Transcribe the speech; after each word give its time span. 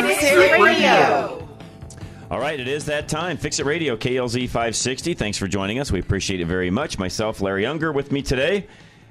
Fix 0.00 0.22
It 0.24 0.60
Radio. 0.60 1.48
All 2.30 2.40
right, 2.40 2.58
it 2.58 2.66
is 2.66 2.86
that 2.86 3.08
time. 3.08 3.36
Fix 3.36 3.58
It 3.58 3.66
Radio, 3.66 3.94
KLZ 3.94 4.46
560. 4.46 5.12
Thanks 5.14 5.36
for 5.36 5.46
joining 5.46 5.78
us. 5.78 5.92
We 5.92 6.00
appreciate 6.00 6.40
it 6.40 6.46
very 6.46 6.70
much. 6.70 6.98
Myself, 6.98 7.42
Larry 7.42 7.66
Unger, 7.66 7.92
with 7.92 8.10
me 8.10 8.22
today. 8.22 8.66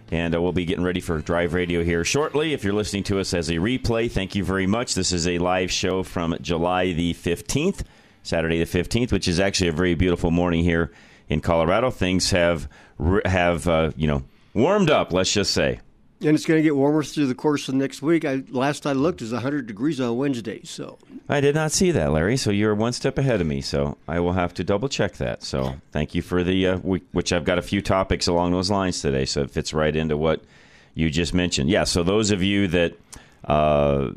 And 0.09 0.33
uh, 0.33 0.41
we'll 0.41 0.53
be 0.53 0.65
getting 0.65 0.83
ready 0.83 0.99
for 0.99 1.19
Drive 1.19 1.53
Radio 1.53 1.83
here 1.83 2.03
shortly. 2.03 2.53
If 2.53 2.63
you're 2.63 2.73
listening 2.73 3.03
to 3.03 3.19
us 3.19 3.33
as 3.33 3.49
a 3.49 3.53
replay, 3.55 4.11
thank 4.11 4.33
you 4.33 4.43
very 4.43 4.65
much. 4.65 4.95
This 4.95 5.11
is 5.11 5.27
a 5.27 5.37
live 5.37 5.71
show 5.71 6.01
from 6.01 6.35
July 6.41 6.93
the 6.93 7.13
15th, 7.13 7.83
Saturday 8.23 8.57
the 8.57 8.65
15th, 8.65 9.11
which 9.11 9.27
is 9.27 9.39
actually 9.39 9.67
a 9.67 9.73
very 9.73 9.93
beautiful 9.93 10.31
morning 10.31 10.63
here 10.63 10.91
in 11.29 11.41
Colorado. 11.41 11.91
Things 11.91 12.31
have, 12.31 12.67
have 13.23 13.67
uh, 13.67 13.91
you 13.95 14.07
know, 14.07 14.23
warmed 14.55 14.89
up, 14.89 15.13
let's 15.13 15.31
just 15.31 15.51
say. 15.51 15.79
And 16.23 16.35
it's 16.35 16.45
going 16.45 16.59
to 16.59 16.63
get 16.63 16.75
warmer 16.75 17.03
through 17.03 17.27
the 17.27 17.35
course 17.35 17.67
of 17.67 17.73
next 17.73 18.01
week. 18.01 18.25
I, 18.25 18.43
last 18.49 18.85
I 18.85 18.91
looked, 18.91 19.21
was 19.21 19.31
100 19.31 19.65
degrees 19.65 19.99
on 19.99 20.17
Wednesday. 20.17 20.61
So 20.63 20.99
I 21.27 21.41
did 21.41 21.55
not 21.55 21.71
see 21.71 21.89
that, 21.91 22.11
Larry. 22.11 22.37
So 22.37 22.51
you're 22.51 22.75
one 22.75 22.93
step 22.93 23.17
ahead 23.17 23.41
of 23.41 23.47
me. 23.47 23.61
So 23.61 23.97
I 24.07 24.19
will 24.19 24.33
have 24.33 24.53
to 24.55 24.63
double 24.63 24.87
check 24.87 25.13
that. 25.13 25.41
So 25.41 25.75
thank 25.91 26.13
you 26.13 26.21
for 26.21 26.43
the 26.43 26.67
uh, 26.67 26.77
which 26.77 27.33
I've 27.33 27.45
got 27.45 27.57
a 27.57 27.63
few 27.63 27.81
topics 27.81 28.27
along 28.27 28.51
those 28.51 28.69
lines 28.69 29.01
today. 29.01 29.25
So 29.25 29.41
it 29.41 29.49
fits 29.49 29.73
right 29.73 29.95
into 29.95 30.15
what 30.15 30.43
you 30.93 31.09
just 31.09 31.33
mentioned. 31.33 31.69
Yeah. 31.69 31.85
So 31.85 32.03
those 32.03 32.31
of 32.31 32.43
you 32.43 32.67
that 32.67 32.93
uh, 33.45 34.11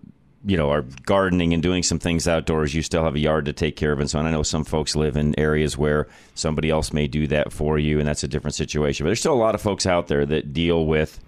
you 0.45 0.57
know 0.57 0.70
are 0.70 0.83
gardening 1.07 1.55
and 1.55 1.62
doing 1.62 1.83
some 1.83 1.98
things 1.98 2.29
outdoors, 2.29 2.75
you 2.75 2.83
still 2.83 3.05
have 3.05 3.14
a 3.14 3.20
yard 3.20 3.47
to 3.47 3.53
take 3.53 3.77
care 3.77 3.92
of 3.92 4.01
and 4.01 4.11
so 4.11 4.19
on. 4.19 4.27
I 4.27 4.31
know 4.31 4.42
some 4.42 4.64
folks 4.64 4.95
live 4.95 5.17
in 5.17 5.39
areas 5.39 5.79
where 5.79 6.07
somebody 6.34 6.69
else 6.69 6.92
may 6.92 7.07
do 7.07 7.27
that 7.29 7.53
for 7.53 7.79
you, 7.79 7.98
and 7.98 8.07
that's 8.07 8.25
a 8.25 8.29
different 8.29 8.55
situation. 8.55 9.05
But 9.05 9.09
there's 9.09 9.20
still 9.20 9.34
a 9.34 9.36
lot 9.36 9.55
of 9.55 9.62
folks 9.62 9.86
out 9.86 10.09
there 10.09 10.27
that 10.27 10.53
deal 10.53 10.84
with 10.84 11.19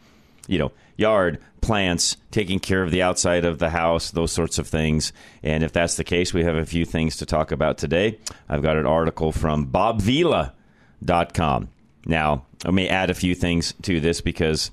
you 0.48 0.58
know, 0.58 0.72
yard, 0.97 1.39
plants, 1.61 2.16
taking 2.30 2.58
care 2.58 2.83
of 2.83 2.91
the 2.91 3.02
outside 3.02 3.44
of 3.44 3.58
the 3.58 3.70
house, 3.70 4.11
those 4.11 4.33
sorts 4.33 4.58
of 4.58 4.69
things. 4.69 5.12
And 5.42 5.64
if 5.64 5.72
that's 5.72 5.97
the 5.97 6.05
case, 6.05 6.33
we 6.33 6.44
have 6.44 6.56
a 6.56 6.66
few 6.66 6.84
things 6.84 7.16
to 7.16 7.27
talk 7.27 7.52
about 7.52 7.78
today. 7.78 8.19
I've 8.48 8.62
got 8.62 8.77
an 8.77 8.86
article 8.86 9.33
from 9.33 9.67
bobvila.com. 9.67 11.69
Now, 12.06 12.44
I 12.64 12.70
may 12.70 12.89
add 12.89 13.11
a 13.11 13.14
few 13.14 13.34
things 13.34 13.74
to 13.83 14.00
this 14.00 14.20
because 14.20 14.70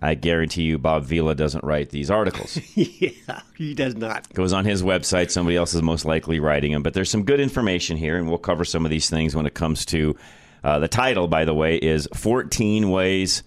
I 0.00 0.14
guarantee 0.14 0.62
you 0.62 0.78
Bob 0.78 1.04
Vila 1.04 1.34
doesn't 1.34 1.64
write 1.64 1.90
these 1.90 2.10
articles. 2.10 2.58
yeah, 2.74 3.40
he 3.56 3.74
does 3.74 3.94
not. 3.94 4.32
Goes 4.32 4.52
on 4.52 4.64
his 4.64 4.82
website. 4.82 5.30
Somebody 5.30 5.56
else 5.56 5.74
is 5.74 5.82
most 5.82 6.04
likely 6.04 6.40
writing 6.40 6.72
them. 6.72 6.82
But 6.82 6.94
there's 6.94 7.10
some 7.10 7.24
good 7.24 7.40
information 7.40 7.96
here, 7.96 8.16
and 8.16 8.28
we'll 8.28 8.38
cover 8.38 8.64
some 8.64 8.84
of 8.84 8.90
these 8.90 9.10
things 9.10 9.36
when 9.36 9.46
it 9.46 9.54
comes 9.54 9.84
to 9.86 10.16
uh, 10.64 10.78
the 10.78 10.88
title, 10.88 11.28
by 11.28 11.44
the 11.44 11.54
way, 11.54 11.76
is 11.76 12.08
14 12.14 12.90
Ways 12.90 13.42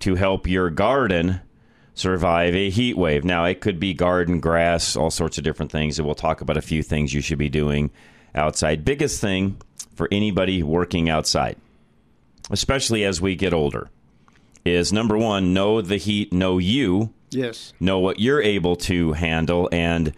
to 0.00 0.14
Help 0.16 0.46
Your 0.46 0.70
Garden 0.70 1.40
Survive 1.96 2.54
a 2.54 2.70
Heat 2.70 2.96
Wave. 2.96 3.24
Now, 3.24 3.44
it 3.44 3.60
could 3.60 3.78
be 3.78 3.94
garden, 3.94 4.40
grass, 4.40 4.96
all 4.96 5.10
sorts 5.10 5.38
of 5.38 5.44
different 5.44 5.70
things. 5.70 5.98
And 5.98 6.04
we'll 6.06 6.16
talk 6.16 6.40
about 6.40 6.56
a 6.56 6.62
few 6.62 6.82
things 6.82 7.14
you 7.14 7.20
should 7.20 7.38
be 7.38 7.48
doing 7.48 7.90
outside. 8.34 8.84
Biggest 8.84 9.20
thing 9.20 9.58
for 9.94 10.08
anybody 10.10 10.60
working 10.62 11.08
outside, 11.08 11.56
especially 12.50 13.04
as 13.04 13.20
we 13.20 13.36
get 13.36 13.54
older, 13.54 13.90
is 14.64 14.92
number 14.92 15.16
one, 15.16 15.54
know 15.54 15.80
the 15.80 15.96
heat, 15.98 16.32
know 16.32 16.58
you 16.58 17.12
Yes. 17.30 17.72
know 17.80 17.98
what 17.98 18.18
you're 18.20 18.42
able 18.42 18.76
to 18.76 19.12
handle 19.12 19.68
and 19.72 20.12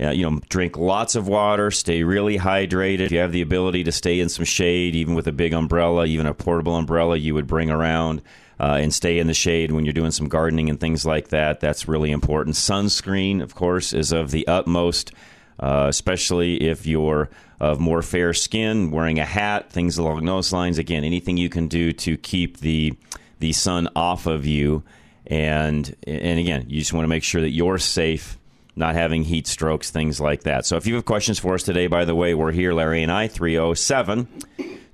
uh, 0.00 0.08
you 0.10 0.28
know 0.28 0.40
drink 0.48 0.78
lots 0.78 1.14
of 1.14 1.28
water 1.28 1.70
stay 1.70 2.02
really 2.02 2.38
hydrated 2.38 3.00
if 3.00 3.12
you 3.12 3.18
have 3.18 3.30
the 3.32 3.42
ability 3.42 3.84
to 3.84 3.92
stay 3.92 4.20
in 4.20 4.30
some 4.30 4.46
shade 4.46 4.94
even 4.94 5.14
with 5.14 5.26
a 5.26 5.32
big 5.32 5.52
umbrella 5.52 6.06
even 6.06 6.24
a 6.26 6.32
portable 6.32 6.74
umbrella 6.76 7.14
you 7.14 7.34
would 7.34 7.46
bring 7.46 7.70
around 7.70 8.22
uh, 8.62 8.78
and 8.80 8.94
stay 8.94 9.18
in 9.18 9.26
the 9.26 9.34
shade 9.34 9.72
when 9.72 9.84
you're 9.84 9.92
doing 9.92 10.12
some 10.12 10.28
gardening 10.28 10.70
and 10.70 10.78
things 10.78 11.04
like 11.04 11.28
that. 11.28 11.58
That's 11.58 11.88
really 11.88 12.12
important. 12.12 12.54
Sunscreen 12.54 13.42
of 13.42 13.56
course 13.56 13.92
is 13.92 14.12
of 14.12 14.30
the 14.30 14.46
utmost 14.46 15.12
uh, 15.58 15.86
especially 15.88 16.56
if 16.62 16.86
you're 16.86 17.28
of 17.60 17.78
more 17.78 18.02
fair 18.02 18.32
skin 18.32 18.90
wearing 18.90 19.20
a 19.20 19.24
hat 19.24 19.70
things 19.70 19.98
along 19.98 20.24
those 20.24 20.52
lines. 20.52 20.78
Again 20.78 21.04
anything 21.04 21.36
you 21.36 21.48
can 21.48 21.68
do 21.68 21.92
to 21.92 22.16
keep 22.16 22.58
the 22.58 22.96
the 23.40 23.52
sun 23.52 23.88
off 23.96 24.26
of 24.26 24.46
you. 24.46 24.84
And 25.26 25.94
and 26.06 26.38
again, 26.38 26.66
you 26.68 26.78
just 26.78 26.92
want 26.92 27.04
to 27.04 27.08
make 27.08 27.24
sure 27.24 27.40
that 27.40 27.50
you're 27.50 27.78
safe, 27.78 28.38
not 28.76 28.94
having 28.94 29.24
heat 29.24 29.46
strokes, 29.48 29.90
things 29.90 30.20
like 30.20 30.44
that. 30.44 30.66
So 30.66 30.76
if 30.76 30.86
you 30.86 30.94
have 30.94 31.04
questions 31.04 31.38
for 31.38 31.54
us 31.54 31.64
today, 31.64 31.88
by 31.88 32.04
the 32.04 32.14
way, 32.14 32.34
we're 32.34 32.52
here, 32.52 32.72
Larry 32.72 33.02
and 33.02 33.10
I, 33.10 33.26
307 33.28 34.28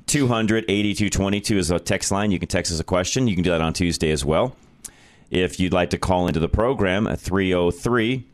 200 0.09 0.65
8222 0.69 1.59
is 1.59 1.71
a 1.71 1.79
text 1.79 2.11
line. 2.11 2.31
You 2.31 2.39
can 2.39 2.49
text 2.49 2.73
us 2.73 2.81
a 2.81 2.85
question. 2.85 3.29
You 3.29 3.35
can 3.35 3.45
do 3.45 3.51
that 3.51 3.61
on 3.61 3.75
Tuesday 3.75 4.11
as 4.11 4.25
well. 4.25 4.57
If 5.31 5.61
you'd 5.61 5.75
like 5.75 5.91
to 5.91 5.99
call 5.99 6.27
into 6.27 6.41
the 6.41 6.49
program 6.49 7.07
at 7.07 7.21
303 7.21 8.27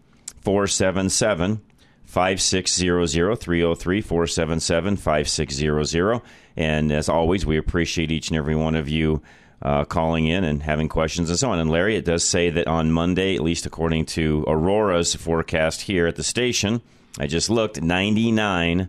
477 0.42 1.60
5600 2.04 3.36
303 3.36 4.00
477 4.00 4.96
5600 4.96 6.22
and 6.56 6.92
as 6.92 7.08
always 7.08 7.44
we 7.44 7.56
appreciate 7.56 8.12
each 8.12 8.28
and 8.28 8.36
every 8.36 8.54
one 8.54 8.76
of 8.76 8.88
you 8.88 9.20
uh, 9.62 9.84
calling 9.84 10.26
in 10.26 10.44
and 10.44 10.62
having 10.62 10.88
questions 10.88 11.28
and 11.28 11.38
so 11.38 11.50
on 11.50 11.58
and 11.58 11.70
larry 11.70 11.96
it 11.96 12.04
does 12.04 12.22
say 12.22 12.50
that 12.50 12.68
on 12.68 12.92
monday 12.92 13.34
at 13.34 13.40
least 13.40 13.66
according 13.66 14.04
to 14.04 14.44
aurora's 14.46 15.14
forecast 15.14 15.80
here 15.80 16.06
at 16.06 16.14
the 16.14 16.22
station 16.22 16.82
i 17.18 17.26
just 17.26 17.48
looked 17.50 17.80
99 17.80 18.88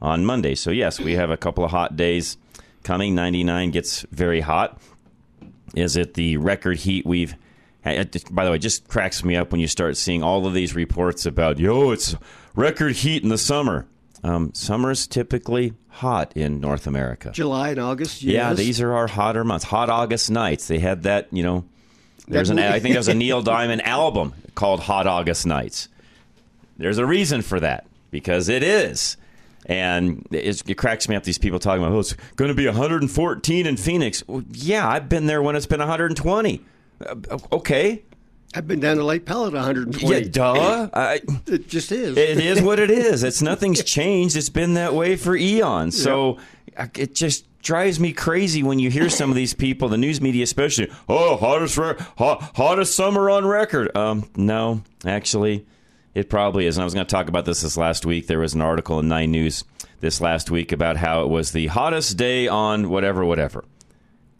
on 0.00 0.24
monday 0.24 0.54
so 0.54 0.70
yes 0.70 1.00
we 1.00 1.14
have 1.14 1.30
a 1.30 1.36
couple 1.36 1.64
of 1.64 1.70
hot 1.70 1.96
days 1.96 2.36
coming 2.82 3.14
99 3.14 3.70
gets 3.70 4.02
very 4.10 4.40
hot 4.40 4.80
is 5.74 5.96
it 5.96 6.14
the 6.14 6.36
record 6.36 6.78
heat 6.78 7.06
we've 7.06 7.34
had? 7.80 8.16
By 8.30 8.44
the 8.44 8.50
way, 8.50 8.56
it 8.56 8.60
just 8.60 8.88
cracks 8.88 9.24
me 9.24 9.36
up 9.36 9.52
when 9.52 9.60
you 9.60 9.68
start 9.68 9.96
seeing 9.96 10.22
all 10.22 10.46
of 10.46 10.54
these 10.54 10.74
reports 10.74 11.26
about, 11.26 11.58
yo, 11.58 11.90
it's 11.90 12.16
record 12.54 12.96
heat 12.96 13.22
in 13.22 13.28
the 13.28 13.38
summer. 13.38 13.86
Um, 14.24 14.52
summer's 14.54 15.06
typically 15.06 15.74
hot 15.88 16.36
in 16.36 16.60
North 16.60 16.86
America. 16.86 17.30
July 17.30 17.70
and 17.70 17.78
August. 17.78 18.22
Yes. 18.22 18.34
Yeah, 18.34 18.54
these 18.54 18.80
are 18.80 18.92
our 18.92 19.06
hotter 19.06 19.44
months. 19.44 19.64
Hot 19.66 19.88
August 19.88 20.30
nights. 20.30 20.66
They 20.66 20.78
had 20.78 21.04
that, 21.04 21.28
you 21.30 21.42
know. 21.42 21.64
There's 22.26 22.50
an. 22.50 22.58
I 22.58 22.78
think 22.80 22.94
there's 22.94 23.08
a 23.08 23.14
Neil 23.14 23.42
Diamond 23.42 23.82
album 23.82 24.34
called 24.54 24.80
Hot 24.80 25.06
August 25.06 25.46
Nights. 25.46 25.88
There's 26.76 26.98
a 26.98 27.06
reason 27.06 27.42
for 27.42 27.60
that 27.60 27.86
because 28.10 28.48
it 28.48 28.62
is, 28.62 29.16
and 29.68 30.26
it's, 30.30 30.62
it 30.66 30.74
cracks 30.76 31.08
me 31.08 31.14
up. 31.16 31.24
These 31.24 31.38
people 31.38 31.58
talking 31.58 31.82
about, 31.84 31.94
oh, 31.94 32.00
it's 32.00 32.14
going 32.36 32.48
to 32.48 32.54
be 32.54 32.66
114 32.66 33.66
in 33.66 33.76
Phoenix. 33.76 34.24
Well, 34.26 34.42
yeah, 34.52 34.88
I've 34.88 35.08
been 35.08 35.26
there 35.26 35.42
when 35.42 35.54
it's 35.56 35.66
been 35.66 35.80
120. 35.80 36.64
Uh, 37.06 37.38
okay, 37.52 38.02
I've 38.54 38.66
been 38.66 38.80
down 38.80 38.96
to 38.96 39.04
Lake 39.04 39.26
Pellet 39.26 39.52
120. 39.52 40.12
yeah, 40.14 40.26
duh. 40.30 40.88
I, 40.92 41.20
It 41.46 41.68
just 41.68 41.92
is. 41.92 42.16
it 42.16 42.38
is 42.38 42.60
what 42.62 42.78
it 42.78 42.90
is. 42.90 43.22
It's 43.22 43.42
nothing's 43.52 43.84
changed. 43.84 44.36
It's 44.36 44.48
been 44.48 44.74
that 44.74 44.94
way 44.94 45.16
for 45.16 45.36
eons. 45.36 46.02
So 46.02 46.38
I- 46.76 46.90
it 46.96 47.14
just 47.14 47.44
drives 47.60 48.00
me 48.00 48.12
crazy 48.12 48.62
when 48.62 48.78
you 48.78 48.88
hear 48.88 49.10
some 49.10 49.28
of 49.30 49.36
these 49.36 49.52
people, 49.52 49.88
the 49.88 49.98
news 49.98 50.20
media 50.20 50.44
especially. 50.44 50.90
Oh, 51.08 51.36
hottest 51.36 51.76
re- 51.76 51.94
hot, 52.16 52.52
hottest 52.56 52.94
summer 52.94 53.28
on 53.28 53.44
record. 53.46 53.94
Um, 53.96 54.30
no, 54.36 54.82
actually, 55.04 55.66
it 56.18 56.28
probably 56.28 56.66
is. 56.66 56.76
And 56.76 56.82
I 56.82 56.84
was 56.84 56.94
going 56.94 57.06
to 57.06 57.10
talk 57.10 57.28
about 57.28 57.44
this 57.44 57.62
this 57.62 57.76
last 57.76 58.04
week. 58.04 58.26
There 58.26 58.38
was 58.40 58.54
an 58.54 58.60
article 58.60 58.98
in 58.98 59.08
Nine 59.08 59.30
News 59.30 59.64
this 60.00 60.20
last 60.20 60.50
week 60.50 60.72
about 60.72 60.96
how 60.96 61.22
it 61.22 61.28
was 61.28 61.52
the 61.52 61.68
hottest 61.68 62.16
day 62.16 62.48
on 62.48 62.88
whatever, 62.88 63.24
whatever. 63.24 63.64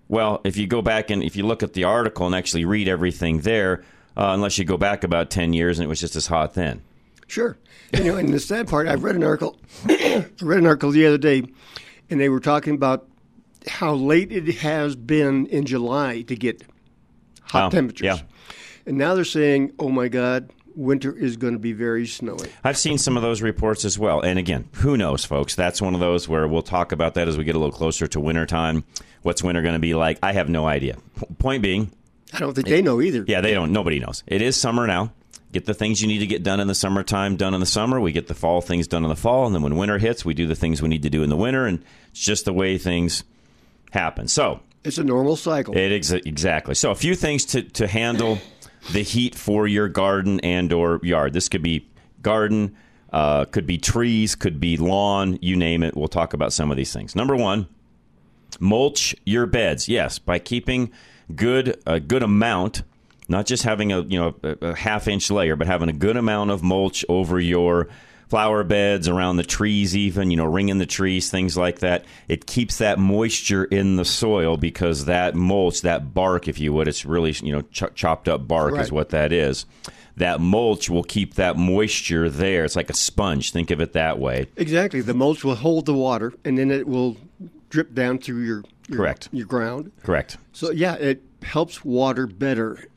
Well, 0.08 0.40
if 0.44 0.56
you 0.56 0.66
go 0.66 0.82
back 0.82 1.10
and 1.10 1.22
if 1.22 1.36
you 1.36 1.46
look 1.46 1.62
at 1.62 1.74
the 1.74 1.84
article 1.84 2.26
and 2.26 2.34
actually 2.34 2.64
read 2.64 2.88
everything 2.88 3.40
there, 3.40 3.84
uh, 4.16 4.30
unless 4.34 4.58
you 4.58 4.64
go 4.64 4.76
back 4.76 5.04
about 5.04 5.30
10 5.30 5.52
years 5.52 5.78
and 5.78 5.84
it 5.84 5.88
was 5.88 6.00
just 6.00 6.16
as 6.16 6.26
hot 6.26 6.54
then. 6.54 6.82
Sure. 7.26 7.56
You 7.92 8.04
know, 8.04 8.16
and 8.16 8.32
the 8.32 8.40
sad 8.40 8.68
part, 8.68 8.88
I've 8.88 9.04
read 9.04 9.16
an 9.16 9.22
article. 9.24 9.58
I 9.86 10.26
read 10.42 10.58
an 10.60 10.66
article 10.66 10.90
the 10.90 11.06
other 11.06 11.18
day, 11.18 11.42
and 12.10 12.18
they 12.20 12.28
were 12.28 12.40
talking 12.40 12.74
about 12.74 13.06
how 13.68 13.94
late 13.94 14.32
it 14.32 14.46
has 14.58 14.96
been 14.96 15.46
in 15.46 15.66
July 15.66 16.22
to 16.22 16.34
get 16.34 16.62
hot 17.42 17.66
Oh, 17.66 17.70
temperatures. 17.70 18.04
yeah. 18.04 18.18
And 18.86 18.96
now 18.96 19.14
they're 19.14 19.24
saying, 19.24 19.72
"Oh 19.78 19.90
my 19.90 20.08
God, 20.08 20.50
winter 20.78 21.14
is 21.16 21.36
going 21.36 21.52
to 21.52 21.58
be 21.58 21.72
very 21.72 22.06
snowy." 22.06 22.48
I've 22.64 22.78
seen 22.78 22.96
some 22.98 23.16
of 23.16 23.22
those 23.22 23.42
reports 23.42 23.84
as 23.84 23.98
well. 23.98 24.20
And 24.20 24.38
again, 24.38 24.68
who 24.74 24.96
knows, 24.96 25.24
folks? 25.24 25.54
That's 25.54 25.82
one 25.82 25.94
of 25.94 26.00
those 26.00 26.28
where 26.28 26.46
we'll 26.48 26.62
talk 26.62 26.92
about 26.92 27.14
that 27.14 27.28
as 27.28 27.36
we 27.36 27.44
get 27.44 27.54
a 27.54 27.58
little 27.58 27.72
closer 27.76 28.06
to 28.06 28.20
wintertime. 28.20 28.84
What's 29.22 29.42
winter 29.42 29.60
going 29.62 29.74
to 29.74 29.78
be 29.80 29.94
like? 29.94 30.18
I 30.22 30.32
have 30.32 30.48
no 30.48 30.66
idea. 30.66 30.96
Point 31.38 31.62
being, 31.62 31.90
I 32.32 32.38
don't 32.38 32.54
think 32.54 32.68
they 32.68 32.80
know 32.82 33.00
either. 33.02 33.24
yeah, 33.26 33.40
they 33.40 33.52
don't. 33.52 33.72
Nobody 33.72 33.98
knows. 33.98 34.22
It 34.26 34.40
is 34.42 34.56
summer 34.56 34.86
now. 34.86 35.12
get 35.52 35.64
the 35.66 35.74
things 35.74 36.00
you 36.00 36.06
need 36.08 36.18
to 36.20 36.26
get 36.26 36.42
done 36.42 36.60
in 36.60 36.68
the 36.68 36.74
summertime 36.74 37.36
done 37.36 37.54
in 37.54 37.60
the 37.60 37.66
summer. 37.66 37.98
We 38.00 38.12
get 38.12 38.26
the 38.28 38.34
fall 38.34 38.60
things 38.60 38.86
done 38.86 39.02
in 39.02 39.08
the 39.08 39.16
fall, 39.16 39.46
and 39.46 39.54
then 39.54 39.62
when 39.62 39.76
winter 39.76 39.98
hits, 39.98 40.24
we 40.24 40.34
do 40.34 40.46
the 40.46 40.54
things 40.54 40.80
we 40.82 40.88
need 40.88 41.02
to 41.02 41.10
do 41.10 41.22
in 41.22 41.30
the 41.30 41.36
winter, 41.36 41.66
and 41.66 41.82
it's 42.10 42.20
just 42.20 42.44
the 42.44 42.52
way 42.52 42.78
things 42.78 43.24
happen. 43.90 44.28
So 44.28 44.60
It's 44.84 44.98
a 44.98 45.04
normal 45.04 45.36
cycle. 45.36 45.76
it 45.76 45.90
ex- 45.92 46.12
exactly. 46.12 46.74
So 46.74 46.90
a 46.90 46.94
few 46.94 47.14
things 47.14 47.44
to, 47.46 47.62
to 47.62 47.86
handle 47.86 48.38
the 48.92 49.02
heat 49.02 49.34
for 49.34 49.66
your 49.66 49.88
garden 49.88 50.40
and 50.40 50.72
or 50.72 51.00
yard. 51.02 51.32
This 51.32 51.48
could 51.48 51.62
be 51.62 51.88
garden, 52.22 52.76
uh, 53.12 53.44
could 53.46 53.66
be 53.66 53.78
trees, 53.78 54.34
could 54.34 54.60
be 54.60 54.76
lawn, 54.76 55.38
you 55.40 55.56
name 55.56 55.82
it. 55.82 55.96
We'll 55.96 56.08
talk 56.08 56.32
about 56.32 56.52
some 56.52 56.70
of 56.70 56.76
these 56.76 56.92
things. 56.92 57.14
Number 57.14 57.36
one, 57.36 57.68
mulch 58.60 59.14
your 59.24 59.46
beds. 59.46 59.88
Yes, 59.88 60.18
by 60.18 60.38
keeping 60.38 60.90
good 61.34 61.80
a 61.86 62.00
good 62.00 62.22
amount, 62.22 62.82
not 63.28 63.46
just 63.46 63.62
having 63.62 63.92
a 63.92 64.02
you 64.02 64.18
know 64.18 64.34
a, 64.42 64.68
a 64.68 64.74
half 64.74 65.08
inch 65.08 65.30
layer, 65.30 65.56
but 65.56 65.66
having 65.66 65.88
a 65.88 65.92
good 65.92 66.16
amount 66.16 66.50
of 66.50 66.62
mulch 66.62 67.04
over 67.08 67.38
your 67.38 67.88
flower 68.28 68.62
beds 68.62 69.08
around 69.08 69.36
the 69.36 69.42
trees 69.42 69.96
even 69.96 70.30
you 70.30 70.36
know 70.36 70.44
ringing 70.44 70.78
the 70.78 70.86
trees 70.86 71.30
things 71.30 71.56
like 71.56 71.80
that. 71.80 72.04
It 72.28 72.46
keeps 72.46 72.78
that 72.78 72.98
moisture 72.98 73.64
in 73.64 73.96
the 73.96 74.04
soil 74.04 74.56
because 74.56 75.06
that 75.06 75.34
mulch 75.34 75.82
that 75.82 76.14
bark 76.14 76.48
if 76.48 76.58
you 76.60 76.72
would 76.72 76.88
it's 76.88 77.04
really 77.04 77.32
you 77.42 77.52
know 77.52 77.62
ch- 77.62 77.94
chopped 77.94 78.28
up 78.28 78.46
bark 78.46 78.78
is 78.78 78.92
what 78.92 79.10
that 79.10 79.32
is. 79.32 79.66
That 80.16 80.40
mulch 80.40 80.90
will 80.90 81.04
keep 81.04 81.34
that 81.34 81.56
moisture 81.56 82.28
there. 82.28 82.64
It's 82.64 82.74
like 82.74 82.90
a 82.90 82.94
sponge. 82.94 83.52
Think 83.52 83.70
of 83.70 83.80
it 83.80 83.92
that 83.92 84.18
way. 84.18 84.48
Exactly. 84.56 85.00
The 85.00 85.14
mulch 85.14 85.44
will 85.44 85.54
hold 85.54 85.86
the 85.86 85.94
water, 85.94 86.32
and 86.44 86.58
then 86.58 86.72
it 86.72 86.88
will 86.88 87.16
drip 87.70 87.94
down 87.94 88.18
through 88.18 88.40
your, 88.40 88.64
your 88.88 88.98
Correct. 88.98 89.28
your 89.30 89.46
ground. 89.46 89.92
correct. 90.02 90.36
So 90.52 90.72
yeah, 90.72 90.94
it 90.94 91.22
helps 91.42 91.84
water 91.84 92.26
better. 92.26 92.88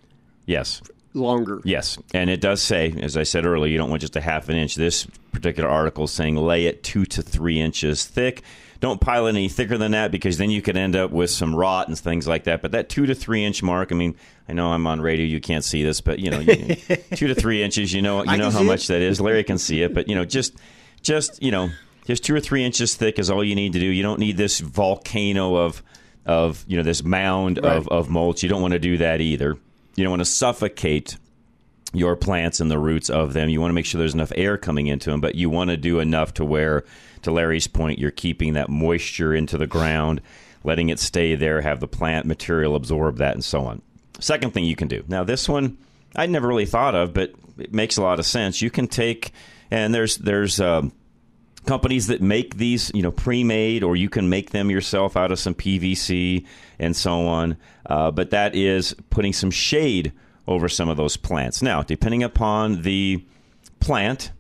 Yes 0.48 0.82
longer. 1.14 1.62
Yes, 1.64 1.98
and 2.14 2.30
it 2.30 2.42
does 2.42 2.62
say, 2.62 2.94
as 3.02 3.18
I 3.18 3.24
said 3.24 3.46
earlier, 3.46 3.72
you 3.72 3.78
don't 3.78 3.90
want 3.90 4.02
just 4.02 4.16
a 4.16 4.22
half 4.22 4.50
an 4.50 4.56
inch. 4.56 4.76
This 4.76 5.06
particular 5.32 5.70
article 5.70 6.06
is 6.06 6.12
saying 6.12 6.36
lay 6.36 6.66
it 6.66 6.84
two 6.84 7.06
to 7.06 7.22
three 7.22 7.60
inches 7.60 8.06
thick. 8.06 8.44
Don't 8.80 9.00
pile 9.00 9.28
it 9.28 9.30
any 9.30 9.48
thicker 9.48 9.78
than 9.78 9.92
that 9.92 10.10
because 10.12 10.40
then 10.40 10.50
you 10.50 10.62
could 10.64 10.76
end 10.76 10.96
up 10.96 11.12
with 11.12 11.30
some 11.30 11.56
rot 11.56 11.88
and 11.88 11.96
things 12.00 12.28
like 12.28 12.46
that. 12.46 12.64
But 12.64 12.72
that 12.72 12.90
two 12.90 13.06
to 13.06 13.14
three 13.14 13.44
inch 13.46 13.62
mark, 13.62 13.92
I 13.92 13.96
mean, 13.96 14.16
I 14.50 14.54
know 14.54 14.70
I'm 14.72 14.88
on 14.88 15.02
radio, 15.02 15.24
you 15.26 15.40
can't 15.40 15.64
see 15.64 15.84
this, 15.84 16.02
but 16.02 16.18
you 16.18 16.32
know, 16.32 16.40
you, 16.40 16.76
two 17.16 17.28
to 17.28 17.36
three 17.36 17.62
inches, 17.62 17.94
you 17.94 18.02
know, 18.02 18.24
you 18.24 18.30
I 18.32 18.38
know 18.38 18.50
how 18.50 18.64
much 18.64 18.86
it. 18.86 18.94
that 18.94 19.02
is. 19.04 19.22
Larry 19.22 19.44
can 19.44 19.60
see 19.60 19.84
it, 19.84 19.94
but 19.94 20.08
you 20.08 20.16
know, 20.16 20.26
just, 20.26 20.56
just 21.04 21.42
you 21.44 21.52
know, 21.52 21.70
just 22.06 22.24
two 22.24 22.34
or 22.34 22.40
three 22.40 22.64
inches 22.64 22.96
thick 22.96 23.20
is 23.20 23.30
all 23.30 23.44
you 23.44 23.54
need 23.54 23.74
to 23.74 23.80
do. 23.80 23.86
You 23.86 24.02
don't 24.02 24.20
need 24.20 24.36
this 24.38 24.60
volcano 24.60 25.56
of, 25.58 25.84
of 26.26 26.66
you 26.68 26.76
know, 26.76 26.84
this 26.84 27.04
mound 27.04 27.60
of, 27.60 27.86
Right. 27.86 27.92
of 27.96 28.10
mulch. 28.10 28.42
You 28.42 28.50
don't 28.50 28.64
want 28.64 28.72
to 28.74 28.80
do 28.80 28.98
that 28.98 29.22
either. 29.22 29.58
You 29.96 30.04
don't 30.04 30.12
want 30.12 30.22
to 30.22 30.26
suffocate 30.26 31.18
your 31.94 32.16
plants 32.16 32.60
and 32.60 32.72
the 32.72 32.80
roots 32.80 33.10
of 33.10 33.34
them. 33.34 33.50
You 33.50 33.60
want 33.60 33.72
to 33.72 33.76
make 33.76 33.86
sure 33.86 34.00
there's 34.00 34.14
enough 34.14 34.32
air 34.36 34.58
coming 34.58 34.88
into 34.88 35.10
them, 35.10 35.20
but 35.22 35.36
you 35.36 35.50
want 35.50 35.70
to 35.70 35.78
do 35.78 36.00
enough 36.00 36.34
to 36.36 36.46
where, 36.46 36.86
to 37.24 37.32
Larry's 37.32 37.68
point, 37.68 38.00
you're 38.00 38.12
keeping 38.12 38.54
that 38.54 38.70
moisture 38.70 39.34
into 39.34 39.58
the 39.58 39.68
ground, 39.68 40.22
letting 40.64 40.90
it 40.90 41.00
stay 41.00 41.36
there, 41.36 41.62
have 41.62 41.80
the 41.80 41.88
plant 41.88 42.26
material 42.26 42.76
absorb 42.76 43.18
that, 43.18 43.34
and 43.34 43.44
so 43.44 43.66
on. 43.66 43.82
Second 44.20 44.54
thing 44.54 44.64
you 44.64 44.76
can 44.76 44.88
do. 44.88 45.04
Now, 45.08 45.24
this 45.24 45.50
one 45.50 45.78
I 46.16 46.26
never 46.26 46.48
really 46.48 46.66
thought 46.66 46.96
of, 46.96 47.14
but 47.14 47.34
it 47.58 47.74
makes 47.74 47.98
a 47.98 48.02
lot 48.02 48.20
of 48.20 48.26
sense. 48.26 48.62
You 48.62 48.70
can 48.70 48.88
take, 48.88 49.34
and 49.70 49.94
there's 49.94 50.18
there's 50.18 50.60
um, 50.60 50.92
companies 51.66 52.08
that 52.08 52.22
make 52.22 52.58
these, 52.58 52.92
you 52.94 53.02
know, 53.02 53.12
pre-made, 53.12 53.84
or 53.84 53.96
you 53.96 54.10
can 54.10 54.30
make 54.30 54.50
them 54.52 54.70
yourself 54.70 55.16
out 55.16 55.32
of 55.32 55.40
some 55.40 55.54
PVC 55.54 56.46
and 56.80 56.96
so 56.96 57.28
on. 57.28 57.58
Uh, 57.86 58.12
but 58.12 58.32
that 58.32 58.56
is 58.56 58.96
putting 59.10 59.34
some 59.34 59.52
shade 59.52 60.12
over 60.48 60.68
some 60.68 60.90
of 60.90 60.98
those 60.98 61.18
plants. 61.18 61.62
Now, 61.62 61.84
depending 61.84 62.24
upon 62.24 62.82
the 62.82 63.24
plant 63.80 64.32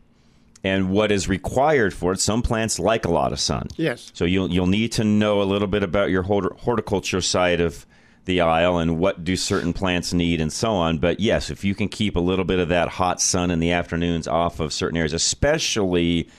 and 0.63 0.91
what 0.91 1.12
is 1.12 1.27
required 1.27 1.94
for 1.94 2.13
it, 2.13 2.19
some 2.19 2.41
plants 2.41 2.79
like 2.79 3.06
a 3.06 3.12
lot 3.12 3.31
of 3.31 3.39
sun. 3.39 3.68
Yes. 3.77 4.12
So 4.13 4.25
you'll 4.25 4.51
you'll 4.51 4.68
need 4.68 4.91
to 4.94 5.03
know 5.03 5.41
a 5.41 5.44
little 5.44 5.68
bit 5.68 5.83
about 5.83 6.09
your 6.09 6.23
horticulture 6.23 7.21
side 7.21 7.62
of 7.62 7.85
the 8.25 8.41
aisle 8.41 8.77
and 8.77 9.00
what 9.00 9.23
do 9.23 9.35
certain 9.35 9.73
plants 9.73 10.13
need 10.13 10.39
and 10.39 10.53
so 10.53 10.71
on. 10.71 11.00
But 11.00 11.19
yes, 11.19 11.50
if 11.50 11.63
you 11.63 11.73
can 11.73 11.89
keep 11.89 12.15
a 12.15 12.19
little 12.19 12.45
bit 12.45 12.59
of 12.59 12.69
that 12.69 12.88
hot 12.88 13.19
sun 13.19 13.50
in 13.50 13.59
the 13.59 13.71
afternoons 13.71 14.27
off 14.27 14.59
of 14.59 14.71
certain 14.71 14.97
areas, 14.97 15.13
especially 15.13 16.29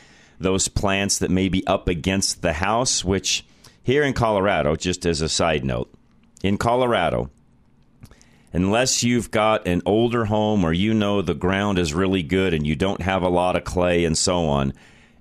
those 0.43 0.69
plants 0.69 1.19
that 1.19 1.31
may 1.31 1.49
be 1.49 1.67
up 1.67 1.89
against 1.89 2.43
the 2.43 2.55
house, 2.55 3.05
which 3.05 3.45
here 3.83 4.03
in 4.03 4.13
Colorado, 4.13 4.77
just 4.77 5.07
as 5.07 5.21
a 5.21 5.29
side 5.29 5.65
note, 5.65 5.93
in 6.43 6.59
Colorado, 6.59 7.31
unless 8.53 9.03
you've 9.03 9.31
got 9.31 9.67
an 9.67 9.83
older 9.87 10.27
home 10.27 10.65
or 10.65 10.73
you 10.73 10.95
know 10.95 11.23
the 11.23 11.35
ground 11.35 11.79
is 11.79 11.95
really 11.95 12.23
good 12.23 12.55
and 12.55 12.67
you 12.67 12.77
don't 12.77 13.03
have 13.03 13.23
a 13.23 13.29
lot 13.29 13.57
of 13.57 13.65
clay 13.65 14.05
and 14.05 14.17
so 14.17 14.47
on, 14.47 14.73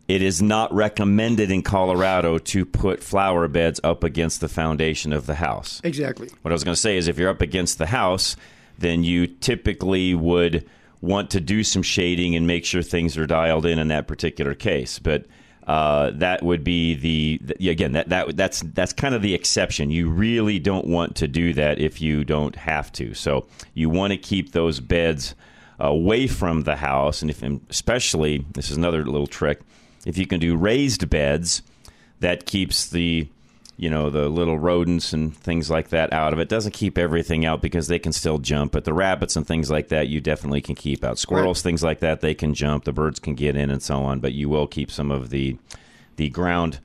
it 0.07 0.21
is 0.21 0.41
not 0.41 0.73
recommended 0.73 1.49
in 1.49 1.61
Colorado 1.61 2.37
to 2.37 2.65
put 2.65 3.01
flower 3.01 3.47
beds 3.47 3.79
up 3.83 4.03
against 4.03 4.41
the 4.41 4.49
foundation 4.49 5.13
of 5.13 5.25
the 5.25 5.35
house. 5.35 5.79
Exactly. 5.83 6.29
What 6.41 6.51
I 6.51 6.53
was 6.53 6.63
going 6.63 6.75
to 6.75 6.81
say 6.81 6.97
is 6.97 7.07
if 7.07 7.17
you're 7.17 7.29
up 7.29 7.41
against 7.41 7.77
the 7.77 7.85
house, 7.85 8.35
then 8.77 9.03
you 9.03 9.27
typically 9.27 10.13
would 10.13 10.67
want 11.01 11.31
to 11.31 11.41
do 11.41 11.63
some 11.63 11.81
shading 11.81 12.35
and 12.35 12.47
make 12.47 12.63
sure 12.63 12.81
things 12.81 13.17
are 13.17 13.25
dialed 13.25 13.65
in 13.65 13.79
in 13.79 13.87
that 13.89 14.07
particular 14.07 14.53
case. 14.53 14.99
But 14.99 15.25
uh, 15.67 16.11
that 16.15 16.43
would 16.43 16.63
be 16.63 16.95
the, 16.95 17.39
the 17.41 17.69
again 17.69 17.93
that, 17.93 18.09
that 18.09 18.35
that's 18.35 18.61
that's 18.73 18.93
kind 18.93 19.13
of 19.13 19.21
the 19.21 19.33
exception. 19.33 19.91
You 19.91 20.09
really 20.09 20.59
don't 20.59 20.87
want 20.87 21.15
to 21.17 21.27
do 21.27 21.53
that 21.53 21.79
if 21.79 22.01
you 22.01 22.23
don't 22.23 22.55
have 22.55 22.91
to. 22.93 23.13
So 23.13 23.47
you 23.73 23.89
want 23.89 24.11
to 24.11 24.17
keep 24.17 24.51
those 24.51 24.79
beds 24.79 25.35
away 25.79 26.27
from 26.27 26.63
the 26.63 26.75
house, 26.75 27.21
and 27.21 27.29
if 27.29 27.41
and 27.41 27.61
especially 27.69 28.45
this 28.53 28.69
is 28.69 28.77
another 28.77 29.05
little 29.05 29.27
trick. 29.27 29.61
If 30.05 30.17
you 30.17 30.25
can 30.25 30.39
do 30.39 30.55
raised 30.55 31.09
beds, 31.09 31.61
that 32.21 32.45
keeps 32.45 32.89
the 32.89 33.27
you 33.81 33.89
know 33.89 34.09
the 34.11 34.29
little 34.29 34.59
rodents 34.59 35.11
and 35.11 35.35
things 35.35 35.69
like 35.69 35.89
that 35.89 36.13
out 36.13 36.33
of 36.33 36.39
it. 36.39 36.47
Doesn't 36.49 36.73
keep 36.73 36.97
everything 36.97 37.45
out 37.45 37.61
because 37.61 37.87
they 37.87 37.97
can 37.99 38.13
still 38.13 38.37
jump 38.37 38.71
but 38.73 38.85
the 38.85 38.93
rabbits 38.93 39.35
and 39.35 39.45
things 39.45 39.71
like 39.71 39.87
that 39.89 40.07
you 40.07 40.21
definitely 40.21 40.61
can 40.61 40.75
keep 40.75 41.03
out. 41.03 41.17
Squirrels 41.17 41.57
Right. 41.59 41.63
things 41.69 41.83
like 41.83 41.99
that 41.99 42.21
they 42.21 42.35
can 42.35 42.53
jump 42.53 42.83
the 42.85 42.93
birds 42.93 43.19
can 43.19 43.33
get 43.35 43.55
in 43.55 43.71
and 43.71 43.81
so 43.81 43.95
on 44.03 44.19
but 44.19 44.33
you 44.33 44.49
will 44.49 44.67
keep 44.67 44.91
some 44.91 45.09
of 45.11 45.31
the 45.31 45.57
the 46.17 46.29
ground 46.29 46.79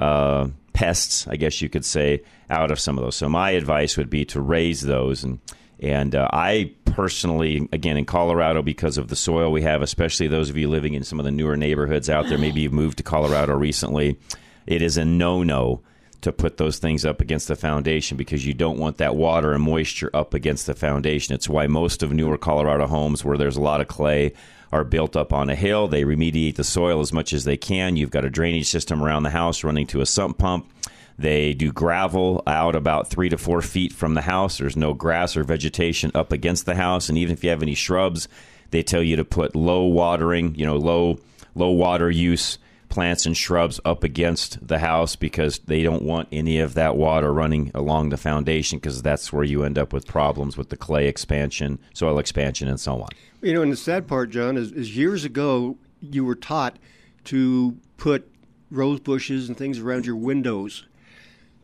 uh, 0.00 0.48
pests 0.72 1.26
i 1.28 1.36
guess 1.36 1.60
you 1.60 1.68
could 1.68 1.84
say 1.84 2.22
out 2.50 2.70
of 2.70 2.80
some 2.80 2.96
of 2.96 3.04
those. 3.04 3.16
So 3.16 3.28
my 3.28 3.50
advice 3.50 3.96
would 3.98 4.08
be 4.08 4.24
to 4.26 4.40
raise 4.40 4.80
those 4.80 5.24
and 5.24 5.38
and 5.80 6.14
uh, 6.14 6.26
I 6.32 6.72
personally, 6.86 7.68
again, 7.72 7.96
in 7.96 8.04
Colorado, 8.04 8.62
because 8.62 8.98
of 8.98 9.06
the 9.08 9.14
soil 9.14 9.52
we 9.52 9.62
have, 9.62 9.80
especially 9.80 10.26
those 10.26 10.50
of 10.50 10.56
you 10.56 10.68
living 10.68 10.94
in 10.94 11.04
some 11.04 11.20
of 11.20 11.24
the 11.24 11.30
newer 11.30 11.56
neighborhoods 11.56 12.10
out 12.10 12.26
there, 12.28 12.36
maybe 12.38 12.62
you've 12.62 12.72
moved 12.72 12.96
to 12.98 13.04
Colorado 13.04 13.54
recently, 13.54 14.18
it 14.66 14.82
is 14.82 14.96
a 14.96 15.04
no 15.04 15.44
no 15.44 15.82
to 16.20 16.32
put 16.32 16.56
those 16.56 16.78
things 16.78 17.04
up 17.04 17.20
against 17.20 17.48
the 17.48 17.56
foundation 17.56 18.16
because 18.16 18.44
you 18.44 18.54
don't 18.54 18.78
want 18.78 18.96
that 18.96 19.14
water 19.14 19.52
and 19.52 19.62
moisture 19.62 20.10
up 20.12 20.34
against 20.34 20.66
the 20.66 20.74
foundation. 20.74 21.34
It's 21.34 21.48
why 21.48 21.66
most 21.66 22.02
of 22.02 22.12
newer 22.12 22.38
Colorado 22.38 22.86
homes 22.86 23.24
where 23.24 23.38
there's 23.38 23.56
a 23.56 23.60
lot 23.60 23.80
of 23.80 23.88
clay 23.88 24.32
are 24.72 24.84
built 24.84 25.16
up 25.16 25.32
on 25.32 25.48
a 25.48 25.54
hill. 25.54 25.88
They 25.88 26.02
remediate 26.02 26.56
the 26.56 26.64
soil 26.64 27.00
as 27.00 27.12
much 27.12 27.32
as 27.32 27.44
they 27.44 27.56
can. 27.56 27.96
You've 27.96 28.10
got 28.10 28.24
a 28.24 28.30
drainage 28.30 28.68
system 28.68 29.02
around 29.02 29.22
the 29.22 29.30
house 29.30 29.64
running 29.64 29.86
to 29.88 30.00
a 30.00 30.06
sump 30.06 30.38
pump. 30.38 30.70
They 31.18 31.54
do 31.54 31.72
gravel 31.72 32.42
out 32.46 32.76
about 32.76 33.08
three 33.08 33.28
to 33.28 33.38
four 33.38 33.62
feet 33.62 33.92
from 33.92 34.14
the 34.14 34.20
house. 34.22 34.58
There's 34.58 34.76
no 34.76 34.94
grass 34.94 35.36
or 35.36 35.42
vegetation 35.42 36.12
up 36.14 36.32
against 36.32 36.64
the 36.64 36.76
house, 36.76 37.08
and 37.08 37.18
even 37.18 37.32
if 37.32 37.42
you 37.42 37.50
have 37.50 37.62
any 37.62 37.74
shrubs, 37.74 38.28
they 38.70 38.82
tell 38.82 39.02
you 39.02 39.16
to 39.16 39.24
put 39.24 39.56
low 39.56 39.84
watering, 39.84 40.54
you 40.54 40.64
know, 40.64 40.76
low 40.76 41.18
low 41.56 41.70
water 41.70 42.08
use 42.08 42.58
plants 42.88 43.26
and 43.26 43.36
shrubs 43.36 43.80
up 43.84 44.02
against 44.02 44.66
the 44.66 44.78
house 44.78 45.16
because 45.16 45.58
they 45.60 45.82
don't 45.82 46.02
want 46.02 46.28
any 46.32 46.58
of 46.58 46.74
that 46.74 46.96
water 46.96 47.32
running 47.32 47.70
along 47.74 48.08
the 48.08 48.16
foundation 48.16 48.78
because 48.78 49.02
that's 49.02 49.32
where 49.32 49.44
you 49.44 49.64
end 49.64 49.78
up 49.78 49.92
with 49.92 50.06
problems 50.06 50.56
with 50.56 50.70
the 50.70 50.76
clay 50.76 51.06
expansion, 51.06 51.78
soil 51.94 52.18
expansion, 52.18 52.68
and 52.68 52.80
so 52.80 53.00
on. 53.00 53.08
You 53.42 53.54
know, 53.54 53.62
and 53.62 53.72
the 53.72 53.76
sad 53.76 54.08
part, 54.08 54.30
John, 54.30 54.56
is, 54.56 54.72
is 54.72 54.96
years 54.96 55.24
ago 55.24 55.76
you 56.00 56.24
were 56.24 56.34
taught 56.34 56.78
to 57.24 57.76
put 57.96 58.30
rose 58.70 59.00
bushes 59.00 59.48
and 59.48 59.56
things 59.56 59.78
around 59.78 60.06
your 60.06 60.16
windows 60.16 60.86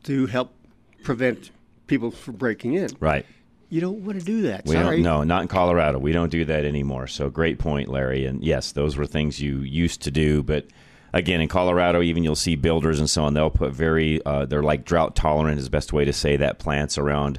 to 0.04 0.26
help 0.26 0.54
prevent 1.02 1.50
people 1.86 2.10
from 2.10 2.36
breaking 2.36 2.74
in. 2.74 2.90
Right. 3.00 3.26
You 3.70 3.80
don't 3.80 4.04
want 4.04 4.18
to 4.18 4.24
do 4.24 4.42
that. 4.42 4.66
We 4.66 4.74
Sorry. 4.74 4.96
don't 4.96 5.02
no, 5.02 5.24
not 5.24 5.42
in 5.42 5.48
Colorado. 5.48 5.98
We 5.98 6.12
don't 6.12 6.30
do 6.30 6.44
that 6.44 6.64
anymore. 6.64 7.06
So 7.06 7.28
great 7.28 7.58
point, 7.58 7.88
Larry. 7.88 8.26
And 8.26 8.44
yes, 8.44 8.72
those 8.72 8.96
were 8.96 9.06
things 9.06 9.40
you 9.40 9.60
used 9.60 10.02
to 10.02 10.10
do, 10.10 10.42
but 10.42 10.66
again, 11.14 11.40
in 11.40 11.48
Colorado, 11.48 12.02
even 12.02 12.24
you'll 12.24 12.34
see 12.34 12.56
builders 12.56 12.98
and 12.98 13.08
so 13.08 13.24
on. 13.24 13.34
They'll 13.34 13.48
put 13.48 13.72
very 13.72 14.24
uh, 14.26 14.44
they're 14.44 14.62
like 14.62 14.84
drought 14.84 15.16
tolerant 15.16 15.58
is 15.58 15.64
the 15.64 15.70
best 15.70 15.92
way 15.92 16.04
to 16.04 16.12
say 16.12 16.36
that 16.36 16.58
plants 16.58 16.98
around 16.98 17.38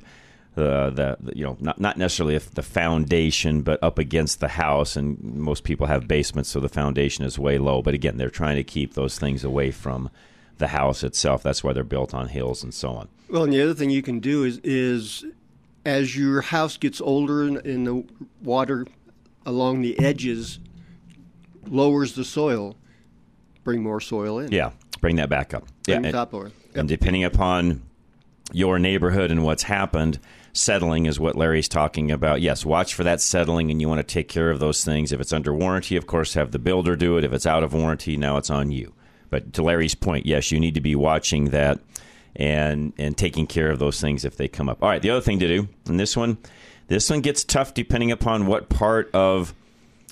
the, 0.55 1.17
the 1.21 1.35
you 1.35 1.43
know 1.43 1.57
not 1.59 1.79
not 1.79 1.97
necessarily 1.97 2.37
the 2.37 2.63
foundation, 2.63 3.61
but 3.61 3.83
up 3.83 3.99
against 3.99 4.39
the 4.39 4.47
house. 4.47 4.95
And 4.95 5.21
most 5.21 5.63
people 5.63 5.87
have 5.87 6.07
basements, 6.07 6.49
so 6.49 6.59
the 6.59 6.69
foundation 6.69 7.25
is 7.25 7.37
way 7.37 7.57
low. 7.57 7.81
But 7.81 7.93
again, 7.93 8.17
they're 8.17 8.29
trying 8.29 8.55
to 8.55 8.63
keep 8.63 8.93
those 8.93 9.19
things 9.19 9.43
away 9.43 9.71
from 9.71 10.09
the 10.57 10.67
house 10.67 11.03
itself. 11.03 11.43
That's 11.43 11.63
why 11.63 11.73
they're 11.73 11.83
built 11.83 12.13
on 12.13 12.29
hills 12.29 12.63
and 12.63 12.73
so 12.73 12.91
on. 12.91 13.09
Well, 13.29 13.43
and 13.43 13.53
the 13.53 13.61
other 13.61 13.73
thing 13.73 13.89
you 13.89 14.01
can 14.01 14.19
do 14.19 14.43
is 14.43 14.59
is 14.63 15.25
as 15.85 16.17
your 16.17 16.41
house 16.41 16.77
gets 16.77 17.01
older 17.01 17.43
and 17.43 17.85
the 17.85 18.05
water 18.41 18.87
along 19.45 19.81
the 19.81 19.99
edges 19.99 20.59
lowers 21.67 22.15
the 22.15 22.23
soil, 22.23 22.75
bring 23.65 23.83
more 23.83 23.99
soil 23.99 24.39
in. 24.39 24.53
Yeah, 24.53 24.71
bring 25.01 25.17
that 25.17 25.27
back 25.27 25.53
up. 25.53 25.67
Bring 25.83 26.05
yeah, 26.05 26.11
top 26.11 26.31
lower. 26.31 26.51
and 26.73 26.87
depending 26.87 27.25
upon 27.25 27.81
your 28.53 28.79
neighborhood 28.79 29.31
and 29.31 29.43
what's 29.43 29.63
happened, 29.63 30.19
settling 30.53 31.07
is 31.07 31.19
what 31.19 31.35
Larry's 31.35 31.67
talking 31.67 32.11
about. 32.11 32.39
Yes, 32.39 32.65
watch 32.65 32.93
for 32.93 33.03
that 33.03 33.19
settling, 33.19 33.69
and 33.71 33.81
you 33.81 33.89
want 33.89 33.99
to 33.99 34.13
take 34.13 34.29
care 34.29 34.49
of 34.49 34.59
those 34.59 34.85
things. 34.85 35.11
If 35.11 35.19
it's 35.19 35.33
under 35.33 35.53
warranty, 35.53 35.97
of 35.97 36.07
course, 36.07 36.35
have 36.35 36.51
the 36.51 36.59
builder 36.59 36.95
do 36.95 37.17
it. 37.17 37.25
If 37.25 37.33
it's 37.33 37.45
out 37.45 37.63
of 37.63 37.73
warranty, 37.73 38.15
now 38.15 38.37
it's 38.37 38.49
on 38.49 38.71
you. 38.71 38.93
But 39.29 39.51
to 39.53 39.63
Larry's 39.63 39.95
point, 39.95 40.25
yes, 40.25 40.51
you 40.51 40.59
need 40.61 40.75
to 40.75 40.81
be 40.81 40.95
watching 40.95 41.49
that 41.49 41.79
and 42.37 42.93
and 42.97 43.17
taking 43.17 43.47
care 43.47 43.69
of 43.69 43.79
those 43.79 43.99
things 43.99 44.23
if 44.23 44.37
they 44.37 44.47
come 44.47 44.69
up. 44.69 44.81
All 44.81 44.89
right, 44.89 45.01
the 45.01 45.09
other 45.09 45.21
thing 45.21 45.39
to 45.39 45.47
do, 45.47 45.67
and 45.87 45.99
this 45.99 46.15
one, 46.15 46.37
this 46.87 47.09
one 47.09 47.21
gets 47.21 47.43
tough 47.43 47.73
depending 47.73 48.11
upon 48.11 48.45
what 48.45 48.69
part 48.69 49.09
of 49.13 49.53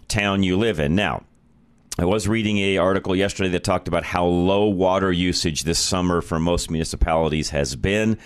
town 0.08 0.44
you 0.44 0.58
live 0.58 0.80
in. 0.80 0.96
Now, 0.96 1.24
I 2.00 2.06
was 2.06 2.28
reading 2.28 2.58
a 2.58 2.78
article 2.78 3.16
yesterday 3.16 3.50
that 3.50 3.64
talked 3.64 3.88
about 3.88 4.04
how 4.04 4.26
low 4.26 4.66
water 4.66 5.12
usage 5.12 5.62
this 5.62 5.78
summer 5.78 6.22
for 6.22 6.40
most 6.40 6.72
municipalities 6.72 7.52
has 7.52 7.76
been. 7.76 8.18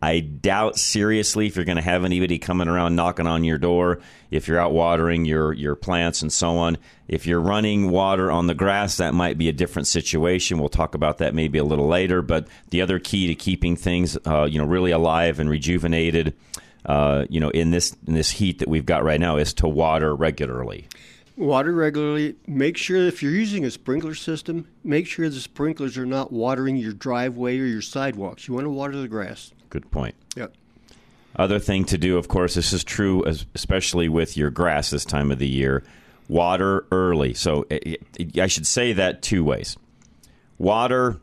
I 0.00 0.20
doubt 0.20 0.78
seriously 0.78 1.48
if 1.48 1.56
you're 1.56 1.64
going 1.64 1.74
to 1.74 1.82
have 1.82 2.04
anybody 2.04 2.38
coming 2.38 2.68
around 2.68 2.94
knocking 2.94 3.26
on 3.26 3.42
your 3.42 3.58
door 3.58 4.00
if 4.30 4.46
you're 4.46 4.60
out 4.60 4.72
watering 4.72 5.24
your 5.24 5.52
your 5.52 5.74
plants 5.74 6.22
and 6.22 6.32
so 6.32 6.56
on. 6.58 6.78
If 7.08 7.26
you're 7.26 7.40
running 7.40 7.90
water 7.90 8.30
on 8.30 8.46
the 8.46 8.54
grass, 8.54 8.98
that 8.98 9.12
might 9.12 9.38
be 9.38 9.48
a 9.48 9.52
different 9.52 9.88
situation. 9.88 10.60
We'll 10.60 10.68
talk 10.68 10.94
about 10.94 11.18
that 11.18 11.34
maybe 11.34 11.58
a 11.58 11.64
little 11.64 11.88
later. 11.88 12.22
But 12.22 12.46
the 12.70 12.80
other 12.80 13.00
key 13.00 13.26
to 13.26 13.34
keeping 13.34 13.74
things, 13.74 14.16
uh, 14.24 14.44
you 14.44 14.60
know, 14.60 14.66
really 14.66 14.92
alive 14.92 15.40
and 15.40 15.50
rejuvenated, 15.50 16.34
uh, 16.84 17.24
you 17.28 17.40
know, 17.40 17.50
in 17.50 17.72
this 17.72 17.96
in 18.06 18.14
this 18.14 18.30
heat 18.30 18.60
that 18.60 18.68
we've 18.68 18.86
got 18.86 19.02
right 19.02 19.18
now, 19.18 19.36
is 19.36 19.52
to 19.54 19.66
water 19.66 20.14
regularly. 20.14 20.86
Water 21.36 21.72
regularly. 21.72 22.36
Make 22.46 22.78
sure 22.78 22.96
if 23.06 23.22
you're 23.22 23.32
using 23.32 23.64
a 23.64 23.70
sprinkler 23.70 24.14
system, 24.14 24.68
make 24.82 25.06
sure 25.06 25.28
the 25.28 25.40
sprinklers 25.40 25.98
are 25.98 26.06
not 26.06 26.32
watering 26.32 26.76
your 26.76 26.92
driveway 26.94 27.58
or 27.58 27.66
your 27.66 27.82
sidewalks. 27.82 28.48
You 28.48 28.54
want 28.54 28.64
to 28.64 28.70
water 28.70 28.96
the 28.96 29.08
grass. 29.08 29.52
Good 29.68 29.90
point. 29.90 30.14
Yep. 30.34 30.54
Other 31.38 31.58
thing 31.58 31.84
to 31.86 31.98
do, 31.98 32.16
of 32.16 32.28
course, 32.28 32.54
this 32.54 32.72
is 32.72 32.82
true, 32.82 33.22
as- 33.26 33.44
especially 33.54 34.08
with 34.08 34.38
your 34.38 34.50
grass 34.50 34.88
this 34.88 35.04
time 35.04 35.30
of 35.30 35.38
the 35.38 35.48
year. 35.48 35.84
Water 36.28 36.86
early. 36.90 37.34
So 37.34 37.66
eh, 37.70 37.96
eh, 38.18 38.24
I 38.40 38.46
should 38.46 38.66
say 38.66 38.94
that 38.94 39.20
two 39.20 39.44
ways. 39.44 39.76
Water 40.58 41.20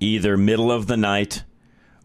either 0.00 0.36
middle 0.36 0.70
of 0.70 0.86
the 0.86 0.96
night 0.98 1.44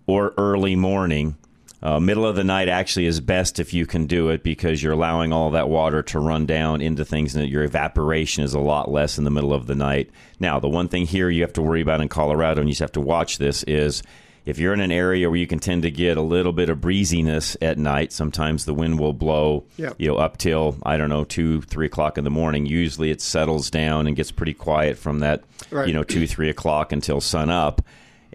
or 0.07 0.33
early 0.37 0.75
morning. 0.77 1.35
Uh, 1.83 1.99
middle 1.99 2.25
of 2.25 2.37
the 2.37 2.45
night 2.45 2.69
actually 2.69 3.05
is 3.05 3.19
best 3.19 3.59
if 3.59 3.73
you 3.73 3.85
can 3.85 4.07
do 4.07 4.29
it 4.29 4.41
because 4.41 4.81
you're 4.81 4.93
allowing 4.93 5.33
all 5.33 5.49
that 5.51 5.67
water 5.67 6.01
to 6.01 6.17
run 6.17 6.45
down 6.45 6.79
into 6.81 7.03
things 7.03 7.35
and 7.35 7.49
your 7.49 7.63
evaporation 7.65 8.41
is 8.41 8.53
a 8.53 8.59
lot 8.59 8.89
less 8.89 9.17
in 9.17 9.25
the 9.25 9.29
middle 9.29 9.51
of 9.53 9.67
the 9.67 9.75
night. 9.75 10.09
Now, 10.39 10.61
the 10.61 10.69
one 10.69 10.87
thing 10.87 11.05
here 11.05 11.29
you 11.29 11.41
have 11.41 11.51
to 11.53 11.61
worry 11.61 11.81
about 11.81 11.99
in 11.99 12.07
Colorado, 12.07 12.61
and 12.61 12.69
you 12.69 12.71
just 12.71 12.79
have 12.79 12.93
to 12.93 13.01
watch 13.01 13.37
this, 13.37 13.63
is 13.63 14.01
if 14.45 14.59
you're 14.59 14.73
in 14.73 14.79
an 14.79 14.93
area 14.93 15.29
where 15.29 15.37
you 15.37 15.45
can 15.45 15.59
tend 15.59 15.81
to 15.83 15.91
get 15.91 16.15
a 16.15 16.21
little 16.21 16.53
bit 16.53 16.69
of 16.69 16.79
breeziness 16.79 17.57
at 17.61 17.77
night, 17.77 18.13
sometimes 18.13 18.63
the 18.63 18.73
wind 18.73 18.97
will 18.97 19.11
blow, 19.13 19.65
Yeah. 19.75 19.91
you 19.97 20.07
know, 20.07 20.15
up 20.15 20.37
till 20.37 20.77
I 20.83 20.95
don't 20.95 21.09
know 21.09 21.25
two, 21.25 21.63
three 21.63 21.87
o'clock 21.87 22.17
in 22.17 22.23
the 22.23 22.29
morning. 22.29 22.65
Usually, 22.65 23.11
it 23.11 23.19
settles 23.19 23.69
down 23.69 24.07
and 24.07 24.15
gets 24.15 24.31
pretty 24.31 24.53
quiet 24.53 24.97
from 24.97 25.19
that, 25.19 25.43
Right. 25.69 25.89
you 25.89 25.93
know, 25.93 26.03
two, 26.03 26.27
three 26.27 26.49
o'clock 26.49 26.93
until 26.93 27.19
sun 27.19 27.49
up. 27.49 27.81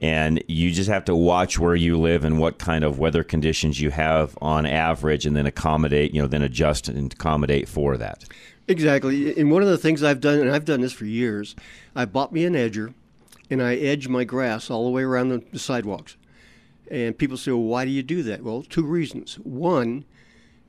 And 0.01 0.43
you 0.47 0.71
just 0.71 0.89
have 0.89 1.05
to 1.07 1.17
watch 1.17 1.59
where 1.59 1.75
you 1.75 1.99
live 1.99 2.25
and 2.25 2.39
what 2.39 2.59
kind 2.59 2.85
of 2.85 2.99
weather 2.99 3.25
conditions 3.25 3.81
you 3.81 3.91
have 3.91 4.39
on 4.41 4.65
average, 4.65 5.27
and 5.27 5.37
then 5.37 5.47
accommodate, 5.47 6.15
you 6.15 6.23
know, 6.23 6.29
then 6.29 6.43
adjust 6.43 6.89
and 6.89 7.13
accommodate 7.13 7.69
for 7.69 7.97
that. 7.97 8.25
Exactly. 8.69 9.37
And 9.39 9.51
one 9.51 9.63
of 9.63 9.69
the 9.69 9.79
things 9.79 10.03
I've 10.03 10.21
done, 10.21 10.39
and 10.39 10.51
I've 10.51 10.65
done 10.65 10.83
this 10.83 10.93
for 10.93 11.05
years, 11.05 11.57
I 11.97 12.05
bought 12.05 12.33
me 12.33 12.45
an 12.45 12.55
edger, 12.55 12.95
and 13.51 13.63
I 13.63 13.77
edge 13.77 14.09
my 14.09 14.25
grass 14.25 14.71
all 14.71 14.85
the 14.85 14.91
way 14.91 15.03
around 15.03 15.31
the, 15.31 15.43
the 15.53 15.59
sidewalks. 15.59 16.17
And 16.91 17.17
people 17.17 17.37
say, 17.37 17.51
well, 17.51 17.63
why 17.63 17.85
do 17.85 17.91
you 17.91 18.03
do 18.03 18.23
that? 18.23 18.43
Well, 18.43 18.63
two 18.63 18.85
reasons. 18.85 19.35
One, 19.37 20.05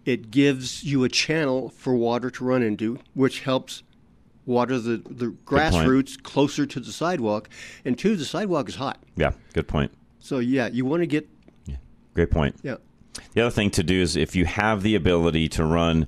it 0.06 0.32
gives 0.32 0.84
you 0.84 1.04
a 1.04 1.10
channel 1.10 1.70
for 1.70 1.94
water 1.94 2.32
to 2.32 2.44
run 2.44 2.64
into, 2.64 3.00
which 3.14 3.42
helps 3.42 3.84
water 4.50 4.80
the, 4.80 4.98
the 5.10 5.28
grass 5.46 5.76
roots 5.88 6.18
closer 6.18 6.66
to 6.66 6.80
the 6.80 6.92
sidewalk. 6.92 7.48
And 7.86 7.98
two, 7.98 8.16
the 8.18 8.26
sidewalk 8.26 8.68
is 8.68 8.76
hot. 8.76 8.98
Yeah, 9.16 9.32
good 9.54 9.68
point. 9.68 9.92
So, 10.20 10.40
yeah, 10.40 10.68
you 10.68 10.84
want 10.86 11.02
to 11.04 11.08
get, 11.08 11.30
Great 12.16 12.32
point. 12.32 12.56
yeah. 12.64 12.76
The 13.34 13.42
other 13.42 13.52
thing 13.52 13.70
to 13.72 13.84
do 13.84 14.02
is 14.02 14.16
if 14.16 14.36
you 14.36 14.46
have 14.46 14.82
the 14.84 14.96
ability 14.96 15.48
to 15.50 15.64
run 15.64 16.08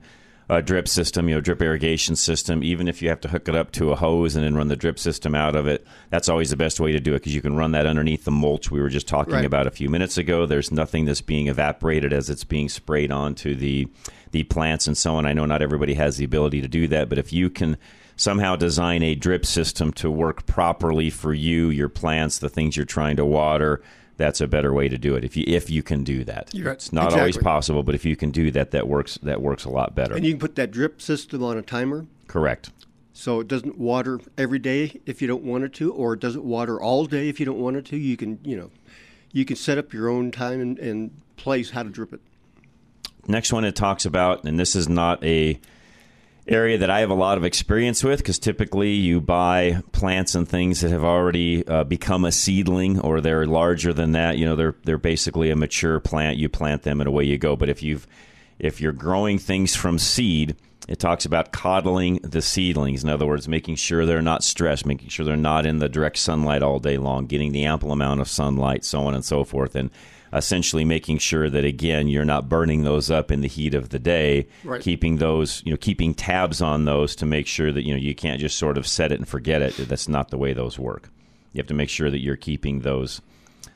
a 0.49 0.61
drip 0.61 0.87
system, 0.87 1.29
you 1.29 1.35
know, 1.35 1.41
drip 1.41 1.61
irrigation 1.61 2.15
system, 2.15 2.61
even 2.63 2.87
if 2.89 3.01
you 3.01 3.07
have 3.09 3.21
to 3.21 3.29
hook 3.29 3.47
it 3.47 3.55
up 3.55 3.71
to 3.71 3.91
a 3.91 3.95
hose 3.95 4.35
and 4.35 4.43
then 4.43 4.55
run 4.55 4.67
the 4.67 4.75
drip 4.75 4.99
system 4.99 5.33
out 5.33 5.55
of 5.55 5.65
it, 5.67 5.85
that's 6.09 6.27
always 6.27 6.49
the 6.49 6.57
best 6.57 6.79
way 6.79 6.91
to 6.91 6.99
do 6.99 7.13
it 7.13 7.19
because 7.19 7.33
you 7.33 7.41
can 7.41 7.55
run 7.55 7.71
that 7.71 7.85
underneath 7.85 8.25
the 8.25 8.31
mulch 8.31 8.69
we 8.71 8.81
were 8.81 8.89
just 8.89 9.07
talking 9.07 9.33
Right. 9.35 9.45
about 9.45 9.67
a 9.67 9.71
few 9.71 9.89
minutes 9.89 10.17
ago. 10.17 10.45
There's 10.45 10.71
nothing 10.71 11.05
that's 11.05 11.21
being 11.21 11.47
evaporated 11.47 12.11
as 12.11 12.29
it's 12.29 12.43
being 12.43 12.67
sprayed 12.67 13.11
onto 13.11 13.55
the 13.55 13.87
the 14.31 14.43
plants 14.43 14.87
and 14.87 14.97
so 14.97 15.15
on. 15.15 15.25
I 15.25 15.33
know 15.33 15.45
not 15.45 15.61
everybody 15.61 15.93
has 15.95 16.15
the 16.17 16.23
ability 16.25 16.61
to 16.61 16.67
do 16.67 16.87
that, 16.87 17.09
but 17.09 17.17
if 17.17 17.31
you 17.33 17.49
can 17.49 17.75
somehow 18.15 18.55
design 18.55 19.03
a 19.03 19.15
drip 19.15 19.45
system 19.45 19.91
to 19.93 20.09
work 20.09 20.45
properly 20.45 21.09
for 21.09 21.33
you, 21.33 21.69
your 21.69 21.89
plants, 21.89 22.39
the 22.39 22.49
things 22.49 22.75
you're 22.75 22.85
trying 22.85 23.15
to 23.17 23.25
water, 23.25 23.81
that's 24.17 24.41
a 24.41 24.47
better 24.47 24.73
way 24.73 24.87
to 24.87 24.97
do 24.97 25.15
it. 25.15 25.23
If 25.23 25.35
you 25.35 25.43
if 25.47 25.69
you 25.69 25.81
can 25.83 26.03
do 26.03 26.23
that, 26.25 26.51
right. 26.53 26.73
it's 26.73 26.93
not 26.93 27.13
always 27.13 27.37
possible, 27.37 27.83
but 27.83 27.95
if 27.95 28.05
you 28.05 28.15
can 28.15 28.31
do 28.31 28.51
that, 28.51 28.71
that 28.71 28.87
works. 28.87 29.17
That 29.23 29.41
works 29.41 29.65
a 29.65 29.69
lot 29.69 29.95
better. 29.95 30.15
And 30.15 30.25
you 30.25 30.33
can 30.33 30.39
put 30.39 30.55
that 30.55 30.71
drip 30.71 31.01
system 31.01 31.43
on 31.43 31.57
a 31.57 31.61
timer. 31.61 32.05
Correct. 32.27 32.71
So 33.13 33.39
it 33.39 33.47
doesn't 33.47 33.77
water 33.77 34.19
every 34.37 34.59
day 34.59 35.01
if 35.05 35.21
you 35.21 35.27
don't 35.27 35.43
want 35.43 35.63
it 35.63 35.73
to, 35.73 35.91
or 35.93 36.13
it 36.13 36.19
doesn't 36.19 36.43
water 36.43 36.79
all 36.79 37.05
day 37.05 37.29
if 37.29 37.39
you 37.39 37.45
don't 37.45 37.59
want 37.59 37.75
it 37.75 37.85
to. 37.85 37.97
You 37.97 38.15
can, 38.15 38.39
you 38.43 38.55
know, 38.55 38.71
you 39.31 39.43
can 39.43 39.55
set 39.55 39.77
up 39.77 39.93
your 39.93 40.09
own 40.09 40.31
time 40.31 40.61
and, 40.61 40.79
and 40.79 41.21
place 41.35 41.71
how 41.71 41.83
to 41.83 41.89
drip 41.89 42.13
it. 42.13 42.21
Next 43.27 43.51
one 43.51 43.65
it 43.65 43.75
talks 43.75 44.05
about, 44.05 44.43
and 44.45 44.59
this 44.59 44.75
is 44.75 44.89
not 44.89 45.23
a 45.23 45.59
area 46.47 46.77
that 46.77 46.89
I 46.89 47.01
have 47.01 47.09
a 47.09 47.15
lot 47.15 47.37
of 47.37 47.45
experience 47.45 48.03
with 48.03 48.19
because 48.19 48.39
typically 48.39 48.91
you 48.91 49.21
buy 49.21 49.81
plants 49.91 50.35
and 50.35 50.47
things 50.47 50.81
that 50.81 50.89
have 50.91 51.03
already 51.03 51.65
uh, 51.67 51.83
become 51.83 52.25
a 52.25 52.31
seedling 52.31 52.99
or 52.99 53.21
they're 53.21 53.45
larger 53.45 53.93
than 53.93 54.13
that. 54.13 54.37
You 54.37 54.45
know, 54.45 54.55
they're 54.55 54.75
they're 54.83 54.97
basically 54.97 55.49
a 55.49 55.55
mature 55.55 55.99
plant. 55.99 56.37
You 56.37 56.49
plant 56.49 56.83
them 56.83 56.99
and 56.99 57.07
away 57.07 57.25
you 57.25 57.37
go. 57.37 57.55
But 57.55 57.69
if 57.69 57.83
you've 57.83 58.07
if 58.59 58.81
you're 58.81 58.91
growing 58.91 59.37
things 59.37 59.75
from 59.75 59.99
seed, 59.99 60.55
it 60.87 60.99
talks 60.99 61.25
about 61.25 61.51
coddling 61.51 62.17
the 62.23 62.41
seedlings. 62.41 63.03
In 63.03 63.09
other 63.09 63.25
words, 63.25 63.47
making 63.47 63.75
sure 63.75 64.05
they're 64.05 64.21
not 64.21 64.43
stressed, 64.43 64.85
making 64.85 65.09
sure 65.09 65.25
they're 65.25 65.37
not 65.37 65.65
in 65.65 65.79
the 65.79 65.89
direct 65.89 66.17
sunlight 66.17 66.63
all 66.63 66.79
day 66.79 66.97
long, 66.97 67.27
getting 67.27 67.51
the 67.51 67.65
ample 67.65 67.91
amount 67.91 68.19
of 68.19 68.27
sunlight, 68.27 68.83
so 68.83 69.01
on 69.01 69.13
and 69.13 69.23
so 69.23 69.43
forth, 69.43 69.75
and 69.75 69.91
essentially 70.33 70.85
making 70.85 71.17
sure 71.17 71.49
that 71.49 71.65
again 71.65 72.07
you're 72.07 72.23
not 72.25 72.47
burning 72.47 72.83
those 72.83 73.11
up 73.11 73.31
in 73.31 73.41
the 73.41 73.47
heat 73.47 73.73
of 73.73 73.89
the 73.89 73.99
day 73.99 74.47
Right. 74.63 74.81
keeping 74.81 75.17
those 75.17 75.61
you 75.65 75.71
know 75.71 75.77
keeping 75.77 76.13
tabs 76.13 76.61
on 76.61 76.85
those 76.85 77.15
to 77.17 77.25
make 77.25 77.47
sure 77.47 77.71
that 77.71 77.85
you 77.85 77.93
know 77.93 77.99
you 77.99 78.15
can't 78.15 78.39
just 78.39 78.57
sort 78.57 78.77
of 78.77 78.87
set 78.87 79.11
it 79.11 79.19
and 79.19 79.27
forget 79.27 79.61
it. 79.61 79.75
That's 79.77 80.07
not 80.07 80.29
the 80.29 80.37
way 80.37 80.53
those 80.53 80.79
work. 80.79 81.09
You 81.53 81.59
have 81.59 81.67
to 81.67 81.73
make 81.73 81.89
sure 81.89 82.09
that 82.09 82.19
you're 82.21 82.37
keeping 82.37 82.79
those 82.79 83.21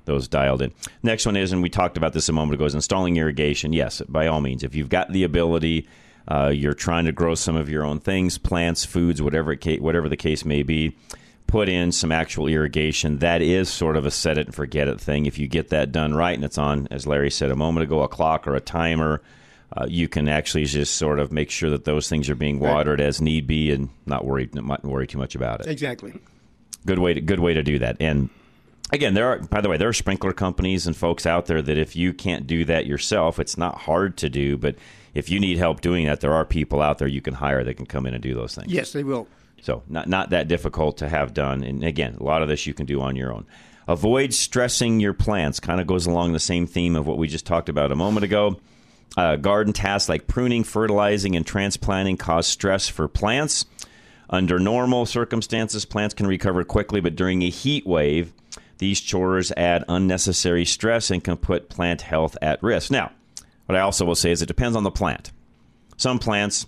those 0.06 0.28
dialed 0.28 0.62
in. 0.62 0.72
Next 1.04 1.26
one 1.26 1.36
is 1.36 1.52
and 1.52 1.62
we 1.62 1.70
talked 1.70 1.98
about 1.98 2.14
this 2.14 2.30
a 2.30 2.34
moment 2.34 2.56
ago 2.56 2.66
is 2.66 2.76
installing 2.76 3.18
irrigation. 3.18 3.74
Yes 3.74 4.02
by 4.08 4.28
all 4.28 4.40
means. 4.42 4.64
If 4.64 4.76
you've 4.76 4.90
got 4.90 5.12
the 5.12 5.24
ability 5.24 5.88
uh, 6.28 6.50
you're 6.54 6.74
trying 6.74 7.06
to 7.06 7.12
grow 7.12 7.36
some 7.36 7.56
of 7.56 7.70
your 7.70 7.84
own 7.84 8.00
things 8.00 8.38
plants 8.40 8.84
foods 8.86 9.22
whatever 9.22 9.52
it 9.52 9.82
whatever 9.82 10.10
the 10.10 10.18
case 10.18 10.44
may 10.46 10.64
be 10.64 10.96
put 11.48 11.70
in 11.70 11.92
some 11.92 12.12
actual 12.12 12.48
irrigation. 12.48 13.20
That 13.20 13.42
is 13.42 13.70
sort 13.70 13.98
of 13.98 14.06
a 14.06 14.12
set 14.12 14.38
it 14.38 14.48
and 14.48 14.56
forget 14.56 14.88
it 14.88 15.00
thing. 15.00 15.26
If 15.26 15.38
you 15.38 15.48
get 15.48 15.70
that 15.70 15.92
done 15.92 16.14
right 16.14 16.36
and 16.36 16.44
it's 16.44 16.58
on, 16.58 16.88
as 16.92 17.06
Larry 17.06 17.32
said 17.32 17.52
a 17.52 17.56
moment 17.56 17.84
ago, 17.84 18.02
a 18.02 18.08
clock 18.08 18.48
or 18.48 18.56
a 18.56 18.62
timer, 18.62 19.22
uh, 19.76 19.86
you 19.88 20.08
can 20.08 20.28
actually 20.28 20.66
just 20.66 20.96
sort 20.96 21.20
of 21.20 21.32
make 21.32 21.50
sure 21.50 21.70
that 21.70 21.86
those 21.86 22.08
things 22.10 22.30
are 22.30 22.36
being 22.36 22.60
watered 22.60 23.02
as 23.02 23.22
need 23.22 23.48
be 23.48 23.72
and 23.72 23.90
not 24.06 24.26
worry 24.26 24.50
not 24.54 24.84
worry 24.84 25.08
too 25.08 25.18
much 25.18 25.36
about 25.36 25.62
it. 25.62 25.68
Exactly. 25.68 26.14
Good 26.86 27.00
way 27.00 27.14
to 27.14 27.22
good 27.22 27.40
way 27.40 27.54
to 27.54 27.64
do 27.64 27.80
that. 27.80 27.98
And 28.00 28.30
again, 28.92 29.16
there 29.16 29.28
are 29.28 29.40
by 29.40 29.62
the 29.62 29.70
way, 29.70 29.78
there 29.78 29.90
are 29.90 29.94
sprinkler 29.94 30.34
companies 30.34 30.88
and 30.88 30.96
folks 30.96 31.26
out 31.26 31.48
there 31.48 31.62
that 31.62 31.78
if 31.78 31.96
you 31.96 32.14
can't 32.14 32.48
do 32.48 32.64
that 32.66 32.86
yourself, 32.86 33.40
it's 33.40 33.58
not 33.58 33.80
hard 33.80 34.18
to 34.18 34.30
do, 34.30 34.58
but 34.58 34.76
if 35.14 35.30
you 35.30 35.40
need 35.40 35.58
help 35.58 35.82
doing 35.82 36.06
that, 36.06 36.22
there 36.22 36.34
are 36.34 36.46
people 36.46 36.82
out 36.82 37.00
there 37.00 37.08
you 37.08 37.22
can 37.22 37.34
hire 37.34 37.64
that 37.64 37.76
can 37.76 37.86
come 37.86 38.06
in 38.06 38.14
and 38.14 38.22
do 38.22 38.34
those 38.34 38.56
things. 38.56 38.72
Yes, 38.72 38.92
they 38.94 39.04
will. 39.04 39.28
So 39.66 39.82
not 39.90 40.08
not 40.08 40.30
that 40.30 40.48
difficult 40.48 40.98
to 40.98 41.10
have 41.10 41.34
done. 41.34 41.64
And 41.64 41.84
again, 41.84 42.18
a 42.20 42.24
lot 42.24 42.44
of 42.44 42.48
this 42.48 42.68
you 42.68 42.76
can 42.76 42.86
do 42.86 43.02
on 43.02 43.16
your 43.16 43.34
own. 43.34 43.48
Avoid 43.88 44.32
stressing 44.32 45.00
your 45.00 45.14
plants. 45.14 45.60
Kind 45.60 45.82
of 45.82 45.88
goes 45.88 46.06
along 46.06 46.34
the 46.34 46.40
same 46.40 46.68
theme 46.68 46.96
of 46.96 47.08
what 47.08 47.18
we 47.18 47.28
just 47.28 47.48
talked 47.48 47.68
about 47.68 47.92
a 47.92 47.96
moment 47.96 48.24
ago. 48.24 48.60
Uh, 49.18 49.38
garden 49.38 49.74
tasks 49.74 50.08
like 50.08 50.28
pruning, 50.28 50.64
fertilizing, 50.64 51.36
and 51.36 51.48
transplanting 51.48 52.16
cause 52.16 52.46
stress 52.46 52.88
for 52.88 53.08
plants. 53.08 53.66
Under 54.30 54.60
normal 54.60 55.08
circumstances, 55.08 55.84
plants 55.84 56.14
can 56.14 56.28
recover 56.28 56.64
quickly, 56.64 57.02
but 57.02 57.16
during 57.16 57.42
a 57.42 57.50
heat 57.50 57.88
wave, 57.88 58.34
these 58.78 59.02
chores 59.02 59.52
add 59.58 59.84
unnecessary 59.88 60.66
stress 60.66 61.10
and 61.10 61.24
can 61.24 61.38
put 61.38 61.70
plant 61.70 62.02
health 62.02 62.38
at 62.40 62.62
risk. 62.62 62.92
Now, 62.92 63.12
what 63.66 63.76
I 63.76 63.82
also 63.82 64.06
will 64.06 64.16
say 64.16 64.30
is 64.30 64.44
it 64.44 64.48
depends 64.48 64.76
on 64.76 64.84
the 64.84 64.92
plant. 64.92 65.32
Some 65.98 66.20
plants 66.20 66.68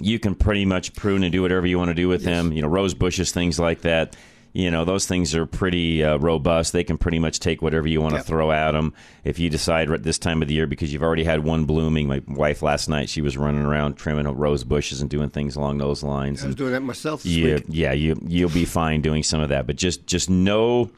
you 0.00 0.18
can 0.18 0.34
pretty 0.34 0.64
much 0.64 0.94
prune 0.94 1.22
and 1.22 1.32
do 1.32 1.42
whatever 1.42 1.66
you 1.66 1.78
want 1.78 1.88
to 1.88 1.94
do 1.94 2.08
with 2.08 2.22
them. 2.24 2.52
You 2.52 2.62
know, 2.62 2.68
rose 2.68 2.94
bushes, 2.94 3.32
things 3.32 3.58
like 3.58 3.82
that. 3.82 4.16
You 4.54 4.70
know, 4.70 4.84
those 4.86 5.06
things 5.06 5.34
are 5.34 5.44
pretty 5.44 6.02
uh, 6.02 6.16
robust. 6.18 6.72
They 6.72 6.82
can 6.82 6.96
pretty 6.98 7.18
much 7.18 7.38
take 7.38 7.60
whatever 7.60 7.86
you 7.86 8.00
want 8.00 8.14
Yep. 8.14 8.22
to 8.22 8.26
throw 8.28 8.50
at 8.50 8.72
them. 8.72 8.94
If 9.22 9.38
you 9.38 9.50
decide 9.50 9.90
at 9.90 10.02
this 10.04 10.18
time 10.18 10.40
of 10.40 10.48
the 10.48 10.54
year, 10.54 10.66
because 10.66 10.90
you've 10.92 11.02
already 11.02 11.22
had 11.24 11.44
one 11.44 11.64
blooming. 11.66 12.08
My 12.08 12.22
wife 12.26 12.62
last 12.62 12.88
night, 12.88 13.08
she 13.10 13.20
was 13.20 13.36
running 13.36 13.60
around 13.62 13.96
trimming 13.96 14.26
rose 14.26 14.64
bushes 14.64 15.00
and 15.02 15.10
doing 15.10 15.28
things 15.28 15.54
along 15.54 15.78
those 15.78 16.02
lines. 16.02 16.42
I 16.42 16.46
was 16.46 16.52
And 16.52 16.56
doing 16.56 16.72
that 16.72 16.80
myself 16.80 17.22
this 17.24 17.32
yeah, 17.32 17.54
week. 17.56 17.64
yeah, 17.68 17.92
you 17.92 18.18
you'll 18.26 18.48
be 18.50 18.64
fine 18.64 19.02
doing 19.02 19.22
some 19.22 19.40
of 19.40 19.50
that, 19.50 19.66
but 19.66 19.76
just 19.76 20.06
just 20.06 20.30
know 20.30 20.90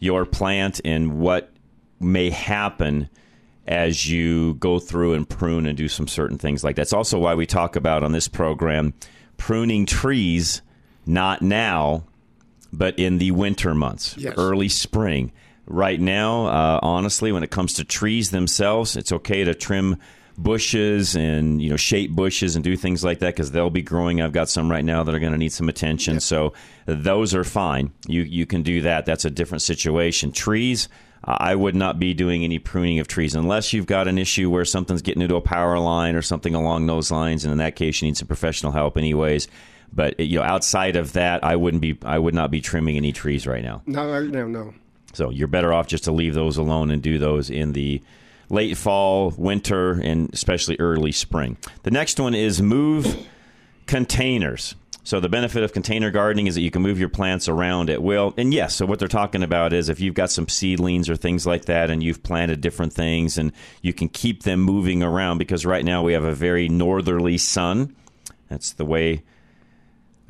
your 0.00 0.24
plant 0.24 0.80
and 0.84 1.18
what 1.20 1.52
may 2.00 2.30
happen 2.30 3.08
as 3.66 4.08
you 4.10 4.54
go 4.54 4.78
through 4.78 5.14
and 5.14 5.28
prune 5.28 5.66
and 5.66 5.76
do 5.76 5.88
some 5.88 6.06
certain 6.08 6.38
things 6.38 6.62
like 6.62 6.76
that. 6.76 6.82
That's 6.82 6.92
also 6.92 7.18
why 7.18 7.34
we 7.34 7.46
talk 7.46 7.76
about 7.76 8.02
on 8.02 8.12
this 8.12 8.28
program 8.28 8.92
pruning 9.36 9.86
trees 9.86 10.62
not 11.06 11.42
now, 11.42 12.04
but 12.72 12.98
in 12.98 13.18
the 13.18 13.30
winter 13.30 13.74
months, 13.74 14.14
Yes. 14.18 14.34
early 14.36 14.68
spring. 14.68 15.32
Right 15.66 16.00
now, 16.00 16.46
uh, 16.46 16.78
honestly, 16.82 17.32
when 17.32 17.42
it 17.42 17.50
comes 17.50 17.72
to 17.74 17.84
trees 17.84 18.30
themselves, 18.30 18.96
it's 18.96 19.12
okay 19.12 19.44
to 19.44 19.54
trim 19.54 19.96
bushes 20.36 21.14
and 21.14 21.62
you 21.62 21.70
know 21.70 21.76
shape 21.76 22.10
bushes 22.10 22.56
and 22.56 22.64
do 22.64 22.76
things 22.76 23.04
like 23.04 23.20
that 23.20 23.34
because 23.34 23.52
they'll 23.52 23.70
be 23.70 23.82
growing. 23.82 24.20
I've 24.20 24.32
got 24.32 24.48
some 24.48 24.70
right 24.70 24.84
now 24.84 25.04
that 25.04 25.14
are 25.14 25.18
going 25.20 25.32
to 25.32 25.38
need 25.38 25.52
some 25.52 25.68
attention, 25.68 26.20
so 26.20 26.52
those 26.86 27.34
are 27.34 27.44
fine. 27.44 27.92
You 28.06 28.22
you 28.22 28.44
can 28.44 28.62
do 28.62 28.82
that. 28.82 29.06
That's 29.06 29.24
a 29.24 29.30
different 29.30 29.62
situation. 29.62 30.32
Trees. 30.32 30.88
I 31.26 31.54
would 31.54 31.74
not 31.74 31.98
be 31.98 32.12
doing 32.12 32.44
any 32.44 32.58
pruning 32.58 32.98
of 32.98 33.08
trees 33.08 33.34
unless 33.34 33.72
you've 33.72 33.86
got 33.86 34.08
an 34.08 34.18
issue 34.18 34.50
where 34.50 34.64
something's 34.64 35.02
getting 35.02 35.22
into 35.22 35.36
a 35.36 35.40
power 35.40 35.78
line 35.78 36.16
or 36.16 36.22
something 36.22 36.54
along 36.54 36.86
those 36.86 37.10
lines, 37.10 37.44
and 37.44 37.52
in 37.52 37.58
that 37.58 37.76
case, 37.76 38.02
you 38.02 38.08
need 38.08 38.16
some 38.16 38.28
professional 38.28 38.72
help, 38.72 38.98
anyways. 38.98 39.48
But 39.92 40.20
you 40.20 40.38
know, 40.38 40.44
outside 40.44 40.96
of 40.96 41.12
that, 41.14 41.42
I 41.42 41.56
wouldn't 41.56 41.80
be. 41.80 41.96
I 42.04 42.18
would 42.18 42.34
not 42.34 42.50
be 42.50 42.60
trimming 42.60 42.96
any 42.96 43.12
trees 43.12 43.46
right 43.46 43.62
now. 43.62 43.82
No, 43.86 44.10
right 44.10 44.28
now, 44.28 44.46
no. 44.46 44.74
So 45.14 45.30
you're 45.30 45.48
better 45.48 45.72
off 45.72 45.86
just 45.86 46.04
to 46.04 46.12
leave 46.12 46.34
those 46.34 46.56
alone 46.56 46.90
and 46.90 47.00
do 47.00 47.18
those 47.18 47.48
in 47.48 47.72
the 47.72 48.02
late 48.50 48.76
fall, 48.76 49.32
winter, 49.36 49.92
and 49.92 50.32
especially 50.34 50.76
early 50.78 51.12
spring. 51.12 51.56
The 51.84 51.90
next 51.90 52.18
one 52.18 52.34
is 52.34 52.60
move 52.60 53.26
containers. 53.86 54.74
So 55.04 55.20
the 55.20 55.28
benefit 55.28 55.62
of 55.62 55.74
container 55.74 56.10
gardening 56.10 56.46
is 56.46 56.54
that 56.54 56.62
you 56.62 56.70
can 56.70 56.80
move 56.80 56.98
your 56.98 57.10
plants 57.10 57.46
around 57.46 57.90
at 57.90 58.02
will. 58.02 58.32
And 58.38 58.54
yes, 58.54 58.74
so 58.74 58.86
what 58.86 58.98
they're 58.98 59.06
talking 59.06 59.42
about 59.42 59.74
is 59.74 59.90
if 59.90 60.00
you've 60.00 60.14
got 60.14 60.30
some 60.30 60.48
seedlings 60.48 61.10
or 61.10 61.16
things 61.16 61.46
like 61.46 61.66
that 61.66 61.90
and 61.90 62.02
you've 62.02 62.22
planted 62.22 62.62
different 62.62 62.94
things 62.94 63.36
and 63.36 63.52
you 63.82 63.92
can 63.92 64.08
keep 64.08 64.44
them 64.44 64.60
moving 64.60 65.02
around 65.02 65.36
because 65.36 65.66
right 65.66 65.84
now 65.84 66.02
we 66.02 66.14
have 66.14 66.24
a 66.24 66.34
very 66.34 66.70
northerly 66.70 67.36
sun. 67.36 67.94
That's 68.48 68.72
the 68.72 68.86
way 68.86 69.22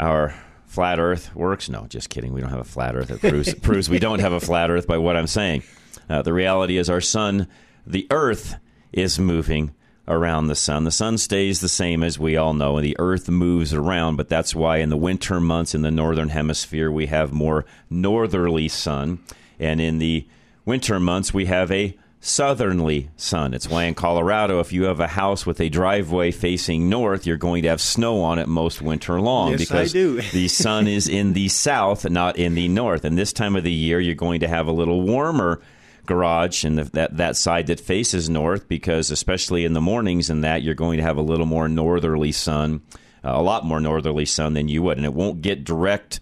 our 0.00 0.34
flat 0.66 0.98
earth 0.98 1.32
works. 1.36 1.68
No, 1.68 1.86
just 1.86 2.10
kidding. 2.10 2.32
We 2.32 2.40
don't 2.40 2.50
have 2.50 2.58
a 2.58 2.64
flat 2.64 2.96
earth. 2.96 3.12
It 3.12 3.20
proves, 3.20 3.48
it 3.48 3.62
proves 3.62 3.88
we 3.88 4.00
don't 4.00 4.18
have 4.18 4.32
a 4.32 4.40
flat 4.40 4.70
earth 4.70 4.88
by 4.88 4.98
what 4.98 5.16
I'm 5.16 5.28
saying. 5.28 5.62
Uh, 6.10 6.22
the 6.22 6.32
reality 6.32 6.78
is 6.78 6.90
our 6.90 7.00
sun, 7.00 7.46
the 7.86 8.08
earth, 8.10 8.56
is 8.92 9.20
moving 9.20 9.72
around 10.06 10.46
the 10.46 10.54
sun. 10.54 10.84
The 10.84 10.90
sun 10.90 11.18
stays 11.18 11.60
the 11.60 11.68
same 11.68 12.02
as 12.02 12.18
we 12.18 12.36
all 12.36 12.54
know, 12.54 12.76
and 12.76 12.84
the 12.84 12.96
earth 12.98 13.28
moves 13.28 13.72
around, 13.72 14.16
but 14.16 14.28
that's 14.28 14.54
why 14.54 14.78
in 14.78 14.90
the 14.90 14.96
winter 14.96 15.40
months 15.40 15.74
in 15.74 15.82
the 15.82 15.90
northern 15.90 16.28
hemisphere 16.28 16.90
we 16.90 17.06
have 17.06 17.32
more 17.32 17.64
northerly 17.88 18.68
sun, 18.68 19.18
and 19.58 19.80
in 19.80 19.98
the 19.98 20.26
winter 20.64 21.00
months 21.00 21.32
we 21.32 21.46
have 21.46 21.70
a 21.70 21.96
southerly 22.24 23.10
sun. 23.16 23.52
It's 23.52 23.68
why 23.68 23.84
in 23.84 23.94
Colorado, 23.94 24.58
if 24.60 24.72
you 24.72 24.84
have 24.84 24.98
a 24.98 25.06
house 25.06 25.44
with 25.44 25.60
a 25.60 25.68
driveway 25.68 26.30
facing 26.30 26.88
north, 26.88 27.26
you're 27.26 27.36
going 27.36 27.62
to 27.64 27.68
have 27.68 27.82
snow 27.82 28.22
on 28.22 28.38
it 28.38 28.48
most 28.48 28.80
winter 28.80 29.20
long 29.20 29.50
Yes, 29.50 29.60
because 29.60 29.92
the 30.32 30.48
sun 30.48 30.88
is 30.88 31.06
in 31.06 31.34
the 31.34 31.48
south, 31.48 32.08
not 32.08 32.36
in 32.36 32.54
the 32.54 32.68
north. 32.68 33.04
And 33.04 33.18
this 33.18 33.32
time 33.32 33.56
of 33.56 33.64
the 33.64 33.72
year, 33.72 34.00
you're 34.00 34.14
going 34.14 34.40
to 34.40 34.48
have 34.48 34.66
a 34.66 34.72
little 34.72 35.02
warmer 35.02 35.60
garage 36.06 36.64
and 36.64 36.78
the, 36.78 36.84
that 36.84 37.16
that 37.16 37.36
side 37.36 37.66
that 37.68 37.80
faces 37.80 38.28
north 38.28 38.68
because 38.68 39.10
especially 39.10 39.64
in 39.64 39.72
the 39.72 39.80
mornings 39.80 40.30
and 40.30 40.44
that 40.44 40.62
you're 40.62 40.74
going 40.74 40.98
to 40.98 41.02
have 41.02 41.16
a 41.16 41.22
little 41.22 41.46
more 41.46 41.68
northerly 41.68 42.32
sun, 42.32 42.82
uh, 43.24 43.32
a 43.34 43.42
lot 43.42 43.64
more 43.64 43.80
northerly 43.80 44.24
sun 44.24 44.54
than 44.54 44.68
you 44.68 44.82
would, 44.82 44.96
and 44.96 45.06
it 45.06 45.14
won't 45.14 45.42
get 45.42 45.64
direct. 45.64 46.20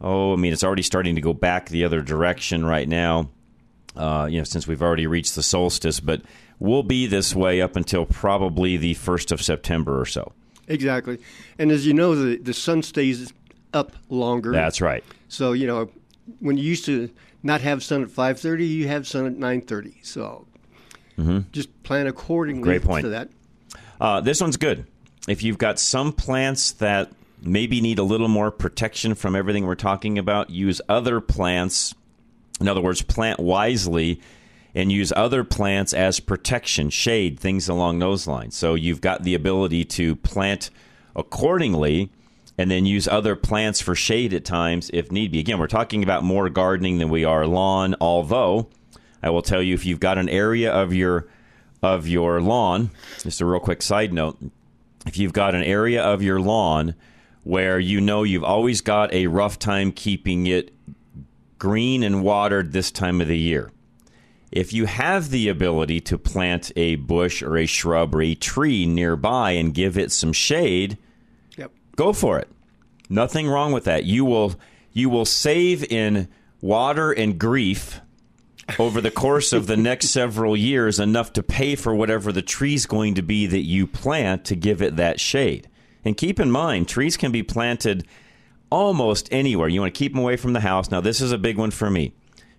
Oh, 0.00 0.32
I 0.32 0.36
mean, 0.36 0.52
it's 0.52 0.64
already 0.64 0.82
starting 0.82 1.14
to 1.14 1.20
go 1.20 1.32
back 1.32 1.68
the 1.68 1.84
other 1.84 2.02
direction 2.02 2.64
right 2.64 2.88
now. 2.88 3.30
Uh, 3.96 4.26
you 4.28 4.38
know, 4.38 4.44
since 4.44 4.66
we've 4.66 4.82
already 4.82 5.06
reached 5.06 5.36
the 5.36 5.42
solstice, 5.42 6.00
but 6.00 6.22
we'll 6.58 6.82
be 6.82 7.06
this 7.06 7.34
way 7.34 7.60
up 7.60 7.76
until 7.76 8.04
probably 8.04 8.76
the 8.76 8.94
first 8.94 9.30
of 9.30 9.40
September 9.40 10.00
or 10.00 10.06
so. 10.06 10.32
Exactly. 10.66 11.18
And 11.58 11.70
as 11.70 11.86
you 11.86 11.94
know, 11.94 12.14
the, 12.14 12.38
the 12.38 12.54
sun 12.54 12.82
stays 12.82 13.32
up 13.72 13.92
longer. 14.08 14.50
That's 14.50 14.80
right. 14.80 15.04
So, 15.28 15.52
you 15.52 15.66
know, 15.66 15.90
when 16.40 16.56
you 16.56 16.64
used 16.64 16.86
to 16.86 17.10
not 17.44 17.60
have 17.60 17.82
sun 17.84 18.02
at 18.02 18.08
5.30, 18.08 18.68
you 18.68 18.88
have 18.88 19.06
sun 19.06 19.26
at 19.26 19.36
9.30. 19.36 20.04
So 20.04 20.46
just 21.52 21.82
plan 21.84 22.06
accordingly 22.08 22.62
Mm-hmm. 22.62 22.70
Great 22.70 22.82
point. 22.82 23.04
to 23.04 23.10
that. 23.10 23.28
Uh, 24.00 24.20
this 24.20 24.40
one's 24.40 24.56
good. 24.56 24.86
If 25.28 25.42
you've 25.42 25.58
got 25.58 25.78
some 25.78 26.12
plants 26.12 26.72
that 26.72 27.12
maybe 27.40 27.80
need 27.80 27.98
a 27.98 28.02
little 28.02 28.28
more 28.28 28.50
protection 28.50 29.14
from 29.14 29.36
everything 29.36 29.66
we're 29.66 29.74
talking 29.76 30.18
about, 30.18 30.50
use 30.50 30.80
other 30.88 31.20
plants. 31.20 31.94
In 32.60 32.68
other 32.68 32.80
words, 32.80 33.02
plant 33.02 33.38
wisely 33.40 34.20
and 34.74 34.90
use 34.90 35.12
other 35.14 35.44
plants 35.44 35.92
as 35.94 36.18
protection, 36.20 36.90
shade, 36.90 37.38
things 37.38 37.68
along 37.68 38.00
those 38.00 38.26
lines. 38.26 38.56
So 38.56 38.74
you've 38.74 39.00
got 39.00 39.22
the 39.22 39.34
ability 39.34 39.84
to 39.84 40.16
plant 40.16 40.70
accordingly 41.14 42.10
and 42.56 42.70
then 42.70 42.86
use 42.86 43.08
other 43.08 43.36
plants 43.36 43.80
for 43.80 43.94
shade 43.94 44.32
at 44.32 44.44
times 44.44 44.90
if 44.92 45.10
need 45.10 45.32
be. 45.32 45.40
Again, 45.40 45.58
we're 45.58 45.66
talking 45.66 46.02
about 46.02 46.22
more 46.22 46.48
gardening 46.48 46.98
than 46.98 47.08
we 47.08 47.24
are 47.24 47.46
lawn, 47.46 47.96
although 48.00 48.68
I 49.22 49.30
will 49.30 49.42
tell 49.42 49.62
you 49.62 49.74
if 49.74 49.84
you've 49.86 50.00
got 50.00 50.18
an 50.18 50.28
area 50.28 50.72
of 50.72 50.92
your 50.94 51.28
of 51.82 52.08
your 52.08 52.40
lawn, 52.40 52.90
just 53.22 53.40
a 53.40 53.46
real 53.46 53.60
quick 53.60 53.82
side 53.82 54.12
note, 54.12 54.38
if 55.06 55.18
you've 55.18 55.34
got 55.34 55.54
an 55.54 55.62
area 55.62 56.02
of 56.02 56.22
your 56.22 56.40
lawn 56.40 56.94
where 57.42 57.78
you 57.78 58.00
know 58.00 58.22
you've 58.22 58.44
always 58.44 58.80
got 58.80 59.12
a 59.12 59.26
rough 59.26 59.58
time 59.58 59.92
keeping 59.92 60.46
it 60.46 60.72
green 61.58 62.02
and 62.02 62.22
watered 62.22 62.72
this 62.72 62.90
time 62.90 63.20
of 63.20 63.28
the 63.28 63.38
year. 63.38 63.70
If 64.50 64.72
you 64.72 64.86
have 64.86 65.30
the 65.30 65.48
ability 65.48 66.00
to 66.02 66.16
plant 66.16 66.70
a 66.76 66.96
bush 66.96 67.42
or 67.42 67.56
a 67.56 67.66
shrub 67.66 68.14
or 68.14 68.22
a 68.22 68.34
tree 68.34 68.86
nearby 68.86 69.52
and 69.52 69.74
give 69.74 69.98
it 69.98 70.12
some 70.12 70.32
shade. 70.32 70.96
Go 71.96 72.12
for 72.12 72.38
it. 72.38 72.48
Nothing 73.08 73.48
wrong 73.48 73.72
with 73.72 73.84
that. 73.84 74.04
You 74.04 74.24
will 74.24 74.54
you 74.92 75.10
will 75.10 75.24
save 75.24 75.84
in 75.84 76.28
water 76.60 77.12
and 77.12 77.38
grief 77.38 78.00
over 78.78 79.00
the 79.00 79.10
course 79.10 79.52
of 79.52 79.66
the 79.66 79.76
next 79.76 80.08
several 80.10 80.56
years 80.56 80.98
enough 80.98 81.32
to 81.34 81.42
pay 81.42 81.74
for 81.74 81.94
whatever 81.94 82.32
the 82.32 82.42
tree's 82.42 82.86
going 82.86 83.14
to 83.14 83.22
be 83.22 83.46
that 83.46 83.64
you 83.64 83.86
plant 83.86 84.44
to 84.46 84.56
give 84.56 84.80
it 84.80 84.96
that 84.96 85.20
shade. 85.20 85.68
And 86.04 86.16
keep 86.16 86.38
in 86.38 86.50
mind, 86.50 86.88
trees 86.88 87.16
can 87.16 87.32
be 87.32 87.42
planted 87.42 88.06
almost 88.70 89.28
anywhere. 89.32 89.68
You 89.68 89.80
want 89.80 89.94
to 89.94 89.98
keep 89.98 90.12
them 90.12 90.22
away 90.22 90.36
from 90.36 90.52
the 90.52 90.60
house. 90.60 90.90
Now, 90.90 91.00
this 91.00 91.20
is 91.20 91.32
a 91.32 91.38
big 91.38 91.58
one 91.58 91.70
for 91.70 91.90
me. 91.90 92.14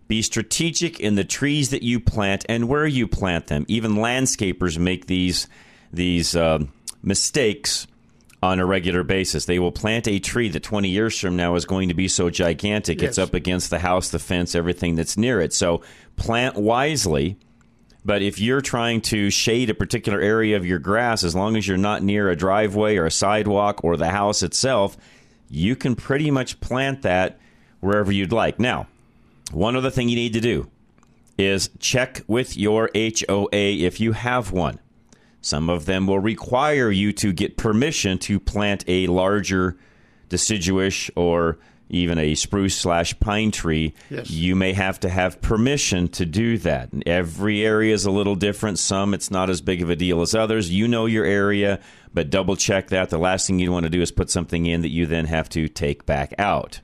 Be 0.08 0.22
strategic 0.22 1.00
in 1.00 1.16
the 1.16 1.24
trees 1.24 1.72
that 1.72 1.84
you 1.84 2.00
plant 2.00 2.46
and 2.48 2.70
where 2.70 2.86
you 2.86 3.08
plant 3.08 3.48
them. 3.48 3.66
Even 3.68 3.96
landscapers 3.96 4.78
make 4.78 5.08
these 5.08 5.48
these 5.92 6.36
um 6.36 6.72
mistakes 7.02 7.88
on 8.46 8.60
a 8.60 8.66
regular 8.66 9.04
basis. 9.04 9.46
They 9.46 9.60
will 9.60 9.72
plant 9.72 10.08
a 10.08 10.20
tree 10.20 10.50
that 10.50 10.62
20 10.62 10.88
years 10.88 11.20
from 11.20 11.36
now 11.36 11.56
is 11.56 11.66
going 11.66 11.90
to 11.90 11.96
be 11.96 12.08
so 12.08 12.30
gigantic 12.30 13.02
it's 13.02 13.18
up 13.18 13.34
against 13.34 13.72
the 13.72 13.80
house, 13.80 14.10
the 14.10 14.20
fence, 14.20 14.54
everything 14.54 14.96
that's 14.96 15.18
near 15.18 15.42
it. 15.42 15.52
So 15.52 15.82
plant 16.16 16.56
wisely. 16.56 17.38
But 18.06 18.22
if 18.22 18.40
you're 18.40 18.62
trying 18.62 19.02
to 19.02 19.32
shade 19.32 19.72
a 19.72 19.74
particular 19.74 20.22
area 20.22 20.58
of 20.58 20.66
your 20.66 20.78
grass, 20.78 21.24
as 21.24 21.34
long 21.36 21.58
as 21.58 21.68
you're 21.68 21.76
not 21.76 22.04
near 22.04 22.30
a 22.30 22.36
driveway 22.36 22.98
or 22.98 23.08
a 23.08 23.12
sidewalk 23.12 23.84
or 23.84 23.98
the 23.98 24.12
house 24.12 24.44
itself, 24.44 24.96
you 25.50 25.76
can 25.76 25.96
pretty 25.96 26.30
much 26.30 26.60
plant 26.60 27.02
that 27.02 27.40
wherever 27.80 28.12
you'd 28.12 28.32
like. 28.32 28.60
Now, 28.60 28.86
one 29.52 29.76
other 29.76 29.90
thing 29.90 30.08
you 30.08 30.16
need 30.16 30.34
to 30.34 30.40
do 30.40 30.70
is 31.40 31.72
check 31.80 32.22
with 32.28 32.56
your 32.56 32.92
HOA 32.94 33.50
if 33.52 34.00
you 34.00 34.12
have 34.12 34.52
one. 34.52 34.80
Some 35.46 35.70
of 35.70 35.86
them 35.86 36.08
will 36.08 36.20
require 36.20 36.90
you 36.90 37.14
to 37.14 37.32
get 37.32 37.56
permission 37.56 38.18
to 38.18 38.40
plant 38.40 38.84
a 38.88 39.06
larger 39.06 39.78
deciduous 40.28 41.12
or 41.16 41.60
even 41.88 42.18
a 42.18 42.34
spruce 42.34 42.76
slash 42.76 43.20
pine 43.20 43.52
tree. 43.52 43.94
Yes. 44.10 44.32
You 44.32 44.56
may 44.56 44.74
have 44.74 45.00
to 45.02 45.10
have 45.10 45.40
permission 45.42 46.08
to 46.10 46.26
do 46.26 46.58
that. 46.58 46.92
And 46.92 47.08
Every 47.08 47.64
area 47.64 47.94
is 47.94 48.06
a 48.06 48.12
little 48.12 48.34
different. 48.34 48.80
Some 48.80 49.14
it's 49.14 49.30
not 49.30 49.52
as 49.52 49.62
big 49.62 49.84
of 49.84 49.92
a 49.92 49.96
deal 49.96 50.24
as 50.24 50.34
others. 50.34 50.72
You 50.72 50.88
know 50.88 51.06
your 51.06 51.26
area, 51.26 51.80
but 52.12 52.32
double 52.32 52.56
check 52.56 52.88
that. 52.88 53.12
The 53.12 53.20
last 53.20 53.46
thing 53.46 53.60
you 53.60 53.72
want 53.72 53.84
to 53.84 53.92
do 53.92 54.02
is 54.02 54.12
put 54.12 54.32
something 54.32 54.66
in 54.66 54.82
that 54.82 54.90
you 54.90 55.06
then 55.06 55.26
have 55.26 55.48
to 55.50 55.68
take 55.68 56.08
back 56.08 56.34
out. 56.40 56.80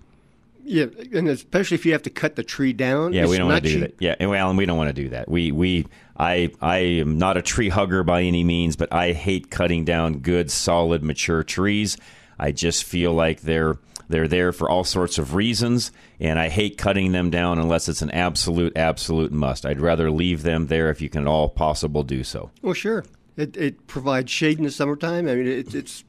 Yeah, 0.64 0.86
and 1.14 1.28
especially 1.28 1.76
if 1.76 1.86
you 1.86 1.92
have 1.94 2.04
to 2.04 2.10
cut 2.10 2.36
the 2.36 2.44
tree 2.44 2.74
down. 2.74 3.14
Yeah, 3.14 3.24
it's 3.24 3.32
we 3.32 3.38
don't 3.38 3.48
want 3.48 3.64
to 3.64 3.70
do 3.70 3.80
cheap. 3.80 3.98
that. 3.98 4.04
Yeah, 4.04 4.16
and 4.20 4.30
well, 4.30 4.50
and 4.50 4.58
we 4.58 4.66
don't 4.66 4.78
want 4.78 4.96
to 4.96 5.02
do 5.02 5.10
that. 5.10 5.30
We 5.30 5.52
we 5.52 5.88
I 6.18 6.52
I 6.62 6.78
am 6.78 7.18
not 7.18 7.38
a 7.38 7.42
tree 7.42 7.70
hugger 7.70 8.04
by 8.04 8.24
any 8.24 8.44
means, 8.44 8.76
but 8.76 8.94
I 8.94 9.14
hate 9.14 9.50
cutting 9.50 9.86
down 9.86 10.20
good, 10.20 10.52
solid, 10.52 11.04
mature 11.04 11.44
trees. 11.44 11.98
I 12.40 12.52
just 12.52 12.84
feel 12.84 13.14
like 13.14 13.42
they're 13.42 13.78
they're 14.10 14.28
there 14.28 14.52
for 14.52 14.70
all 14.70 14.84
sorts 14.84 15.18
of 15.18 15.36
reasons, 15.36 15.92
and 16.20 16.38
I 16.38 16.50
hate 16.50 16.78
cutting 16.78 17.12
them 17.12 17.30
down 17.30 17.60
unless 17.60 17.88
it's 17.88 18.02
an 18.02 18.12
absolute 18.12 18.76
absolute 18.76 19.32
must. 19.32 19.66
I'd 19.66 19.80
rather 19.80 20.12
leave 20.12 20.44
them 20.44 20.68
there 20.68 20.90
if 20.90 21.02
you 21.02 21.10
can 21.10 21.22
at 21.22 21.28
all 21.28 21.50
possible 21.50 22.04
do 22.04 22.24
so. 22.24 22.52
Well, 22.62 22.74
sure. 22.74 23.06
It, 23.38 23.56
it 23.56 23.88
provides 23.88 24.30
shade 24.30 24.58
in 24.58 24.66
the 24.66 24.72
summertime. 24.72 25.28
I 25.28 25.36
mean, 25.36 25.48
it, 25.48 25.74
it's 25.74 26.04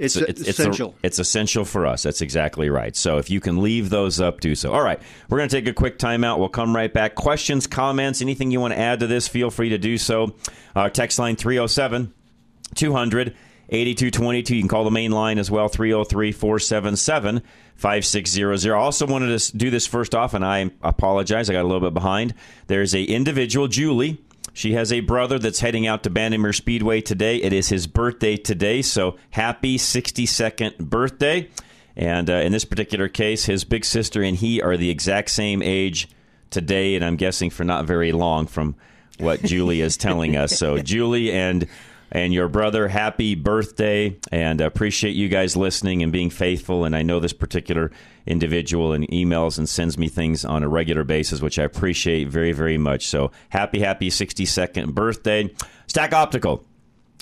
it's, 0.00 0.14
So 0.14 0.24
it's, 0.26 0.40
essential. 0.40 0.94
It's, 1.02 1.18
essential 1.18 1.64
for 1.64 1.86
us. 1.86 2.02
That's 2.02 2.22
exactly 2.22 2.70
right. 2.70 2.96
So 2.96 3.18
if 3.18 3.28
you 3.28 3.40
can 3.40 3.62
leave 3.62 3.90
those 3.90 4.20
up, 4.20 4.40
do 4.40 4.54
so. 4.54 4.72
All 4.72 4.82
right. 4.82 5.00
We're 5.28 5.38
going 5.38 5.48
to 5.48 5.56
take 5.56 5.68
a 5.68 5.74
quick 5.74 5.98
timeout. 5.98 6.38
We'll 6.38 6.48
come 6.48 6.74
right 6.74 6.92
back. 6.92 7.14
Questions, 7.14 7.66
comments, 7.66 8.22
anything 8.22 8.50
you 8.50 8.60
want 8.60 8.72
to 8.72 8.80
add 8.80 9.00
to 9.00 9.06
this, 9.06 9.28
feel 9.28 9.50
free 9.50 9.68
to 9.68 9.78
do 9.78 9.98
so. 9.98 10.34
Our 10.74 10.88
text 10.88 11.18
line 11.18 11.36
307 11.36 12.14
200 12.74 13.36
8222. 13.68 14.56
You 14.56 14.62
can 14.62 14.68
call 14.68 14.84
the 14.84 14.90
main 14.90 15.12
line 15.12 15.38
as 15.38 15.50
well 15.50 15.68
303 15.68 16.32
477 16.32 17.42
5600. 17.76 18.72
I 18.72 18.76
also 18.76 19.06
wanted 19.06 19.38
to 19.38 19.56
do 19.56 19.70
this 19.70 19.86
first 19.86 20.14
off, 20.14 20.34
and 20.34 20.44
I 20.44 20.70
apologize. 20.82 21.48
I 21.48 21.52
got 21.52 21.62
a 21.62 21.68
little 21.68 21.80
bit 21.80 21.94
behind. 21.94 22.34
There's 22.66 22.94
a 22.94 23.02
individual, 23.02 23.68
Julie. 23.68 24.18
She 24.60 24.74
has 24.74 24.92
a 24.92 25.00
brother 25.00 25.38
that's 25.38 25.60
heading 25.60 25.86
out 25.86 26.02
to 26.02 26.10
Bandimere 26.10 26.54
Speedway 26.54 27.00
today. 27.00 27.36
It 27.36 27.54
is 27.54 27.70
his 27.70 27.86
birthday 27.86 28.36
today, 28.36 28.82
so 28.82 29.16
happy 29.30 29.78
62nd 29.78 30.76
birthday. 30.76 31.48
And 31.96 32.28
uh, 32.28 32.34
in 32.34 32.52
this 32.52 32.66
particular 32.66 33.08
case, 33.08 33.46
his 33.46 33.64
big 33.64 33.86
sister 33.86 34.22
and 34.22 34.36
he 34.36 34.60
are 34.60 34.76
the 34.76 34.90
exact 34.90 35.30
same 35.30 35.62
age 35.62 36.10
today, 36.50 36.94
and 36.94 37.02
I'm 37.02 37.16
guessing 37.16 37.48
for 37.48 37.64
not 37.64 37.86
very 37.86 38.12
long 38.12 38.46
from 38.46 38.76
what 39.18 39.42
Julie 39.42 39.80
is 39.80 39.96
telling 39.96 40.36
us. 40.36 40.58
So, 40.58 40.76
Julie 40.82 41.32
and 41.32 41.66
and 42.12 42.34
your 42.34 42.48
brother, 42.48 42.88
happy 42.88 43.34
birthday, 43.34 44.16
and 44.32 44.60
appreciate 44.60 45.12
you 45.12 45.28
guys 45.28 45.56
listening 45.56 46.02
and 46.02 46.12
being 46.12 46.30
faithful. 46.30 46.84
And 46.84 46.96
I 46.96 47.02
know 47.02 47.20
this 47.20 47.32
particular 47.32 47.90
individual 48.26 48.92
and 48.92 49.06
emails 49.08 49.58
and 49.58 49.68
sends 49.68 49.96
me 49.96 50.08
things 50.08 50.44
on 50.44 50.62
a 50.62 50.68
regular 50.68 51.04
basis, 51.04 51.40
which 51.40 51.58
I 51.58 51.62
appreciate 51.64 52.28
very, 52.28 52.52
very 52.52 52.78
much. 52.78 53.06
So, 53.06 53.30
happy, 53.50 53.80
happy 53.80 54.10
62nd 54.10 54.94
birthday. 54.94 55.54
Stack 55.86 56.12
Optical. 56.12 56.64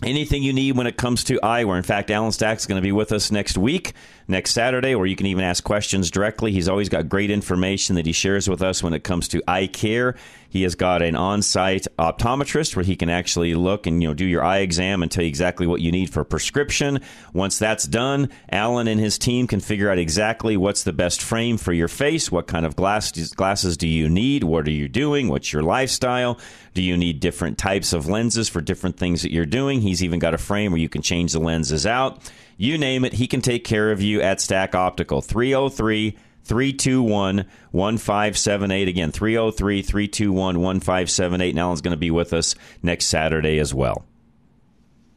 Anything 0.05 0.44
you 0.44 0.53
need 0.53 0.77
when 0.77 0.87
it 0.87 0.96
comes 0.96 1.24
to 1.24 1.40
eyewear. 1.42 1.77
In 1.77 1.83
fact, 1.83 2.11
Alan 2.12 2.31
Stack's 2.31 2.62
is 2.62 2.66
going 2.66 2.81
to 2.81 2.83
be 2.83 2.92
with 2.92 3.11
us 3.11 3.33
next 3.33 3.59
week, 3.59 3.94
next 4.29 4.53
Saturday, 4.53 4.95
where 4.95 5.07
you 5.07 5.17
can 5.17 5.27
even 5.27 5.43
ask 5.43 5.64
questions 5.64 6.11
directly. 6.11 6.53
He's 6.53 6.69
always 6.69 6.88
got 6.88 7.09
great 7.09 7.31
information 7.31 7.97
that 7.97 8.07
he 8.07 8.12
shares 8.12 8.49
with 8.49 8.62
us 8.62 8.83
when 8.83 8.93
it 8.93 9.03
comes 9.03 9.27
to 9.29 9.43
eye 9.49 9.67
care. 9.67 10.14
He 10.51 10.62
has 10.62 10.75
got 10.75 11.03
an 11.03 11.14
on-site 11.14 11.87
optometrist 11.99 12.75
where 12.75 12.85
he 12.85 12.97
can 12.97 13.11
actually 13.11 13.55
look 13.55 13.87
and 13.87 14.01
you 14.01 14.09
know 14.09 14.14
do 14.14 14.25
your 14.25 14.43
eye 14.43 14.59
exam 14.59 15.03
and 15.03 15.11
tell 15.11 15.23
you 15.23 15.29
exactly 15.29 15.67
what 15.67 15.81
you 15.81 15.93
need 15.93 16.11
for 16.11 16.21
a 16.21 16.25
prescription. 16.25 17.01
Once 17.35 17.59
that's 17.59 17.87
done, 17.87 18.31
Alan 18.51 18.88
and 18.88 19.01
his 19.01 19.19
team 19.19 19.47
can 19.47 19.61
figure 19.61 19.91
out 19.91 19.99
exactly 19.99 20.57
what's 20.57 20.85
the 20.85 20.93
best 20.93 21.21
frame 21.21 21.59
for 21.59 21.73
your 21.73 21.88
face. 21.88 22.33
What 22.33 22.47
kind 22.47 22.64
of 22.64 22.77
glasses 22.77 23.33
glasses 23.33 23.77
do 23.77 23.87
you 23.87 24.09
need? 24.09 24.45
What 24.45 24.67
are 24.67 24.71
you 24.71 24.88
doing? 24.88 25.29
What's 25.29 25.53
your 25.53 25.62
lifestyle? 25.62 26.38
Do 26.73 26.83
you 26.83 26.97
need 26.97 27.21
different 27.21 27.59
types 27.59 27.93
of 27.93 28.07
lenses 28.07 28.49
for 28.49 28.61
different 28.61 28.97
things 28.97 29.23
that 29.23 29.33
you're 29.33 29.47
doing? 29.47 29.81
He's 29.81 30.03
even 30.03 30.19
got 30.19 30.35
a 30.35 30.38
frame 30.38 30.73
where 30.73 30.81
you 30.81 30.88
can 30.88 31.03
change 31.03 31.33
the 31.33 31.41
lenses 31.41 31.87
out. 31.87 32.31
You 32.61 32.77
name 32.77 33.05
it, 33.05 33.14
he 33.14 33.29
can 33.29 33.40
take 33.40 33.62
care 33.64 33.92
of 33.92 34.03
you 34.03 34.21
at 34.21 34.40
Stack 34.40 34.75
Optical. 34.75 35.23
303 35.23 36.18
321 36.42 37.47
1578. 37.71 38.88
Again, 38.88 39.12
303 39.12 39.81
321 39.81 40.61
1578. 40.61 41.51
And 41.51 41.59
Alan's 41.59 41.81
going 41.81 41.92
to 41.92 41.97
be 41.97 42.11
with 42.11 42.33
us 42.33 42.57
next 42.83 43.07
Saturday 43.07 43.59
as 43.59 43.73
well. 43.73 44.05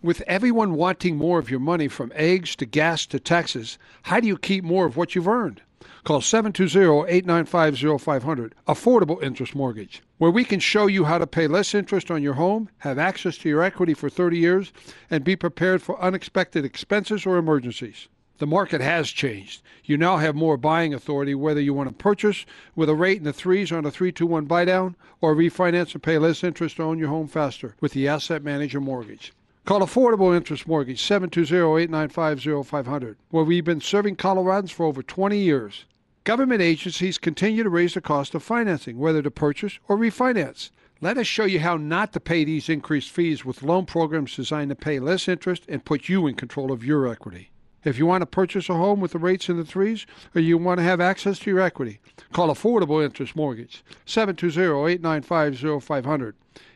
With 0.04 0.22
everyone 0.28 0.76
wanting 0.76 1.18
more 1.18 1.40
of 1.40 1.50
your 1.50 1.60
money 1.60 1.88
from 1.88 2.12
eggs 2.16 2.56
to 2.58 2.66
gas 2.68 3.08
to 3.08 3.20
taxes, 3.20 3.80
how 4.04 4.20
do 4.20 4.28
you 4.28 4.38
keep 4.38 4.64
more 4.64 4.86
of 4.86 4.96
what 4.96 5.16
you've 5.16 5.28
earned? 5.28 5.62
Call 6.04 6.22
720-895-0500, 6.22 8.54
Affordable 8.68 9.22
Interest 9.22 9.54
Mortgage, 9.54 10.02
where 10.18 10.32
we 10.32 10.44
can 10.44 10.60
show 10.60 10.88
you 10.88 11.06
how 11.06 11.20
to 11.20 11.28
pay 11.28 11.46
less 11.46 11.76
interest 11.76 12.10
on 12.10 12.24
your 12.24 12.34
home, 12.34 12.70
have 12.80 12.98
access 12.98 13.38
to 13.38 13.50
your 13.50 13.62
equity 13.62 13.94
for 13.94 14.10
30 14.10 14.40
years, 14.40 14.74
and 15.12 15.24
be 15.24 15.36
prepared 15.36 15.80
for 15.80 16.02
unexpected 16.02 16.66
expenses 16.66 17.28
or 17.28 17.38
emergencies. 17.38 18.08
The 18.40 18.48
market 18.48 18.82
has 18.82 19.12
changed. 19.12 19.62
You 19.84 19.98
now 19.98 20.18
have 20.18 20.34
more 20.34 20.58
buying 20.58 20.96
authority 20.96 21.36
whether 21.36 21.62
you 21.62 21.76
want 21.76 21.90
to 21.90 21.96
purchase 21.96 22.48
with 22.76 22.90
a 22.90 22.96
rate 22.96 23.20
in 23.20 23.24
the 23.24 23.32
threes 23.32 23.72
on 23.72 23.86
a 23.86 23.92
321 23.92 24.46
buy 24.46 24.66
down 24.66 24.96
or 25.22 25.36
refinance 25.36 25.94
and 25.94 26.02
pay 26.02 26.18
less 26.18 26.44
interest 26.44 26.78
to 26.78 26.84
own 26.84 26.98
your 26.98 27.10
home 27.10 27.28
faster 27.28 27.76
with 27.80 27.92
the 27.92 28.08
Asset 28.08 28.44
Manager 28.44 28.82
Mortgage. 28.82 29.34
Call 29.66 29.82
Affordable 29.82 30.36
Interest 30.36 30.68
Mortgage 30.68 31.00
720-895-0500, 31.04 33.18
where 33.30 33.44
we've 33.44 33.64
been 33.64 33.80
serving 33.80 34.16
Coloradans 34.16 34.72
for 34.72 34.88
over 34.88 35.04
20 35.04 35.38
years. 35.38 35.86
Government 36.24 36.62
agencies 36.62 37.18
continue 37.18 37.64
to 37.64 37.70
raise 37.70 37.96
the 37.96 38.02
cost 38.02 38.36
of 38.36 38.44
financing, 38.44 39.00
whether 39.00 39.24
to 39.24 39.32
purchase 39.32 39.80
or 39.88 39.98
refinance. 39.98 40.70
Let 41.02 41.18
us 41.18 41.26
show 41.26 41.46
you 41.46 41.62
how 41.62 41.78
not 41.78 42.14
to 42.14 42.20
pay 42.20 42.44
these 42.44 42.70
increased 42.70 43.10
fees 43.10 43.44
with 43.44 43.64
loan 43.64 43.88
programs 43.88 44.36
designed 44.36 44.70
to 44.70 44.76
pay 44.76 45.00
less 45.00 45.28
interest 45.28 45.64
and 45.68 45.84
put 45.84 46.10
you 46.10 46.28
in 46.28 46.36
control 46.36 46.72
of 46.72 46.86
your 46.86 47.08
equity. 47.08 47.50
If 47.84 47.98
you 47.98 48.06
want 48.06 48.22
to 48.22 48.28
purchase 48.28 48.70
a 48.70 48.76
home 48.76 49.00
with 49.00 49.14
the 49.14 49.18
rates 49.18 49.50
in 49.50 49.58
the 49.58 49.66
threes 49.66 50.06
or 50.36 50.42
you 50.42 50.60
want 50.60 50.78
to 50.78 50.84
have 50.84 51.02
access 51.02 51.40
to 51.40 51.50
your 51.50 51.60
equity, 51.60 52.00
call 52.32 52.50
Affordable 52.50 53.04
Interest 53.04 53.36
Mortgage 53.36 53.84
720-895-0500. 54.06 56.34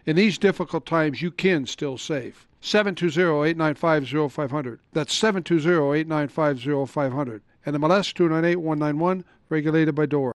In 0.07 0.15
these 0.15 0.39
difficult 0.39 0.87
times, 0.87 1.21
you 1.21 1.29
can 1.29 1.67
still 1.67 1.99
save. 1.99 2.47
720-895-0500. 2.63 4.79
That's 4.91 5.21
720-895-0500. 5.21 7.41
And 7.67 7.73
the 7.73 7.79
MLS 7.79 8.13
298-191, 8.13 9.23
regulated 9.49 9.95
by 9.95 10.05
DORA. 10.05 10.34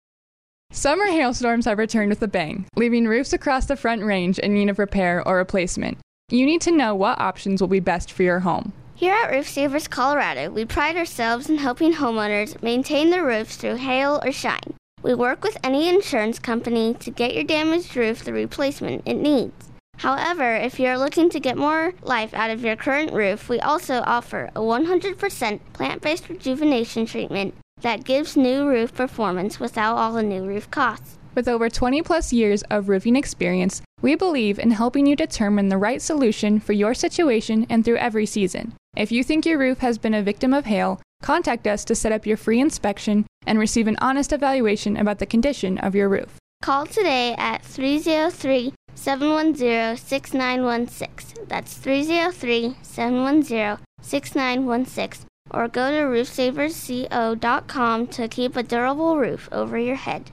Summer 0.73 1.07
hailstorms 1.07 1.65
have 1.65 1.77
returned 1.77 2.09
with 2.09 2.21
a 2.21 2.29
bang, 2.29 2.65
leaving 2.77 3.05
roofs 3.05 3.33
across 3.33 3.65
the 3.65 3.75
front 3.75 4.03
range 4.03 4.39
in 4.39 4.53
need 4.53 4.69
of 4.69 4.79
repair 4.79 5.21
or 5.27 5.35
replacement. 5.35 5.97
You 6.29 6.45
need 6.45 6.61
to 6.61 6.71
know 6.71 6.95
what 6.95 7.19
options 7.19 7.59
will 7.59 7.67
be 7.67 7.81
best 7.81 8.09
for 8.09 8.23
your 8.23 8.39
home. 8.39 8.71
Here 8.95 9.13
at 9.13 9.29
Roof 9.29 9.49
Savers 9.49 9.89
Colorado, 9.89 10.49
we 10.49 10.63
pride 10.63 10.95
ourselves 10.95 11.49
in 11.49 11.57
helping 11.57 11.95
homeowners 11.95 12.63
maintain 12.63 13.09
their 13.09 13.25
roofs 13.25 13.57
through 13.57 13.75
hail 13.75 14.21
or 14.23 14.31
shine. 14.31 14.75
We 15.03 15.13
work 15.13 15.43
with 15.43 15.57
any 15.61 15.89
insurance 15.89 16.39
company 16.39 16.93
to 17.01 17.11
get 17.11 17.35
your 17.35 17.43
damaged 17.43 17.97
roof 17.97 18.23
the 18.23 18.31
replacement 18.31 19.03
it 19.05 19.15
needs. 19.15 19.67
However, 19.97 20.55
if 20.55 20.79
you're 20.79 20.97
looking 20.97 21.29
to 21.31 21.39
get 21.41 21.57
more 21.57 21.93
life 22.01 22.33
out 22.33 22.49
of 22.49 22.63
your 22.63 22.77
current 22.77 23.11
roof, 23.11 23.49
we 23.49 23.59
also 23.59 24.03
offer 24.05 24.49
a 24.55 24.61
100% 24.61 25.59
plant 25.73 26.01
based 26.01 26.29
rejuvenation 26.29 27.05
treatment 27.05 27.55
that 27.81 28.03
gives 28.03 28.37
new 28.37 28.67
roof 28.67 28.93
performance 28.93 29.59
without 29.59 29.97
all 29.97 30.13
the 30.13 30.23
new 30.23 30.45
roof 30.45 30.69
costs. 30.71 31.17
With 31.33 31.47
over 31.47 31.69
20 31.69 32.01
plus 32.01 32.33
years 32.33 32.61
of 32.63 32.89
roofing 32.89 33.15
experience, 33.15 33.81
we 34.01 34.15
believe 34.15 34.59
in 34.59 34.71
helping 34.71 35.05
you 35.05 35.15
determine 35.15 35.69
the 35.69 35.77
right 35.77 36.01
solution 36.01 36.59
for 36.59 36.73
your 36.73 36.93
situation 36.93 37.65
and 37.69 37.85
through 37.85 37.97
every 37.97 38.25
season. 38.25 38.73
If 38.95 39.11
you 39.11 39.23
think 39.23 39.45
your 39.45 39.57
roof 39.57 39.79
has 39.79 39.97
been 39.97 40.13
a 40.13 40.23
victim 40.23 40.53
of 40.53 40.65
hail, 40.65 41.01
contact 41.21 41.67
us 41.67 41.85
to 41.85 41.95
set 41.95 42.11
up 42.11 42.25
your 42.25 42.37
free 42.37 42.59
inspection 42.59 43.25
and 43.45 43.57
receive 43.57 43.87
an 43.87 43.97
honest 44.01 44.33
evaluation 44.33 44.97
about 44.97 45.19
the 45.19 45.25
condition 45.25 45.77
of 45.77 45.95
your 45.95 46.09
roof. 46.09 46.37
Call 46.61 46.85
today 46.85 47.33
at 47.37 47.63
303 47.63 48.73
710 48.93 49.97
6916. 49.97 51.45
That's 51.47 51.77
303 51.77 52.75
710 52.81 53.77
6916. 54.01 55.30
Or 55.53 55.67
go 55.67 55.91
to 55.91 55.97
roofsaversco.com 55.97 58.07
to 58.07 58.27
keep 58.27 58.55
a 58.55 58.63
durable 58.63 59.17
roof 59.17 59.47
over 59.51 59.77
your 59.77 59.97
head. 59.97 60.31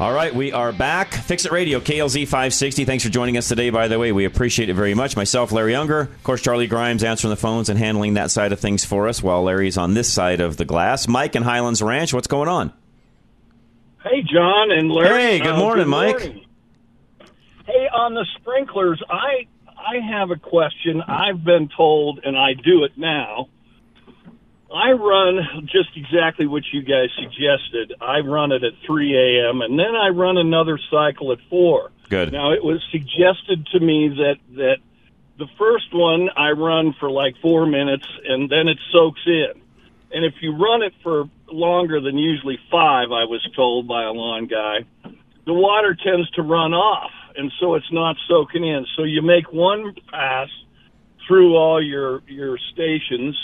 All 0.00 0.12
right, 0.12 0.32
we 0.32 0.52
are 0.52 0.70
back. 0.70 1.12
Fix 1.12 1.44
It 1.44 1.50
Radio, 1.50 1.80
KLZ 1.80 2.22
560. 2.28 2.84
Thanks 2.84 3.02
for 3.02 3.10
joining 3.10 3.36
us 3.36 3.48
today, 3.48 3.70
by 3.70 3.88
the 3.88 3.98
way. 3.98 4.12
We 4.12 4.26
appreciate 4.26 4.68
it 4.68 4.74
very 4.74 4.94
much. 4.94 5.16
Myself, 5.16 5.50
Larry 5.50 5.74
Unger, 5.74 6.02
of 6.02 6.22
course, 6.22 6.40
Charlie 6.40 6.68
Grimes 6.68 7.02
answering 7.02 7.30
the 7.30 7.36
phones 7.36 7.68
and 7.68 7.76
handling 7.76 8.14
that 8.14 8.30
side 8.30 8.52
of 8.52 8.60
things 8.60 8.84
for 8.84 9.08
us 9.08 9.24
while 9.24 9.42
Larry's 9.42 9.76
on 9.76 9.94
this 9.94 10.08
side 10.12 10.40
of 10.40 10.56
the 10.56 10.64
glass. 10.64 11.08
Mike 11.08 11.34
and 11.34 11.44
Highlands 11.44 11.82
Ranch, 11.82 12.14
what's 12.14 12.28
going 12.28 12.48
on? 12.48 12.72
Hey, 14.04 14.22
John 14.22 14.70
and 14.70 14.88
Larry. 14.88 15.20
Hey, 15.20 15.38
good 15.40 15.54
Uh, 15.54 15.58
morning, 15.58 15.88
Mike. 15.88 16.44
Hey, 17.68 17.86
on 17.92 18.14
the 18.14 18.24
sprinklers, 18.40 19.02
I 19.10 19.46
I 19.76 20.00
have 20.00 20.30
a 20.30 20.36
question. 20.36 21.02
I've 21.06 21.44
been 21.44 21.68
told, 21.68 22.20
and 22.24 22.34
I 22.34 22.54
do 22.54 22.84
it 22.84 22.92
now. 22.96 23.50
I 24.74 24.92
run 24.92 25.66
just 25.66 25.90
exactly 25.94 26.46
what 26.46 26.62
you 26.72 26.80
guys 26.80 27.10
suggested. 27.16 27.92
I 28.00 28.20
run 28.20 28.52
it 28.52 28.64
at 28.64 28.72
3 28.86 29.16
a.m. 29.16 29.60
and 29.60 29.78
then 29.78 29.94
I 29.94 30.08
run 30.08 30.38
another 30.38 30.78
cycle 30.90 31.30
at 31.32 31.38
4. 31.50 31.90
Good. 32.08 32.32
Now 32.32 32.52
it 32.52 32.64
was 32.64 32.82
suggested 32.90 33.66
to 33.72 33.80
me 33.80 34.08
that 34.16 34.36
that 34.56 34.78
the 35.38 35.46
first 35.58 35.92
one 35.92 36.30
I 36.36 36.52
run 36.52 36.94
for 36.98 37.10
like 37.10 37.34
four 37.42 37.66
minutes 37.66 38.06
and 38.26 38.48
then 38.48 38.68
it 38.68 38.78
soaks 38.92 39.20
in. 39.26 39.60
And 40.10 40.24
if 40.24 40.34
you 40.40 40.56
run 40.56 40.82
it 40.82 40.94
for 41.02 41.28
longer 41.52 42.00
than 42.00 42.16
usually 42.16 42.58
five, 42.70 43.12
I 43.12 43.24
was 43.24 43.46
told 43.54 43.86
by 43.86 44.04
a 44.04 44.10
lawn 44.10 44.46
guy, 44.46 44.86
the 45.44 45.52
water 45.52 45.94
tends 45.94 46.30
to 46.32 46.42
run 46.42 46.72
off, 46.72 47.10
and 47.38 47.50
so 47.60 47.74
it's 47.74 47.90
not 47.92 48.16
soaking 48.28 48.64
in. 48.64 48.84
So 48.96 49.04
you 49.04 49.22
make 49.22 49.52
one 49.52 49.94
pass 50.10 50.48
through 51.26 51.56
all 51.56 51.82
your 51.82 52.22
your 52.26 52.58
stations, 52.72 53.36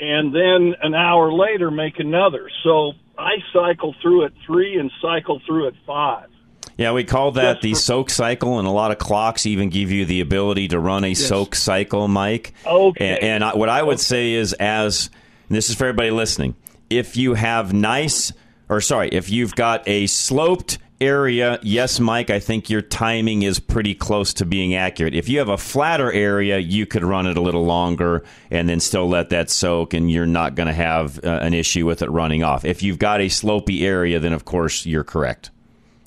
and 0.00 0.34
then 0.34 0.74
an 0.82 0.94
hour 0.94 1.32
later 1.32 1.70
make 1.70 1.98
another. 2.00 2.50
So 2.64 2.92
I 3.16 3.36
cycle 3.52 3.94
through 4.02 4.24
at 4.24 4.32
three 4.46 4.78
and 4.78 4.90
cycle 5.00 5.40
through 5.46 5.68
at 5.68 5.74
five. 5.86 6.28
Yeah, 6.76 6.92
we 6.92 7.02
call 7.02 7.32
that 7.32 7.54
Just 7.54 7.62
the 7.62 7.72
for- 7.74 7.80
soak 7.80 8.10
cycle, 8.10 8.58
and 8.60 8.68
a 8.68 8.70
lot 8.70 8.92
of 8.92 8.98
clocks 8.98 9.46
even 9.46 9.68
give 9.68 9.90
you 9.90 10.04
the 10.04 10.20
ability 10.20 10.68
to 10.68 10.78
run 10.78 11.04
a 11.04 11.14
soak 11.14 11.56
cycle, 11.56 12.06
Mike. 12.06 12.54
Okay. 12.64 13.08
And, 13.16 13.24
and 13.24 13.44
I, 13.44 13.56
what 13.56 13.68
I 13.68 13.82
would 13.82 13.98
say 13.98 14.34
is, 14.34 14.52
as 14.52 15.10
this 15.48 15.70
is 15.70 15.74
for 15.74 15.86
everybody 15.86 16.12
listening, 16.12 16.54
if 16.88 17.16
you 17.16 17.34
have 17.34 17.72
nice, 17.72 18.32
or 18.68 18.80
sorry, 18.80 19.08
if 19.08 19.28
you've 19.28 19.56
got 19.56 19.82
a 19.88 20.06
sloped 20.06 20.78
area, 21.00 21.58
yes, 21.62 22.00
Mike, 22.00 22.30
I 22.30 22.40
think 22.40 22.68
your 22.70 22.82
timing 22.82 23.42
is 23.42 23.60
pretty 23.60 23.94
close 23.94 24.32
to 24.34 24.44
being 24.44 24.74
accurate. 24.74 25.14
If 25.14 25.28
you 25.28 25.38
have 25.38 25.48
a 25.48 25.56
flatter 25.58 26.12
area, 26.12 26.58
you 26.58 26.86
could 26.86 27.04
run 27.04 27.26
it 27.26 27.36
a 27.36 27.40
little 27.40 27.64
longer 27.64 28.24
and 28.50 28.68
then 28.68 28.80
still 28.80 29.08
let 29.08 29.28
that 29.30 29.50
soak, 29.50 29.94
and 29.94 30.10
you're 30.10 30.26
not 30.26 30.54
going 30.54 30.66
to 30.66 30.72
have 30.72 31.22
uh, 31.24 31.28
an 31.42 31.54
issue 31.54 31.86
with 31.86 32.02
it 32.02 32.10
running 32.10 32.42
off. 32.42 32.64
If 32.64 32.82
you've 32.82 32.98
got 32.98 33.20
a 33.20 33.26
slopey 33.26 33.82
area, 33.82 34.18
then 34.20 34.32
of 34.32 34.44
course 34.44 34.86
you're 34.86 35.04
correct. 35.04 35.50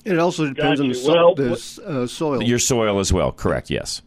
It 0.04 0.18
also 0.18 0.48
depends 0.52 0.80
on 0.80 0.88
the, 0.88 0.94
so- 0.94 1.12
Well, 1.12 1.34
the 1.36 1.52
uh, 1.86 2.06
soil. 2.06 2.42
Your 2.42 2.58
soil 2.58 2.98
as 2.98 3.12
well, 3.12 3.30
correct? 3.32 3.70
Yes. 3.70 4.02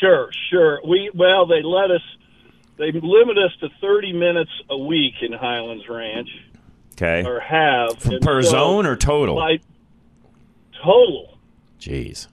Sure, 0.00 0.30
sure. 0.50 0.80
We 0.86 1.10
well, 1.14 1.46
they 1.46 1.62
let 1.62 1.90
us. 1.90 2.02
They 2.76 2.92
limit 2.92 3.36
us 3.38 3.50
to 3.60 3.68
thirty 3.80 4.12
minutes 4.12 4.50
a 4.70 4.78
week 4.78 5.14
in 5.22 5.32
Highlands 5.32 5.88
Ranch, 5.88 6.28
Okay. 6.92 7.28
or 7.28 7.40
have 7.40 7.98
Per 8.20 8.42
so 8.44 8.50
zone 8.50 8.86
or 8.86 8.94
total? 8.94 9.34
by 9.34 9.58
total. 10.82 11.38
Jeez. 11.80 12.26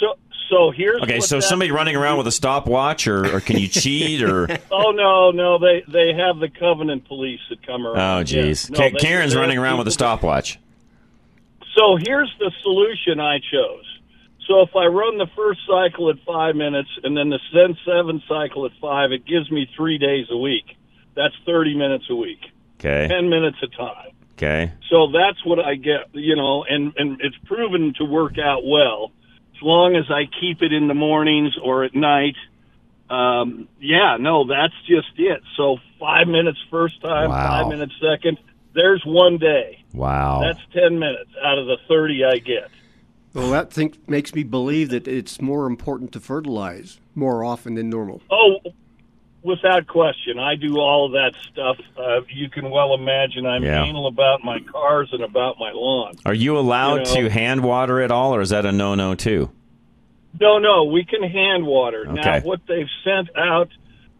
So, 0.00 0.14
so 0.50 0.70
here's 0.70 1.02
Okay, 1.02 1.20
so 1.20 1.40
somebody 1.40 1.70
running 1.70 1.96
around 1.96 2.18
with 2.18 2.26
a 2.26 2.32
stopwatch, 2.32 3.06
or, 3.08 3.36
or 3.36 3.40
can 3.40 3.58
you 3.58 3.68
cheat, 3.68 4.22
or 4.22 4.46
Oh 4.70 4.90
no, 4.92 5.30
no, 5.30 5.58
they 5.58 5.82
they 5.88 6.12
have 6.14 6.38
the 6.38 6.48
Covenant 6.48 7.06
police 7.06 7.40
that 7.50 7.66
come 7.66 7.86
around. 7.86 7.98
oh, 7.98 8.18
Yeah. 8.30 8.44
jeez, 8.46 8.70
No, 8.70 8.78
Ka- 8.90 8.96
Karen's 8.98 9.34
they 9.34 9.40
running 9.40 9.58
around 9.58 9.78
with 9.78 9.88
a 9.88 9.92
stopwatch. 9.92 10.58
So 11.76 11.96
here's 11.96 12.32
the 12.38 12.52
solution 12.62 13.18
I 13.20 13.38
chose. 13.38 13.84
So 14.46 14.60
if 14.60 14.76
I 14.76 14.86
run 14.86 15.16
the 15.18 15.26
first 15.34 15.60
cycle 15.66 16.10
at 16.10 16.16
five 16.26 16.54
minutes 16.54 16.90
and 17.02 17.16
then 17.16 17.30
the 17.30 17.38
then 17.52 17.76
seven 17.84 18.22
cycle 18.28 18.66
at 18.66 18.72
five, 18.80 19.10
it 19.10 19.24
gives 19.26 19.50
me 19.50 19.66
three 19.76 19.98
days 19.98 20.26
a 20.30 20.36
week. 20.36 20.76
That's 21.16 21.34
thirty 21.46 21.74
minutes 21.74 22.04
a 22.10 22.14
week, 22.14 22.40
Okay, 22.78 23.08
ten 23.08 23.28
minutes 23.30 23.56
a 23.62 23.68
time. 23.68 24.10
Okay, 24.36 24.72
So 24.90 25.08
that's 25.12 25.44
what 25.44 25.58
I 25.58 25.74
get, 25.76 26.08
you 26.12 26.36
know, 26.36 26.64
and 26.68 26.92
and 26.96 27.20
it's 27.20 27.36
proven 27.46 27.94
to 27.98 28.04
work 28.04 28.38
out 28.38 28.64
well 28.64 29.12
as 29.56 29.62
long 29.62 29.96
as 29.96 30.04
I 30.10 30.24
keep 30.40 30.62
it 30.62 30.72
in 30.72 30.88
the 30.88 30.94
mornings 30.94 31.54
or 31.62 31.84
at 31.84 31.94
night. 31.94 32.36
Um, 33.10 33.68
yeah, 33.80 34.16
no, 34.18 34.46
that's 34.46 34.74
just 34.88 35.08
it. 35.18 35.42
So 35.56 35.76
five 36.00 36.26
minutes 36.26 36.58
first 36.70 37.00
time, 37.02 37.30
Wow. 37.30 37.62
five 37.62 37.68
minutes 37.68 37.92
second. 38.00 38.38
There's 38.74 39.02
one 39.04 39.38
day. 39.38 39.84
wow. 39.92 40.40
That's 40.42 40.58
ten 40.72 40.98
minutes 40.98 41.30
out 41.44 41.58
of 41.58 41.66
the 41.66 41.76
thirty 41.86 42.24
I 42.24 42.38
get. 42.38 42.70
well, 43.34 43.50
that 43.50 43.72
thing 43.72 43.94
makes 44.08 44.34
me 44.34 44.42
believe 44.42 44.88
that 44.90 45.06
it's 45.06 45.40
more 45.40 45.66
important 45.66 46.12
to 46.12 46.20
fertilize 46.20 46.98
more 47.14 47.44
often 47.44 47.74
than 47.74 47.88
normal. 47.90 48.22
Oh, 48.30 48.56
without 49.44 49.86
question, 49.86 50.38
I 50.40 50.56
do 50.56 50.78
all 50.78 51.06
of 51.06 51.12
that 51.12 51.32
stuff. 51.52 51.76
Uh, 51.96 52.22
you 52.28 52.48
can 52.50 52.70
well 52.70 52.94
imagine 52.94 53.46
I'm 53.46 53.62
Yeah. 53.62 53.84
anal 53.84 54.06
about 54.08 54.42
my 54.42 54.58
cars 54.60 55.10
and 55.12 55.22
about 55.22 55.58
my 55.60 55.70
lawn. 55.72 56.14
Are 56.26 56.34
you 56.34 56.58
allowed 56.58 57.06
you 57.06 57.22
know- 57.22 57.28
to 57.28 57.30
hand 57.30 57.62
water 57.62 58.00
at 58.00 58.10
all, 58.10 58.34
or 58.34 58.40
is 58.40 58.50
that 58.50 58.66
a 58.66 58.72
no-no 58.72 59.14
too? 59.14 59.50
No, 60.40 60.58
no, 60.58 60.84
we 60.84 61.04
can 61.04 61.22
hand 61.22 61.64
water. 61.64 62.06
Now, 62.06 62.40
what 62.40 62.60
they've 62.66 62.88
sent 63.04 63.28
out, 63.36 63.68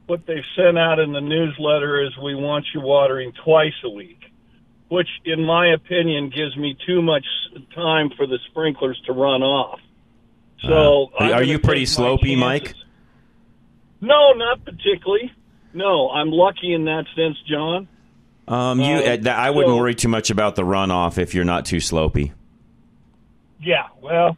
what 0.06 0.26
they've 0.26 0.44
sent 0.54 0.78
out 0.78 1.00
in 1.00 1.12
the 1.12 1.20
newsletter 1.20 2.00
is 2.04 2.16
we 2.18 2.37
want 2.37 2.66
you 2.72 2.80
watering 2.80 3.32
twice 3.44 3.74
a 3.82 3.90
week, 3.90 4.20
which, 4.88 5.08
in 5.24 5.42
my 5.44 5.68
opinion, 5.72 6.28
gives 6.28 6.56
me 6.56 6.76
too 6.87 7.02
much 7.02 7.24
time 7.74 8.10
for 8.10 8.26
the 8.28 8.38
sprinklers 8.50 9.00
to 9.06 9.12
run 9.12 9.42
off. 9.42 9.80
So, 10.60 11.10
Uh, 11.18 11.32
are 11.32 11.42
you 11.42 11.58
pretty 11.58 11.82
slopey, 11.84 12.37
Mike? 12.38 12.74
No, 14.00 14.33
not 14.33 14.64
particularly. 14.64 15.33
No, 15.72 16.11
I'm 16.11 16.30
lucky 16.30 16.72
in 16.74 16.85
that 16.85 17.04
sense, 17.16 17.37
John. 17.48 17.88
Um, 18.46 18.80
you, 18.80 18.96
Uh, 18.96 19.16
uh, 19.24 19.30
I 19.30 19.50
wouldn't 19.50 19.72
so- 19.72 19.78
worry 19.78 19.94
too 19.94 20.09
much 20.09 20.30
about 20.30 20.54
the 20.57 20.62
runoff 20.62 21.18
if 21.18 21.35
you're 21.35 21.44
not 21.44 21.64
too 21.64 21.78
slopey. 21.78 22.33
Yeah, 23.61 23.87
well, 24.02 24.37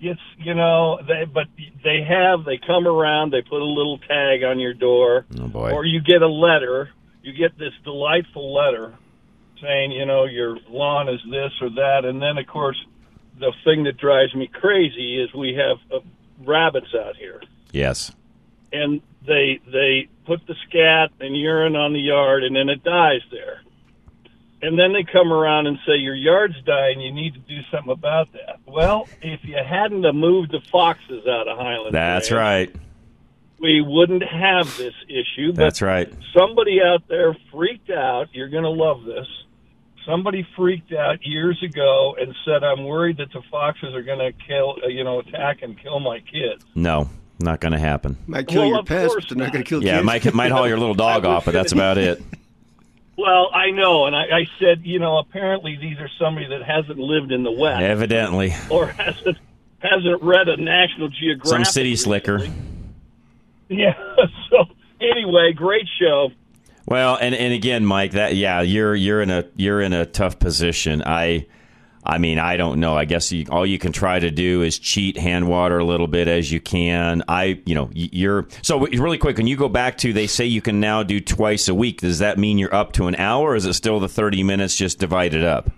it's 0.00 0.20
you 0.38 0.54
know 0.54 1.00
they 1.06 1.24
but 1.24 1.46
they 1.84 2.02
have 2.08 2.44
they 2.44 2.56
come 2.58 2.86
around 2.86 3.32
they 3.32 3.42
put 3.42 3.60
a 3.60 3.64
little 3.64 3.98
tag 3.98 4.44
on 4.44 4.58
your 4.60 4.72
door 4.72 5.26
Oh 5.38 5.48
boy. 5.48 5.72
or 5.72 5.84
you 5.84 6.00
get 6.00 6.22
a 6.22 6.28
letter 6.28 6.90
you 7.22 7.32
get 7.34 7.58
this 7.58 7.72
delightful 7.84 8.54
letter 8.54 8.94
saying 9.60 9.92
you 9.92 10.06
know 10.06 10.24
your 10.24 10.56
lawn 10.70 11.08
is 11.10 11.20
this 11.30 11.52
or 11.60 11.68
that 11.70 12.06
and 12.06 12.22
then 12.22 12.38
of 12.38 12.46
course 12.46 12.78
the 13.40 13.52
thing 13.64 13.84
that 13.84 13.98
drives 13.98 14.34
me 14.34 14.46
crazy 14.46 15.20
is 15.20 15.34
we 15.34 15.52
have 15.54 15.76
uh, 15.92 15.98
rabbits 16.46 16.94
out 16.94 17.16
here 17.16 17.42
Yes. 17.72 18.10
And 18.72 19.00
they 19.26 19.60
they 19.70 20.08
put 20.26 20.46
the 20.46 20.54
scat 20.68 21.10
and 21.20 21.36
urine 21.36 21.76
on 21.76 21.92
the 21.92 22.00
yard, 22.00 22.44
and 22.44 22.54
then 22.54 22.68
it 22.68 22.82
dies 22.84 23.20
there. 23.30 23.60
And 24.62 24.78
then 24.78 24.92
they 24.92 25.04
come 25.10 25.32
around 25.32 25.66
and 25.66 25.78
say 25.86 25.96
your 25.96 26.14
yard's 26.14 26.60
dying. 26.66 27.00
You 27.00 27.12
need 27.12 27.32
to 27.32 27.40
do 27.40 27.60
something 27.70 27.92
about 27.92 28.30
that. 28.34 28.58
Well, 28.66 29.08
if 29.22 29.40
you 29.42 29.56
hadn't 29.56 30.02
moved 30.14 30.52
the 30.52 30.60
foxes 30.70 31.26
out 31.26 31.48
of 31.48 31.56
Highland, 31.56 31.94
That's 31.94 32.30
Ranch, 32.30 32.68
right. 32.68 32.76
we 33.58 33.80
wouldn't 33.80 34.22
have 34.22 34.76
this 34.76 34.92
issue. 35.08 35.52
That's 35.52 35.80
right. 35.80 36.12
somebody 36.36 36.80
out 36.82 37.08
there 37.08 37.34
freaked 37.50 37.88
out. 37.90 38.28
You're 38.34 38.50
going 38.50 38.64
to 38.64 38.68
love 38.70 39.04
this. 39.04 39.26
Somebody 40.06 40.46
freaked 40.56 40.92
out 40.92 41.24
years 41.24 41.62
ago 41.62 42.16
and 42.20 42.34
said, 42.44 42.62
"I'm 42.64 42.84
worried 42.84 43.16
that 43.18 43.32
the 43.32 43.42
foxes 43.50 43.94
are 43.94 44.02
going 44.02 44.18
to 44.18 44.32
kill, 44.46 44.76
you 44.88 45.04
know, 45.04 45.20
attack 45.20 45.62
and 45.62 45.78
kill 45.80 46.00
my 46.00 46.20
kids." 46.20 46.64
No, 46.74 47.08
not 47.40 47.60
going 47.60 47.72
to 47.72 47.78
happen. 47.78 48.16
Might 48.26 48.46
kill 48.48 48.62
Well, 48.62 48.68
your 48.70 48.78
of 48.80 48.86
pets, 48.86 49.14
but 49.14 49.28
they're 49.28 49.38
not 49.38 49.52
going 49.52 49.64
to 49.64 49.68
kill 49.68 49.82
Yeah, 49.82 49.96
kids. 49.96 50.06
might 50.06 50.34
might 50.34 50.50
haul 50.52 50.68
your 50.68 50.78
little 50.78 50.94
dog 50.94 51.24
off, 51.26 51.44
but 51.44 51.52
that's 51.52 51.72
about 51.72 51.98
it. 51.98 52.22
Well, 53.18 53.50
I 53.52 53.70
know, 53.70 54.06
and 54.06 54.16
I, 54.16 54.22
I 54.34 54.46
said, 54.58 54.80
you 54.82 54.98
know, 54.98 55.18
apparently 55.18 55.76
these 55.76 55.98
are 55.98 56.08
somebody 56.18 56.46
that 56.46 56.62
hasn't 56.62 56.96
lived 56.98 57.32
in 57.32 57.42
the 57.42 57.50
West 57.52 57.82
Evidently, 57.82 58.54
or 58.70 58.86
hasn't 58.86 59.36
hasn't 59.80 60.22
read 60.22 60.48
a 60.48 60.56
National 60.56 61.08
Geographic. 61.10 61.46
some 61.50 61.64
city 61.66 61.96
slicker. 61.96 62.46
Yeah. 63.68 63.92
So 64.50 64.64
anyway, 65.00 65.52
great 65.52 65.86
show. 66.00 66.30
Well, 66.86 67.16
and 67.20 67.34
and 67.34 67.52
again, 67.52 67.84
Mike, 67.84 68.12
that 68.12 68.34
yeah, 68.36 68.62
you're 68.62 68.94
you're 68.96 69.20
in 69.22 69.30
a 69.30 69.44
you're 69.54 69.80
in 69.82 69.92
a 69.92 70.06
tough 70.06 70.38
position. 70.38 71.02
I. 71.04 71.46
I 72.02 72.18
mean, 72.18 72.38
I 72.38 72.56
don't 72.56 72.80
know. 72.80 72.96
I 72.96 73.04
guess 73.04 73.30
you, 73.30 73.44
all 73.50 73.66
you 73.66 73.78
can 73.78 73.92
try 73.92 74.18
to 74.18 74.30
do 74.30 74.62
is 74.62 74.78
cheat 74.78 75.18
hand 75.18 75.48
water 75.48 75.78
a 75.78 75.84
little 75.84 76.06
bit 76.06 76.28
as 76.28 76.50
you 76.50 76.58
can. 76.60 77.22
I, 77.28 77.60
you 77.66 77.74
know, 77.74 77.90
you're 77.92 78.48
so 78.62 78.86
really 78.86 79.18
quick. 79.18 79.36
When 79.36 79.46
you 79.46 79.56
go 79.56 79.68
back 79.68 79.98
to, 79.98 80.12
they 80.12 80.26
say 80.26 80.46
you 80.46 80.62
can 80.62 80.80
now 80.80 81.02
do 81.02 81.20
twice 81.20 81.68
a 81.68 81.74
week. 81.74 82.00
Does 82.00 82.20
that 82.20 82.38
mean 82.38 82.58
you're 82.58 82.74
up 82.74 82.92
to 82.92 83.06
an 83.06 83.16
hour? 83.16 83.50
or 83.50 83.56
Is 83.56 83.66
it 83.66 83.74
still 83.74 84.00
the 84.00 84.08
thirty 84.08 84.42
minutes 84.42 84.76
just 84.76 84.98
divided 84.98 85.44
up? 85.44 85.70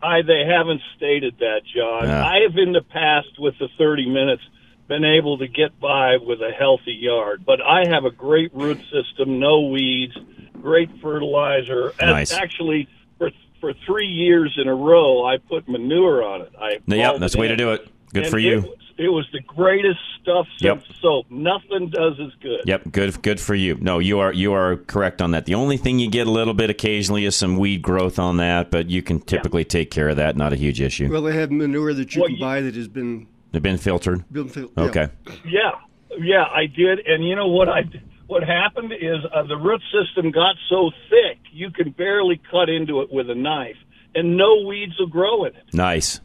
I 0.00 0.22
they 0.22 0.44
haven't 0.46 0.80
stated 0.96 1.34
that, 1.40 1.62
John. 1.74 2.04
Yeah. 2.08 2.24
I 2.24 2.40
have 2.46 2.56
in 2.56 2.72
the 2.72 2.82
past 2.82 3.38
with 3.38 3.58
the 3.58 3.68
30 3.78 4.08
minutes 4.08 4.42
been 4.86 5.04
able 5.04 5.38
to 5.38 5.48
get 5.48 5.78
by 5.80 6.16
with 6.18 6.40
a 6.40 6.52
healthy 6.56 6.92
yard, 6.92 7.44
but 7.44 7.60
I 7.60 7.88
have 7.88 8.04
a 8.04 8.10
great 8.10 8.54
root 8.54 8.78
system, 8.92 9.38
no 9.40 9.62
weeds, 9.62 10.16
great 10.62 10.88
fertilizer. 11.02 11.92
And 12.00 12.10
Nice. 12.12 12.32
Actually, 12.32 12.88
for 13.18 13.30
for 13.60 13.72
3 13.86 14.06
years 14.06 14.56
in 14.60 14.68
a 14.68 14.74
row 14.74 15.24
I 15.26 15.38
put 15.38 15.68
manure 15.68 16.22
on 16.22 16.42
it. 16.42 16.52
I 16.60 16.78
yep, 16.86 17.06
hauled 17.10 17.22
that's 17.22 17.32
the 17.34 17.38
it 17.38 17.42
way 17.42 17.48
to 17.48 17.56
do 17.56 17.72
it. 17.72 17.88
Good 18.14 18.22
And 18.24 18.30
for 18.30 18.38
It 18.38 18.44
you. 18.44 18.56
was, 18.62 18.76
it 18.96 19.08
was 19.08 19.26
the 19.32 19.40
greatest 19.40 20.00
stuff 20.22 20.46
Yep. 20.60 20.82
since 20.86 20.98
soap. 21.00 21.26
Nothing 21.30 21.88
does 21.90 22.14
as 22.20 22.32
good. 22.40 22.60
Yep, 22.64 22.90
good 22.92 23.22
good 23.22 23.38
for 23.40 23.54
you. 23.54 23.76
No, 23.80 23.98
you 23.98 24.18
are 24.18 24.32
you 24.32 24.52
are 24.54 24.76
correct 24.76 25.20
on 25.22 25.30
that. 25.32 25.44
The 25.46 25.54
only 25.54 25.76
thing 25.76 25.98
you 25.98 26.10
get 26.10 26.26
a 26.26 26.30
little 26.30 26.54
bit 26.54 26.70
occasionally 26.70 27.24
is 27.24 27.36
some 27.36 27.56
weed 27.58 27.82
growth 27.82 28.18
on 28.18 28.38
that, 28.38 28.70
but 28.70 28.88
you 28.90 29.02
can 29.02 29.20
typically 29.20 29.64
take 29.64 29.90
care 29.90 30.08
of 30.08 30.16
that. 30.16 30.36
Not 30.36 30.52
a 30.52 30.56
huge 30.56 30.80
issue. 30.80 31.08
Well, 31.10 31.22
they 31.22 31.34
have 31.36 31.50
manure 31.50 31.92
that 31.94 32.14
you 32.14 32.22
Well, 32.22 32.28
can 32.28 32.36
you- 32.36 32.40
buy 32.40 32.60
that 32.62 32.74
has 32.74 32.88
been 32.88 33.26
They've 33.52 33.62
been 33.62 33.78
filtered. 33.78 34.24
built. 34.32 34.50
fil- 34.52 34.70
Okay. 34.76 35.08
Yeah, 35.46 35.72
yeah, 36.18 36.44
I 36.52 36.66
did. 36.66 37.00
And 37.06 37.26
you 37.26 37.36
know 37.36 37.48
what 37.48 37.68
I 37.68 37.82
what 38.28 38.44
happened 38.44 38.92
is 38.92 39.18
uh, 39.34 39.42
the 39.42 39.56
root 39.56 39.82
system 39.90 40.30
got 40.30 40.54
so 40.68 40.90
thick 41.10 41.38
you 41.50 41.70
can 41.70 41.90
barely 41.90 42.40
cut 42.50 42.68
into 42.68 43.00
it 43.00 43.12
with 43.12 43.28
a 43.28 43.34
knife, 43.34 43.76
and 44.14 44.36
no 44.36 44.62
weeds 44.66 44.96
will 44.98 45.08
grow 45.08 45.44
in 45.44 45.56
it. 45.56 45.64
Nice. 45.72 46.20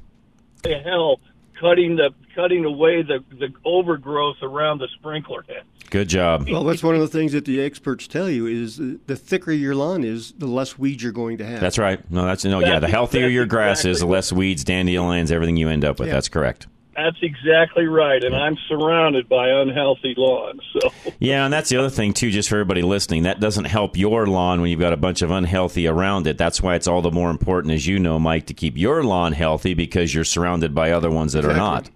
The 0.62 0.78
hell, 0.80 1.20
cutting 1.60 1.96
the 1.96 2.12
cutting 2.36 2.66
away 2.66 3.02
the 3.02 3.24
the 3.32 3.54
overgrowth 3.66 4.38
around 4.44 4.80
the 4.80 4.88
sprinkler 5.00 5.44
head. 5.48 5.64
Good 5.90 6.10
job. 6.10 6.50
Well, 6.50 6.64
that's 6.64 6.82
one 6.82 6.96
of 6.96 7.02
the 7.02 7.08
things 7.08 7.34
that 7.34 7.46
the 7.46 7.62
experts 7.62 8.08
tell 8.08 8.28
you 8.30 8.48
is 8.48 8.78
the, 8.78 9.00
the 9.06 9.16
thicker 9.16 9.52
your 9.52 9.76
lawn 9.76 10.04
is, 10.04 10.32
the 10.32 10.48
less 10.48 10.78
weeds 10.78 11.04
you're 11.04 11.12
going 11.12 11.38
to 11.38 11.46
have. 11.46 11.60
That's 11.60 11.78
right. 11.78 12.00
No, 12.10 12.26
that's 12.26 12.44
no. 12.44 12.60
Yeah, 12.60 12.80
the 12.80 12.88
healthier 12.88 13.24
that's 13.24 13.34
your 13.34 13.46
grass 13.46 13.86
is, 13.86 14.00
the 14.00 14.08
less 14.08 14.34
weeds, 14.34 14.64
dandelions, 14.64 15.32
everything 15.32 15.56
you 15.56 15.70
end 15.70 15.86
up 15.86 16.00
with. 16.00 16.08
Yeah. 16.08 16.16
That's 16.16 16.30
correct. 16.30 16.68
That's 16.96 17.18
exactly 17.24 17.88
right, 17.88 18.24
and 18.24 18.36
I'm 18.36 18.56
surrounded 18.68 19.28
by 19.28 19.50
unhealthy 19.50 20.14
lawns. 20.16 20.62
So 20.80 20.94
Yeah, 21.20 21.46
and 21.46 21.54
that's 21.54 21.70
the 21.70 21.78
other 21.78 21.90
thing 21.90 22.14
too. 22.14 22.30
Just 22.30 22.50
for 22.50 22.56
everybody 22.56 22.84
listening, 22.84 23.24
that 23.24 23.40
doesn't 23.40 23.66
help 23.66 23.98
your 23.98 24.28
lawn 24.28 24.62
when 24.62 24.70
you've 24.70 24.80
got 24.80 24.94
a 24.94 24.98
bunch 24.98 25.24
of 25.24 25.32
unhealthy 25.32 25.88
around 25.88 26.28
it. 26.28 26.38
That's 26.38 26.62
why 26.62 26.76
it's 26.76 26.88
all 26.88 27.02
the 27.02 27.12
more 27.12 27.32
important, 27.32 27.74
as 27.74 27.88
you 27.88 27.98
know, 27.98 28.20
Mike, 28.20 28.46
to 28.48 28.54
keep 28.54 28.78
your 28.78 29.04
lawn 29.04 29.34
healthy 29.34 29.74
because 29.74 30.14
you're 30.14 30.24
surrounded 30.24 30.76
by 30.76 30.92
other 30.92 31.10
ones 31.10 31.34
that 31.34 31.46
are 31.46 31.56
not. 31.56 31.90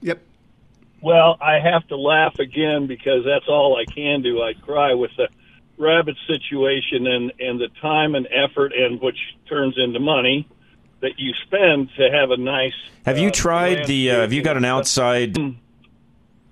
Yep. 0.00 0.22
Well, 1.02 1.36
I 1.40 1.58
have 1.60 1.86
to 1.88 1.96
laugh 1.96 2.38
again 2.38 2.86
because 2.86 3.24
that's 3.26 3.48
all 3.48 3.76
I 3.76 3.84
can 3.92 4.22
do. 4.22 4.42
I 4.42 4.54
cry 4.54 4.94
with 4.94 5.10
the 5.16 5.28
rabbit 5.78 6.16
situation 6.26 7.06
and 7.06 7.32
and 7.38 7.60
the 7.60 7.68
time 7.80 8.14
and 8.14 8.26
effort 8.32 8.72
and 8.72 9.00
which 9.00 9.18
turns 9.48 9.76
into 9.78 10.00
money 10.00 10.48
that 11.00 11.18
you 11.18 11.32
spend 11.46 11.90
to 11.96 12.10
have 12.10 12.30
a 12.30 12.36
nice. 12.36 12.72
Have 13.06 13.18
you 13.18 13.28
uh, 13.28 13.32
tried 13.32 13.86
the? 13.86 14.10
Uh, 14.10 14.20
have 14.20 14.32
you 14.32 14.42
got 14.42 14.56
an 14.56 14.64
outside? 14.64 15.36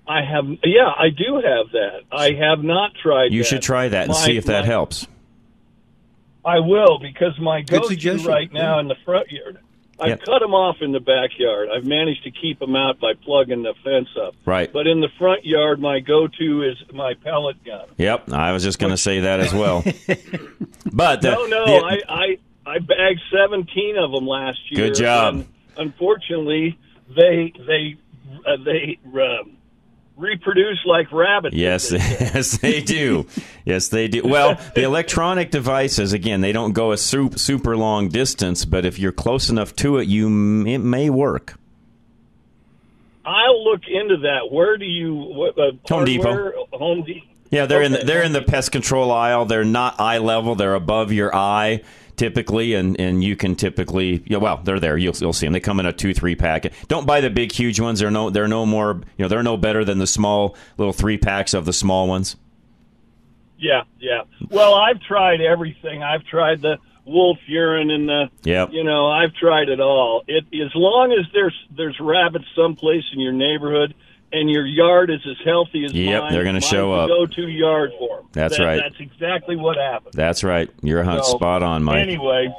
I 0.07 0.21
have. 0.23 0.45
Yeah, 0.63 0.87
I 0.97 1.09
do 1.09 1.35
have 1.35 1.71
that. 1.73 2.01
I 2.11 2.31
have 2.31 2.63
not 2.63 2.91
tried. 3.01 3.33
You 3.33 3.43
that. 3.43 3.47
should 3.49 3.61
try 3.61 3.89
that 3.89 4.03
and 4.03 4.11
My- 4.13 4.25
see 4.25 4.37
if 4.37 4.45
that 4.45 4.61
my- 4.61 4.67
helps. 4.67 5.07
I 6.45 6.59
will 6.59 6.97
because 6.99 7.37
my 7.39 7.59
Good 7.61 7.81
go-to 7.81 7.87
suggestion. 7.89 8.25
right 8.31 8.51
now 8.53 8.75
Yeah. 8.75 8.81
in 8.81 8.87
the 8.87 8.95
front 9.03 9.29
yard. 9.29 9.57
I've 9.99 10.09
Yeah. 10.09 10.15
cut 10.17 10.39
them 10.39 10.53
off 10.53 10.77
in 10.81 10.91
the 10.93 10.99
backyard. 11.01 11.67
I've 11.75 11.83
managed 11.83 12.23
to 12.23 12.31
keep 12.31 12.59
them 12.59 12.73
out 12.75 12.99
by 13.01 13.15
plugging 13.15 13.63
the 13.63 13.73
fence 13.83 14.07
up. 14.15 14.33
Right. 14.45 14.71
But 14.71 14.87
in 14.87 15.01
the 15.01 15.09
front 15.17 15.43
yard, 15.43 15.81
my 15.81 15.99
go-to 15.99 16.61
is 16.63 16.77
my 16.93 17.15
pellet 17.15 17.61
gun. 17.65 17.87
Yep, 17.97 18.31
I 18.31 18.53
was 18.53 18.63
just 18.63 18.79
going 18.79 18.91
to 18.91 18.97
say 18.97 19.21
that 19.21 19.39
as 19.41 19.53
well. 19.53 19.83
But 20.93 21.21
the, 21.21 21.31
no, 21.31 21.45
no, 21.47 21.65
the- 21.65 21.85
I, 21.85 21.99
I 22.07 22.37
I 22.67 22.79
bagged 22.79 23.21
seventeen 23.31 23.95
of 23.97 24.11
them 24.11 24.27
last 24.27 24.59
year. 24.69 24.87
Good 24.87 24.95
job. 24.95 25.45
unfortunately, 25.77 26.77
they 27.15 27.53
they 27.65 27.95
uh, 28.45 28.57
they 28.63 28.99
um, 29.05 29.57
reproduce 30.17 30.79
like 30.85 31.09
rabbits. 31.13 31.55
Yes, 31.55 31.91
yes, 31.93 32.57
they 32.57 32.81
do. 32.81 33.25
Yes, 33.63 33.87
they 33.87 34.09
do. 34.09 34.23
Well, 34.25 34.59
the 34.75 34.83
electronic 34.83 35.49
devices, 35.49 36.11
again, 36.11 36.41
they 36.41 36.51
don't 36.51 36.73
go 36.73 36.91
a 36.91 36.97
super, 36.97 37.37
super 37.37 37.77
long 37.77 38.09
distance, 38.09 38.65
but 38.65 38.85
if 38.85 38.99
you're 38.99 39.13
close 39.13 39.49
enough 39.49 39.73
to 39.77 39.97
it, 39.97 40.09
you 40.09 40.27
it 40.67 40.79
may 40.79 41.09
work. 41.09 41.57
I'll 43.25 43.63
look 43.63 43.81
into 43.87 44.17
that. 44.17 44.51
Where 44.51 44.77
do 44.77 44.85
you? 44.85 45.15
What, 45.15 45.57
uh, 45.57 45.71
Home 45.89 46.05
Depot. 46.05 46.67
Home 46.73 47.03
Depot. 47.03 47.27
Yeah, 47.49 47.65
they're 47.65 47.81
in 47.81 47.93
the, 47.93 47.99
they're 47.99 48.23
in 48.23 48.33
the 48.33 48.41
pest 48.41 48.73
control 48.73 49.09
aisle. 49.09 49.45
They're 49.45 49.63
not 49.63 50.01
eye 50.01 50.17
level. 50.17 50.55
They're 50.55 50.75
above 50.75 51.13
your 51.13 51.33
eye 51.33 51.81
typically, 52.17 52.73
and, 52.73 52.99
and 52.99 53.23
you 53.23 53.35
can 53.35 53.55
typically 53.55 54.23
yeah, 54.25 54.37
well 54.37 54.59
they're 54.63 54.79
there. 54.79 54.97
You'll 54.97 55.15
you'll 55.15 55.33
see 55.33 55.45
them. 55.45 55.53
They 55.53 55.59
come 55.59 55.79
in 55.79 55.85
a 55.85 55.93
two 55.93 56.13
three 56.13 56.35
pack. 56.35 56.65
Don't 56.87 57.07
buy 57.07 57.21
the 57.21 57.29
big 57.29 57.51
huge 57.51 57.79
ones. 57.79 57.99
They're 57.99 58.11
no 58.11 58.29
they're 58.29 58.47
no 58.47 58.65
more 58.65 59.01
you 59.17 59.23
know 59.23 59.27
they're 59.27 59.43
no 59.43 59.55
better 59.55 59.85
than 59.85 59.99
the 59.99 60.07
small 60.07 60.57
little 60.77 60.93
three 60.93 61.17
packs 61.17 61.53
of 61.53 61.65
the 61.65 61.73
small 61.73 62.07
ones. 62.07 62.35
Yeah, 63.57 63.83
yeah. 63.99 64.21
Well, 64.49 64.75
I've 64.75 65.01
tried 65.01 65.41
everything. 65.41 66.03
I've 66.03 66.23
tried 66.25 66.61
the 66.61 66.77
wolf 67.05 67.37
urine 67.47 67.89
and 67.89 68.07
the. 68.07 68.29
Yep. 68.43 68.69
You 68.71 68.83
know, 68.83 69.07
I've 69.07 69.33
tried 69.33 69.69
it 69.69 69.79
all. 69.79 70.23
It 70.27 70.43
as 70.53 70.71
long 70.75 71.11
as 71.13 71.25
there's 71.33 71.55
there's 71.75 71.97
rabbits 71.99 72.45
someplace 72.55 73.03
in 73.13 73.19
your 73.19 73.33
neighborhood 73.33 73.95
and 74.33 74.49
your 74.49 74.65
yard 74.65 75.09
is 75.09 75.21
as 75.29 75.37
healthy 75.45 75.85
as 75.85 75.93
Yep, 75.93 76.21
mine. 76.23 76.33
they're 76.33 76.43
gonna 76.43 76.59
show 76.61 76.93
up. 76.93 77.07
Go-to 77.09 77.47
yard 77.47 77.91
for 77.97 78.17
them. 78.17 78.25
That's 78.33 78.57
That- 78.57 78.65
right. 78.65 78.81
That's 78.81 78.99
exactly 78.99 79.55
what 79.55 79.77
happened. 79.77 80.13
That's 80.13 80.43
right. 80.43 80.69
You're 80.81 81.03
hunt 81.03 81.23
So, 81.25 81.37
spot 81.37 81.63
on, 81.63 81.83
Mike. 81.83 81.99
Anyway, 82.01 82.53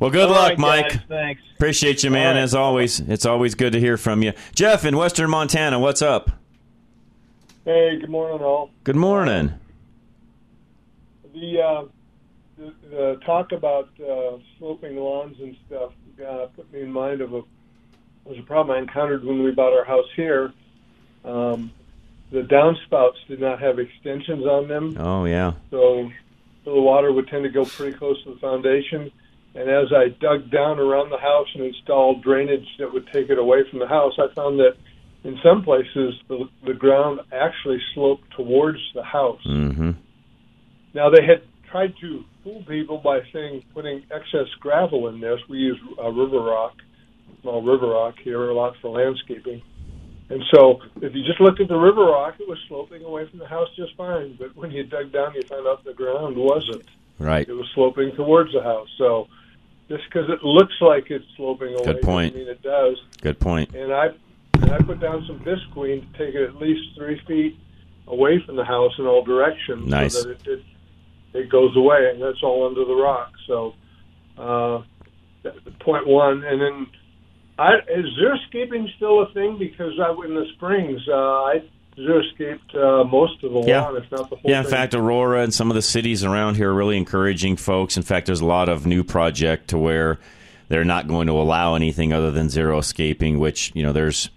well, 0.00 0.10
good 0.10 0.24
all 0.28 0.30
luck, 0.32 0.48
right, 0.50 0.58
Mike. 0.58 0.88
guys, 0.90 1.00
thanks. 1.08 1.42
Appreciate 1.56 2.02
you, 2.02 2.10
man. 2.10 2.28
All 2.28 2.34
right. 2.34 2.42
As 2.42 2.54
always, 2.54 3.00
it's 3.00 3.24
always 3.26 3.54
good 3.54 3.72
to 3.74 3.80
hear 3.80 3.96
from 3.96 4.22
you. 4.22 4.32
Jeff 4.54 4.84
in 4.84 4.96
Western 4.96 5.30
Montana, 5.30 5.78
what's 5.78 6.02
up? 6.02 6.30
Hey, 7.64 7.98
good 8.00 8.10
morning, 8.10 8.42
all. 8.44 8.70
Good 8.82 8.96
morning. 8.96 9.54
The 11.32 11.60
uh, 11.62 11.84
the, 12.58 12.72
the 12.90 13.20
talk 13.26 13.52
about 13.52 13.88
uh, 14.00 14.36
sloping 14.58 14.96
lawns 14.96 15.36
and 15.40 15.56
stuff 15.66 15.92
uh, 16.24 16.46
put 16.54 16.72
me 16.72 16.82
in 16.82 16.92
mind 16.92 17.20
of 17.20 17.32
a 17.34 17.42
was 18.24 18.38
a 18.38 18.42
problem 18.42 18.76
I 18.76 18.80
encountered 18.80 19.24
when 19.24 19.42
we 19.42 19.50
bought 19.50 19.72
our 19.72 19.84
house 19.84 20.06
here. 20.16 20.52
Um, 21.24 21.72
the 22.30 22.40
downspouts 22.42 23.16
did 23.28 23.40
not 23.40 23.60
have 23.60 23.78
extensions 23.78 24.44
on 24.44 24.68
them, 24.68 24.96
Oh 24.98 25.24
yeah. 25.24 25.52
so, 25.70 26.10
so 26.64 26.74
the 26.74 26.80
water 26.80 27.12
would 27.12 27.28
tend 27.28 27.44
to 27.44 27.50
go 27.50 27.64
pretty 27.64 27.96
close 27.96 28.22
to 28.24 28.34
the 28.34 28.40
foundation. 28.40 29.10
And 29.54 29.70
as 29.70 29.92
I 29.92 30.08
dug 30.08 30.50
down 30.50 30.80
around 30.80 31.10
the 31.10 31.18
house 31.18 31.46
and 31.54 31.64
installed 31.64 32.22
drainage 32.22 32.66
that 32.78 32.92
would 32.92 33.06
take 33.12 33.30
it 33.30 33.38
away 33.38 33.68
from 33.70 33.78
the 33.78 33.86
house, 33.86 34.14
I 34.18 34.26
found 34.34 34.58
that 34.58 34.76
in 35.22 35.38
some 35.42 35.62
places 35.62 36.14
the, 36.28 36.48
the 36.66 36.74
ground 36.74 37.20
actually 37.32 37.80
sloped 37.94 38.30
towards 38.32 38.80
the 38.94 39.02
house. 39.04 39.40
Mm-hmm. 39.46 39.92
Now 40.92 41.10
they 41.10 41.24
had 41.24 41.42
tried 41.70 41.94
to 42.00 42.24
fool 42.42 42.64
people 42.68 42.98
by 42.98 43.20
saying 43.32 43.64
putting 43.72 44.02
excess 44.10 44.48
gravel 44.60 45.08
in 45.08 45.20
this. 45.20 45.40
We 45.48 45.58
use 45.58 45.80
uh, 46.02 46.10
river 46.10 46.40
rock, 46.40 46.74
small 47.42 47.62
river 47.62 47.88
rock 47.88 48.16
here 48.22 48.50
a 48.50 48.54
lot 48.54 48.74
for 48.82 48.90
landscaping, 48.90 49.62
And 50.30 50.42
so, 50.54 50.80
if 51.02 51.14
you 51.14 51.22
just 51.22 51.40
looked 51.40 51.60
at 51.60 51.68
the 51.68 51.76
river 51.76 52.04
rock, 52.06 52.36
it 52.40 52.48
was 52.48 52.58
sloping 52.66 53.04
away 53.04 53.28
from 53.28 53.38
the 53.38 53.46
house 53.46 53.68
just 53.76 53.94
fine. 53.96 54.36
But 54.38 54.56
when 54.56 54.70
you 54.70 54.82
dug 54.84 55.12
down, 55.12 55.34
you 55.34 55.42
found 55.42 55.66
out 55.66 55.84
the 55.84 55.92
ground 55.92 56.36
wasn't. 56.36 56.84
Right. 57.18 57.46
It 57.46 57.52
was 57.52 57.68
sloping 57.74 58.14
towards 58.16 58.52
the 58.52 58.62
house. 58.62 58.88
So, 58.96 59.28
just 59.88 60.02
because 60.04 60.30
it 60.30 60.42
looks 60.42 60.74
like 60.80 61.10
it's 61.10 61.26
sloping 61.36 61.74
away, 61.74 61.84
Good 61.84 62.02
point. 62.02 62.32
doesn't 62.32 62.46
mean 62.46 62.50
it 62.50 62.62
does. 62.62 63.02
Good 63.20 63.38
point. 63.38 63.74
And 63.74 63.92
I 63.92 64.06
and 64.54 64.70
I 64.70 64.78
put 64.78 64.98
down 65.00 65.24
some 65.26 65.40
visqueen 65.40 66.10
to 66.12 66.18
take 66.18 66.34
it 66.34 66.42
at 66.42 66.56
least 66.56 66.96
three 66.96 67.20
feet 67.26 67.58
away 68.06 68.42
from 68.46 68.56
the 68.56 68.64
house 68.64 68.92
in 68.98 69.04
all 69.06 69.22
directions, 69.22 69.86
Nice. 69.86 70.14
so 70.14 70.28
that 70.28 70.46
it, 70.46 70.46
it 70.46 70.62
it 71.34 71.48
goes 71.50 71.76
away, 71.76 72.10
and 72.12 72.22
that's 72.22 72.42
all 72.42 72.66
under 72.66 72.84
the 72.84 72.94
rock. 72.94 73.32
So, 73.46 73.74
uh, 74.38 74.82
that- 75.42 75.78
point 75.80 76.06
one, 76.06 76.44
and 76.44 76.60
then 76.62 76.86
I, 77.58 77.74
is 77.88 78.06
xeriscaping 78.18 78.94
still 78.96 79.22
a 79.22 79.32
thing? 79.32 79.56
Because 79.58 79.92
I, 80.00 80.10
in 80.24 80.34
the 80.34 80.46
springs, 80.54 81.00
uh, 81.08 81.14
I 81.14 81.62
xeriscaped 81.96 82.74
uh, 82.74 83.04
most 83.04 83.42
of 83.44 83.52
the 83.52 83.60
Yeah. 83.60 83.82
lawn, 83.82 83.96
if 83.96 84.10
not 84.10 84.28
the 84.30 84.36
whole 84.36 84.50
Yeah, 84.50 84.58
in 84.58 84.64
thing. 84.64 84.70
fact, 84.72 84.94
Aurora 84.94 85.42
and 85.42 85.54
some 85.54 85.70
of 85.70 85.74
the 85.76 85.82
cities 85.82 86.24
around 86.24 86.56
here 86.56 86.70
are 86.70 86.74
really 86.74 86.96
encouraging 86.96 87.56
folks. 87.56 87.96
In 87.96 88.02
fact, 88.02 88.26
there's 88.26 88.40
a 88.40 88.46
lot 88.46 88.68
of 88.68 88.86
new 88.86 89.04
project 89.04 89.68
to 89.68 89.78
where 89.78 90.18
they're 90.68 90.84
not 90.84 91.06
going 91.06 91.28
to 91.28 91.34
allow 91.34 91.74
anything 91.76 92.12
other 92.12 92.32
than 92.32 92.48
xeriscaping, 92.48 93.38
which, 93.38 93.70
you 93.74 93.82
know, 93.84 93.92
there's 93.92 94.30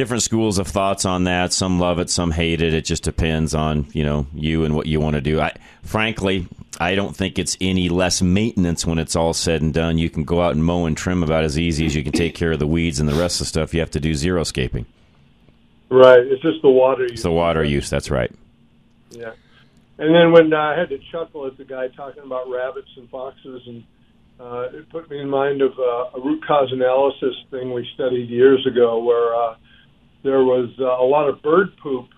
different 0.00 0.22
schools 0.22 0.58
of 0.58 0.66
thoughts 0.66 1.04
on 1.04 1.24
that. 1.24 1.52
Some 1.52 1.78
love 1.78 1.98
it, 1.98 2.08
some 2.08 2.30
hate 2.30 2.62
it. 2.62 2.72
It 2.72 2.86
just 2.86 3.02
depends 3.02 3.54
on, 3.54 3.86
you 3.92 4.02
know, 4.02 4.26
you 4.32 4.64
and 4.64 4.74
what 4.74 4.86
you 4.86 4.98
want 4.98 5.16
to 5.16 5.20
do. 5.20 5.38
I 5.42 5.54
frankly, 5.82 6.48
I 6.80 6.94
don't 6.94 7.14
think 7.14 7.38
it's 7.38 7.54
any 7.60 7.90
less 7.90 8.22
maintenance 8.22 8.86
when 8.86 8.98
it's 8.98 9.14
all 9.14 9.34
said 9.34 9.60
and 9.60 9.74
done. 9.74 9.98
You 9.98 10.08
can 10.08 10.24
go 10.24 10.40
out 10.40 10.54
and 10.54 10.64
mow 10.64 10.86
and 10.86 10.96
trim 10.96 11.22
about 11.22 11.44
as 11.44 11.58
easy 11.58 11.84
as 11.84 11.94
you 11.94 12.02
can 12.02 12.12
take 12.12 12.34
care 12.34 12.52
of 12.52 12.58
the 12.58 12.66
weeds 12.66 12.98
and 12.98 13.10
the 13.10 13.14
rest 13.14 13.36
of 13.36 13.40
the 13.40 13.48
stuff. 13.48 13.74
You 13.74 13.80
have 13.80 13.90
to 13.90 14.00
do 14.00 14.12
xeriscaping. 14.12 14.86
right? 15.90 16.20
It's 16.20 16.40
just 16.40 16.62
the 16.62 16.70
water. 16.70 17.04
It's 17.04 17.22
the 17.22 17.30
water 17.30 17.62
use, 17.62 17.90
that's 17.90 18.10
right. 18.10 18.32
Yeah. 19.10 19.32
And 19.98 20.14
then 20.14 20.32
when 20.32 20.50
uh, 20.50 20.56
I 20.56 20.78
had 20.78 20.88
to 20.88 20.98
chuckle 21.12 21.46
at 21.46 21.58
the 21.58 21.64
guy 21.66 21.88
talking 21.88 22.22
about 22.22 22.48
rabbits 22.48 22.88
and 22.96 23.06
foxes, 23.10 23.60
and 23.66 23.84
uh, 24.40 24.68
it 24.72 24.88
put 24.88 25.10
me 25.10 25.20
in 25.20 25.28
mind 25.28 25.60
of 25.60 25.72
uh, 25.78 26.16
a 26.16 26.20
root 26.24 26.42
cause 26.46 26.72
analysis 26.72 27.34
thing 27.50 27.74
we 27.74 27.86
studied 27.92 28.30
years 28.30 28.66
ago, 28.66 29.04
where 29.04 29.34
uh, 29.34 29.56
there 30.22 30.44
was 30.44 30.70
uh, 30.78 30.84
a 30.84 31.06
lot 31.06 31.28
of 31.28 31.42
bird 31.42 31.76
poop 31.82 32.08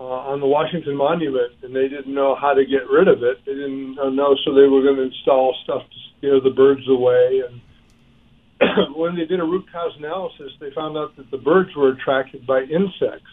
uh, 0.00 0.34
on 0.34 0.40
the 0.40 0.46
Washington 0.46 0.96
Monument, 0.96 1.52
and 1.62 1.74
they 1.74 1.88
didn't 1.88 2.12
know 2.12 2.34
how 2.34 2.54
to 2.54 2.64
get 2.64 2.90
rid 2.90 3.06
of 3.06 3.22
it. 3.22 3.38
They 3.46 3.54
didn't 3.54 3.94
know, 3.94 4.34
so 4.44 4.54
they 4.54 4.66
were 4.66 4.82
going 4.82 4.96
to 4.96 5.02
install 5.02 5.54
stuff 5.62 5.82
to 5.82 5.98
scare 6.18 6.40
the 6.40 6.50
birds 6.50 6.82
away. 6.88 7.42
And 7.46 8.96
when 8.96 9.14
they 9.14 9.24
did 9.24 9.38
a 9.38 9.44
root 9.44 9.66
cause 9.70 9.92
analysis, 9.98 10.52
they 10.58 10.70
found 10.74 10.96
out 10.96 11.16
that 11.16 11.30
the 11.30 11.38
birds 11.38 11.70
were 11.76 11.90
attracted 11.90 12.46
by 12.46 12.62
insects. 12.62 13.30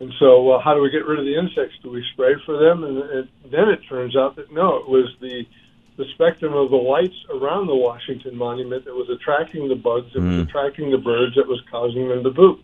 And 0.00 0.12
so, 0.18 0.52
uh, 0.52 0.62
how 0.62 0.74
do 0.74 0.80
we 0.80 0.90
get 0.90 1.06
rid 1.06 1.18
of 1.18 1.24
the 1.24 1.36
insects? 1.36 1.76
Do 1.82 1.90
we 1.90 2.04
spray 2.12 2.32
for 2.44 2.58
them? 2.58 2.84
And 2.84 2.98
it, 2.98 3.28
then 3.50 3.68
it 3.68 3.80
turns 3.88 4.16
out 4.16 4.36
that 4.36 4.52
no, 4.52 4.76
it 4.76 4.88
was 4.88 5.08
the 5.20 5.44
the 5.96 6.04
spectrum 6.14 6.52
of 6.54 6.70
the 6.70 6.76
lights 6.76 7.16
around 7.30 7.66
the 7.66 7.74
Washington 7.74 8.36
Monument 8.36 8.84
that 8.84 8.94
was 8.94 9.08
attracting 9.08 9.68
the 9.68 9.74
bugs, 9.74 10.12
that 10.12 10.22
was 10.22 10.34
Mm. 10.36 10.48
attracting 10.48 10.90
the 10.90 10.98
birds, 10.98 11.34
that 11.36 11.46
was 11.48 11.60
causing 11.70 12.08
them 12.08 12.22
to 12.22 12.30
poop. 12.30 12.60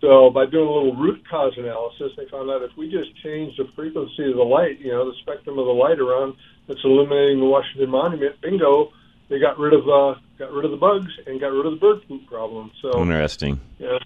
So, 0.00 0.30
by 0.30 0.46
doing 0.46 0.68
a 0.68 0.70
little 0.70 0.94
root 0.94 1.26
cause 1.28 1.56
analysis, 1.56 2.12
they 2.16 2.26
found 2.26 2.50
out 2.50 2.62
if 2.62 2.76
we 2.76 2.88
just 2.88 3.14
change 3.22 3.56
the 3.56 3.64
frequency 3.74 4.30
of 4.30 4.36
the 4.36 4.44
light, 4.44 4.78
you 4.78 4.92
know, 4.92 5.10
the 5.10 5.16
spectrum 5.22 5.58
of 5.58 5.66
the 5.66 5.72
light 5.72 5.98
around 5.98 6.34
that's 6.68 6.84
illuminating 6.84 7.40
the 7.40 7.46
Washington 7.46 7.90
Monument, 7.90 8.38
bingo, 8.42 8.92
they 9.28 9.38
got 9.40 9.58
rid 9.58 9.72
of 9.72 9.88
uh, 9.88 10.14
got 10.38 10.52
rid 10.52 10.64
of 10.66 10.70
the 10.70 10.76
bugs 10.76 11.10
and 11.26 11.40
got 11.40 11.48
rid 11.50 11.66
of 11.66 11.72
the 11.72 11.78
bird 11.80 12.06
poop 12.06 12.26
problem. 12.26 12.70
So, 12.82 13.00
Interesting. 13.00 13.58
yeah. 13.78 13.98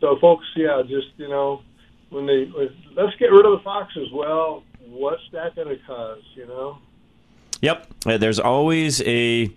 So, 0.00 0.16
folks, 0.20 0.44
yeah, 0.56 0.82
just 0.82 1.08
you 1.16 1.28
know, 1.28 1.62
when 2.10 2.26
they 2.26 2.50
let's 2.94 3.16
get 3.16 3.30
rid 3.32 3.46
of 3.46 3.52
the 3.52 3.60
foxes. 3.64 4.08
Well, 4.12 4.64
what's 4.88 5.22
that 5.32 5.54
going 5.54 5.68
to 5.68 5.78
cause? 5.86 6.22
You 6.34 6.46
know. 6.46 6.78
Yep. 7.60 7.86
Uh, 8.06 8.18
There's 8.18 8.40
always 8.40 9.02
a. 9.02 9.50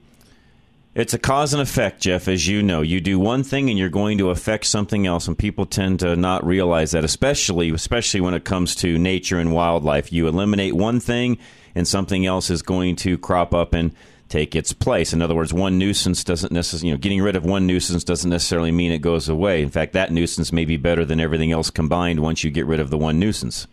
It's 0.95 1.15
a 1.15 1.17
cause 1.17 1.53
and 1.53 1.61
effect, 1.61 2.01
Jeff, 2.01 2.27
as 2.27 2.47
you 2.47 2.61
know. 2.61 2.81
You 2.83 3.01
do 3.01 3.17
one 3.17 3.43
thing 3.43 3.67
and 3.71 3.79
you're 3.79 3.89
going 3.89 4.19
to 4.19 4.29
affect 4.29 4.65
something 4.65 5.07
else, 5.07 5.27
and 5.27 5.35
people 5.35 5.65
tend 5.65 6.01
to 6.01 6.15
not 6.15 6.45
realize 6.45 6.91
that, 6.91 7.03
especially 7.03 7.71
especially 7.71 8.21
when 8.21 8.35
it 8.35 8.45
comes 8.45 8.75
to 8.75 8.99
nature 8.99 9.39
and 9.39 9.53
wildlife. 9.53 10.13
You 10.13 10.27
eliminate 10.27 10.75
one 10.75 10.99
thing, 10.99 11.39
and 11.73 11.87
something 11.87 12.27
else 12.27 12.51
is 12.51 12.61
going 12.61 12.95
to 12.97 13.17
crop 13.17 13.55
up 13.55 13.73
and 13.73 13.91
take 14.29 14.55
its 14.55 14.71
place. 14.71 15.13
In 15.13 15.21
other 15.21 15.35
words, 15.35 15.51
one 15.51 15.79
nuisance 15.79 16.23
doesn't 16.23 16.51
necessarily, 16.51 16.89
you 16.89 16.93
know, 16.93 16.99
getting 16.99 17.21
rid 17.21 17.35
of 17.35 17.45
one 17.45 17.65
nuisance 17.65 18.03
doesn't 18.03 18.29
necessarily 18.29 18.71
mean 18.71 18.91
it 18.91 18.99
goes 18.99 19.29
away. 19.29 19.61
In 19.63 19.69
fact, 19.69 19.93
that 19.93 20.11
nuisance 20.11 20.51
may 20.53 20.65
be 20.65 20.77
better 20.77 21.05
than 21.05 21.19
everything 21.19 21.51
else 21.51 21.69
combined 21.71 22.19
once 22.19 22.43
you 22.43 22.51
get 22.51 22.65
rid 22.67 22.79
of 22.79 22.89
the 22.91 22.97
one 22.97 23.19
nuisance. 23.19 23.67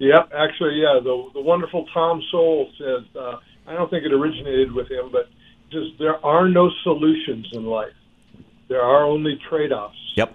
Yep, 0.00 0.32
actually, 0.34 0.80
yeah. 0.80 0.98
The 1.02 1.28
the 1.34 1.42
wonderful 1.42 1.86
Tom 1.92 2.22
Sowell 2.30 2.70
says 2.78 3.04
uh, 3.14 3.36
I 3.66 3.74
don't 3.74 3.90
think 3.90 4.04
it 4.04 4.12
originated 4.12 4.72
with 4.72 4.90
him, 4.90 5.10
but 5.12 5.28
just 5.70 5.98
there 5.98 6.24
are 6.24 6.48
no 6.48 6.70
solutions 6.82 7.46
in 7.52 7.66
life. 7.66 7.92
There 8.68 8.82
are 8.82 9.04
only 9.04 9.38
trade-offs. 9.48 9.96
Yep. 10.16 10.34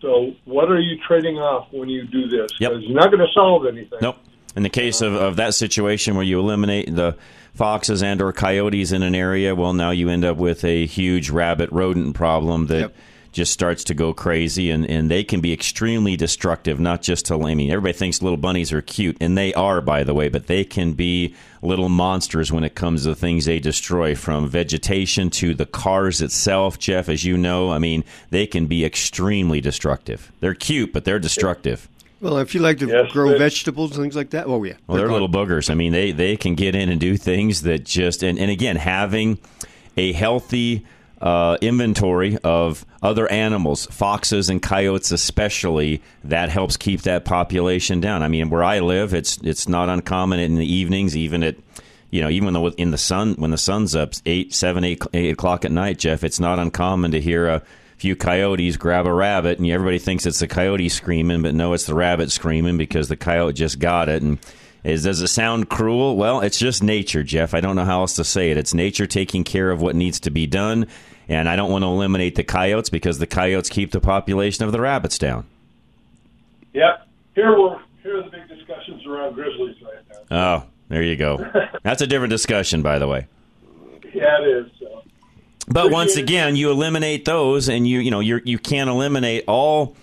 So, 0.00 0.32
what 0.46 0.70
are 0.70 0.80
you 0.80 0.98
trading 1.06 1.36
off 1.36 1.68
when 1.72 1.88
you 1.88 2.06
do 2.06 2.26
this? 2.26 2.50
Yep. 2.58 2.70
Because 2.70 2.84
you're 2.84 2.98
not 2.98 3.10
going 3.10 3.20
to 3.20 3.32
solve 3.34 3.66
anything. 3.66 3.98
Nope. 4.00 4.16
In 4.56 4.62
the 4.62 4.70
case 4.70 5.00
of, 5.00 5.14
of 5.14 5.36
that 5.36 5.54
situation 5.54 6.14
where 6.14 6.24
you 6.24 6.38
eliminate 6.38 6.94
the 6.94 7.16
foxes 7.54 8.02
and 8.02 8.20
or 8.20 8.32
coyotes 8.32 8.92
in 8.92 9.02
an 9.02 9.14
area, 9.14 9.54
well, 9.54 9.72
now 9.72 9.90
you 9.90 10.08
end 10.08 10.24
up 10.24 10.36
with 10.36 10.64
a 10.64 10.86
huge 10.86 11.30
rabbit 11.30 11.70
rodent 11.70 12.14
problem 12.14 12.66
that 12.66 12.92
just 13.32 13.52
starts 13.52 13.82
to 13.84 13.94
go 13.94 14.12
crazy, 14.12 14.70
and, 14.70 14.88
and 14.88 15.10
they 15.10 15.24
can 15.24 15.40
be 15.40 15.52
extremely 15.52 16.16
destructive. 16.16 16.78
Not 16.78 17.02
just 17.02 17.26
to, 17.26 17.42
I 17.42 17.54
mean, 17.54 17.70
everybody 17.70 17.94
thinks 17.94 18.20
little 18.22 18.36
bunnies 18.36 18.72
are 18.72 18.82
cute, 18.82 19.16
and 19.20 19.36
they 19.36 19.54
are, 19.54 19.80
by 19.80 20.04
the 20.04 20.14
way, 20.14 20.28
but 20.28 20.46
they 20.46 20.64
can 20.64 20.92
be 20.92 21.34
little 21.62 21.88
monsters 21.88 22.52
when 22.52 22.62
it 22.62 22.74
comes 22.74 23.02
to 23.02 23.08
the 23.08 23.14
things 23.14 23.46
they 23.46 23.58
destroy, 23.58 24.14
from 24.14 24.48
vegetation 24.48 25.30
to 25.30 25.54
the 25.54 25.66
cars 25.66 26.20
itself. 26.20 26.78
Jeff, 26.78 27.08
as 27.08 27.24
you 27.24 27.36
know, 27.38 27.70
I 27.70 27.78
mean, 27.78 28.04
they 28.30 28.46
can 28.46 28.66
be 28.66 28.84
extremely 28.84 29.60
destructive. 29.60 30.30
They're 30.40 30.54
cute, 30.54 30.92
but 30.92 31.04
they're 31.04 31.18
destructive. 31.18 31.88
Well, 32.20 32.38
if 32.38 32.54
you 32.54 32.60
like 32.60 32.78
to 32.78 32.86
Yes, 32.86 33.10
grow 33.10 33.30
they- 33.30 33.38
vegetables 33.38 33.96
and 33.96 34.04
things 34.04 34.14
like 34.14 34.30
that, 34.30 34.46
oh 34.46 34.62
yeah. 34.62 34.74
Well, 34.86 34.96
they're 34.98 35.10
little 35.10 35.28
boogers. 35.28 35.70
I 35.70 35.74
mean, 35.74 35.92
they, 35.92 36.12
they 36.12 36.36
can 36.36 36.54
get 36.54 36.74
in 36.76 36.88
and 36.88 37.00
do 37.00 37.16
things 37.16 37.62
that 37.62 37.84
just 37.84 38.22
and, 38.22 38.38
and 38.38 38.48
again 38.48 38.76
having 38.76 39.38
a 39.96 40.12
healthy 40.12 40.86
uh, 41.22 41.56
inventory 41.60 42.36
of 42.42 42.84
other 43.00 43.30
animals, 43.30 43.86
foxes 43.86 44.48
and 44.48 44.60
coyotes 44.60 45.12
especially, 45.12 46.02
that 46.24 46.48
helps 46.48 46.76
keep 46.76 47.02
that 47.02 47.24
population 47.24 48.00
down. 48.00 48.22
I 48.22 48.28
mean, 48.28 48.50
where 48.50 48.64
I 48.64 48.80
live, 48.80 49.14
it's 49.14 49.38
it's 49.38 49.68
not 49.68 49.88
uncommon 49.88 50.40
in 50.40 50.56
the 50.56 50.70
evenings, 50.70 51.16
even 51.16 51.44
at 51.44 51.56
you 52.10 52.20
know, 52.20 52.28
even 52.28 52.52
though 52.52 52.68
in 52.68 52.90
the 52.90 52.98
sun 52.98 53.34
when 53.34 53.52
the 53.52 53.58
sun's 53.58 53.94
up 53.94 54.12
eight, 54.26 54.52
seven, 54.52 54.82
eight, 54.84 55.00
eight 55.14 55.32
o'clock 55.32 55.64
at 55.64 55.70
night, 55.70 55.98
Jeff, 55.98 56.24
it's 56.24 56.40
not 56.40 56.58
uncommon 56.58 57.12
to 57.12 57.20
hear 57.20 57.46
a 57.48 57.62
few 57.96 58.16
coyotes 58.16 58.76
grab 58.76 59.06
a 59.06 59.12
rabbit, 59.12 59.60
and 59.60 59.70
everybody 59.70 60.00
thinks 60.00 60.26
it's 60.26 60.40
the 60.40 60.48
coyote 60.48 60.88
screaming, 60.88 61.40
but 61.42 61.54
no, 61.54 61.72
it's 61.72 61.86
the 61.86 61.94
rabbit 61.94 62.32
screaming 62.32 62.76
because 62.76 63.08
the 63.08 63.16
coyote 63.16 63.54
just 63.54 63.78
got 63.78 64.08
it. 64.08 64.22
And 64.22 64.38
is 64.82 65.04
does 65.04 65.20
it 65.20 65.28
sound 65.28 65.68
cruel? 65.68 66.16
Well, 66.16 66.40
it's 66.40 66.58
just 66.58 66.82
nature, 66.82 67.22
Jeff. 67.22 67.54
I 67.54 67.60
don't 67.60 67.76
know 67.76 67.84
how 67.84 68.00
else 68.00 68.16
to 68.16 68.24
say 68.24 68.50
it. 68.50 68.56
It's 68.56 68.74
nature 68.74 69.06
taking 69.06 69.44
care 69.44 69.70
of 69.70 69.80
what 69.80 69.94
needs 69.94 70.18
to 70.20 70.30
be 70.30 70.48
done, 70.48 70.88
and 71.32 71.48
I 71.48 71.56
don't 71.56 71.70
want 71.70 71.82
to 71.82 71.88
eliminate 71.88 72.34
the 72.34 72.44
coyotes 72.44 72.90
because 72.90 73.18
the 73.18 73.26
coyotes 73.26 73.68
keep 73.68 73.90
the 73.90 74.00
population 74.00 74.64
of 74.64 74.72
the 74.72 74.80
rabbits 74.80 75.18
down. 75.18 75.46
Yep. 76.72 77.06
Here 77.34 77.58
we're 77.58 77.80
here 78.02 78.18
are 78.18 78.22
the 78.22 78.30
big 78.30 78.48
discussions 78.48 79.06
around 79.06 79.34
grizzlies 79.34 79.76
right 79.82 80.28
now. 80.30 80.56
Oh, 80.60 80.64
there 80.88 81.02
you 81.02 81.16
go. 81.16 81.50
That's 81.82 82.02
a 82.02 82.06
different 82.06 82.30
discussion, 82.30 82.82
by 82.82 82.98
the 82.98 83.08
way. 83.08 83.26
Yeah, 84.12 84.42
it 84.42 84.48
is. 84.48 84.72
So. 84.78 85.02
But 85.68 85.90
once 85.90 86.12
Appreciate 86.12 86.24
again, 86.24 86.56
you 86.56 86.70
eliminate 86.70 87.24
those, 87.24 87.68
and 87.68 87.86
you 87.86 88.00
you 88.00 88.10
know 88.10 88.20
you 88.20 88.40
you 88.44 88.58
can't 88.58 88.90
eliminate 88.90 89.44
all 89.46 89.96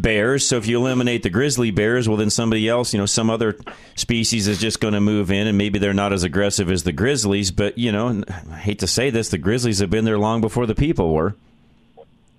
bears. 0.00 0.46
So 0.46 0.56
if 0.56 0.66
you 0.66 0.78
eliminate 0.78 1.22
the 1.22 1.30
grizzly 1.30 1.70
bears, 1.70 2.08
well 2.08 2.16
then 2.16 2.30
somebody 2.30 2.68
else, 2.68 2.92
you 2.92 2.98
know, 2.98 3.06
some 3.06 3.30
other 3.30 3.56
species 3.96 4.48
is 4.48 4.58
just 4.58 4.80
going 4.80 4.94
to 4.94 5.00
move 5.00 5.30
in, 5.30 5.46
and 5.46 5.56
maybe 5.58 5.78
they're 5.78 5.94
not 5.94 6.12
as 6.12 6.22
aggressive 6.22 6.70
as 6.70 6.84
the 6.84 6.92
grizzlies. 6.92 7.50
But 7.50 7.78
you 7.78 7.92
know, 7.92 8.22
I 8.50 8.56
hate 8.56 8.78
to 8.80 8.86
say 8.86 9.10
this, 9.10 9.28
the 9.28 9.38
grizzlies 9.38 9.78
have 9.80 9.90
been 9.90 10.04
there 10.04 10.18
long 10.18 10.40
before 10.40 10.66
the 10.66 10.74
people 10.74 11.12
were. 11.12 11.34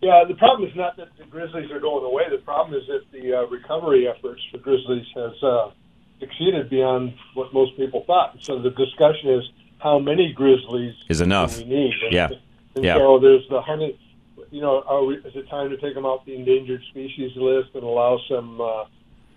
Yeah, 0.01 0.23
the 0.27 0.35
problem 0.35 0.69
is 0.69 0.75
not 0.75 0.95
that 0.97 1.09
the 1.17 1.25
grizzlies 1.25 1.69
are 1.71 1.79
going 1.79 2.05
away. 2.05 2.23
The 2.31 2.37
problem 2.37 2.79
is 2.79 2.87
that 2.87 3.01
the 3.11 3.33
uh, 3.39 3.47
recovery 3.47 4.07
efforts 4.07 4.41
for 4.49 4.57
grizzlies 4.57 5.05
has 5.13 5.43
uh, 5.43 5.71
exceeded 6.21 6.69
beyond 6.69 7.13
what 7.33 7.53
most 7.53 7.75
people 7.75 8.03
thought. 8.07 8.37
So 8.39 8.61
the 8.61 8.69
discussion 8.69 9.29
is 9.31 9.43
how 9.79 9.99
many 9.99 10.31
grizzlies 10.33 10.95
Is 11.09 11.19
enough. 11.19 11.57
we 11.57 11.65
need? 11.65 11.93
And, 12.03 12.13
Yeah. 12.13 12.29
And 12.75 12.85
Yeah. 12.85 12.95
so 12.95 13.19
there's 13.19 13.45
the 13.49 13.61
hunting. 13.61 13.97
You 14.51 14.61
know, 14.61 14.83
are 14.85 15.03
we, 15.03 15.15
is 15.15 15.35
it 15.35 15.47
time 15.49 15.69
to 15.69 15.77
take 15.77 15.93
them 15.93 16.05
off 16.05 16.25
the 16.25 16.35
endangered 16.35 16.81
species 16.89 17.31
list 17.35 17.69
and 17.75 17.83
allow 17.83 18.19
some 18.27 18.59
uh, 18.59 18.85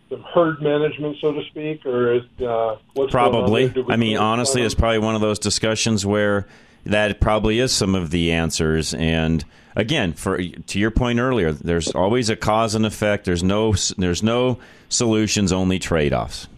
some 0.09 0.23
herd 0.35 0.61
management, 0.63 1.17
so 1.21 1.33
to 1.33 1.43
speak, 1.51 1.85
or 1.87 2.15
is 2.15 2.23
uh, 2.41 2.77
what's 2.95 3.13
going 3.13 3.25
on 3.25 3.33
Probably. 3.33 3.75
I 3.89 3.97
mean, 3.97 4.17
honestly, 4.17 4.63
it's 4.63 4.75
probably 4.75 4.99
one 4.99 5.15
of 5.15 5.21
those 5.21 5.39
discussions 5.39 6.05
where 6.05 6.47
that 6.85 7.21
probably 7.21 7.59
is 7.59 7.73
some 7.73 7.95
of 7.95 8.11
the 8.11 8.33
answers. 8.33 8.95
And 8.95 9.45
again, 9.77 10.13
for 10.13 10.39
to 10.43 10.79
your 10.79 10.91
point 10.91 11.19
earlier, 11.19 11.53
there's 11.53 11.91
always 11.93 12.29
a 12.29 12.37
cause 12.37 12.75
and 12.75 12.85
effect. 12.85 13.25
There's 13.25 13.43
no 13.43 13.75
there's 13.97 14.23
no 14.23 14.59
solutions, 14.89 15.53
only 15.53 15.79
trade 15.79 16.13
offs. 16.13 16.49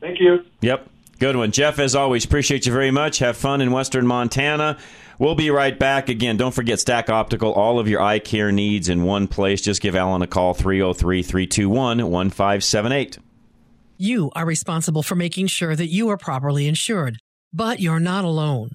Thank 0.00 0.20
you. 0.20 0.44
Yep. 0.60 0.88
Good 1.18 1.36
one. 1.36 1.52
Jeff, 1.52 1.78
as 1.78 1.94
always, 1.94 2.24
appreciate 2.24 2.66
you 2.66 2.72
very 2.72 2.90
much. 2.90 3.20
Have 3.20 3.36
fun 3.36 3.60
in 3.60 3.70
Western 3.70 4.06
Montana. 4.06 4.76
We'll 5.22 5.36
be 5.36 5.50
right 5.50 5.78
back. 5.78 6.08
Again, 6.08 6.36
don't 6.36 6.50
forget 6.50 6.80
Stack 6.80 7.08
Optical, 7.08 7.52
all 7.52 7.78
of 7.78 7.86
your 7.86 8.02
eye 8.02 8.18
care 8.18 8.50
needs 8.50 8.88
in 8.88 9.04
one 9.04 9.28
place. 9.28 9.60
Just 9.60 9.80
give 9.80 9.94
Alan 9.94 10.20
a 10.20 10.26
call, 10.26 10.52
303 10.52 11.22
321 11.22 11.98
1578. 11.98 13.18
You 13.98 14.32
are 14.34 14.44
responsible 14.44 15.04
for 15.04 15.14
making 15.14 15.46
sure 15.46 15.76
that 15.76 15.86
you 15.86 16.08
are 16.08 16.16
properly 16.16 16.66
insured, 16.66 17.18
but 17.52 17.78
you're 17.78 18.00
not 18.00 18.24
alone. 18.24 18.70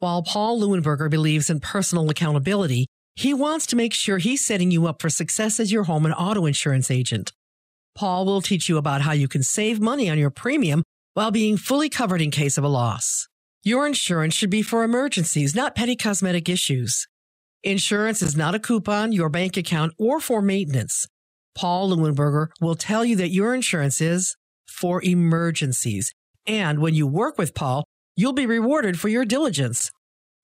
While 0.00 0.24
Paul 0.24 0.60
Leuenberger 0.60 1.08
believes 1.08 1.48
in 1.48 1.60
personal 1.60 2.10
accountability, 2.10 2.88
he 3.14 3.32
wants 3.32 3.64
to 3.66 3.76
make 3.76 3.94
sure 3.94 4.18
he's 4.18 4.44
setting 4.44 4.72
you 4.72 4.88
up 4.88 5.00
for 5.00 5.08
success 5.08 5.60
as 5.60 5.70
your 5.70 5.84
home 5.84 6.06
and 6.06 6.14
auto 6.18 6.44
insurance 6.44 6.90
agent. 6.90 7.32
Paul 7.94 8.26
will 8.26 8.42
teach 8.42 8.68
you 8.68 8.78
about 8.78 9.02
how 9.02 9.12
you 9.12 9.28
can 9.28 9.44
save 9.44 9.78
money 9.78 10.10
on 10.10 10.18
your 10.18 10.30
premium 10.30 10.82
while 11.12 11.30
being 11.30 11.56
fully 11.56 11.88
covered 11.88 12.20
in 12.20 12.32
case 12.32 12.58
of 12.58 12.64
a 12.64 12.68
loss. 12.68 13.28
Your 13.66 13.86
insurance 13.86 14.34
should 14.34 14.50
be 14.50 14.60
for 14.60 14.84
emergencies, 14.84 15.54
not 15.54 15.74
petty 15.74 15.96
cosmetic 15.96 16.50
issues. 16.50 17.08
Insurance 17.62 18.20
is 18.20 18.36
not 18.36 18.54
a 18.54 18.58
coupon, 18.58 19.10
your 19.10 19.30
bank 19.30 19.56
account, 19.56 19.94
or 19.98 20.20
for 20.20 20.42
maintenance. 20.42 21.06
Paul 21.54 21.88
Leuenberger 21.88 22.48
will 22.60 22.74
tell 22.74 23.06
you 23.06 23.16
that 23.16 23.30
your 23.30 23.54
insurance 23.54 24.02
is 24.02 24.36
for 24.68 25.02
emergencies. 25.02 26.12
And 26.46 26.80
when 26.80 26.94
you 26.94 27.06
work 27.06 27.38
with 27.38 27.54
Paul, 27.54 27.84
you'll 28.16 28.34
be 28.34 28.44
rewarded 28.44 29.00
for 29.00 29.08
your 29.08 29.24
diligence. 29.24 29.90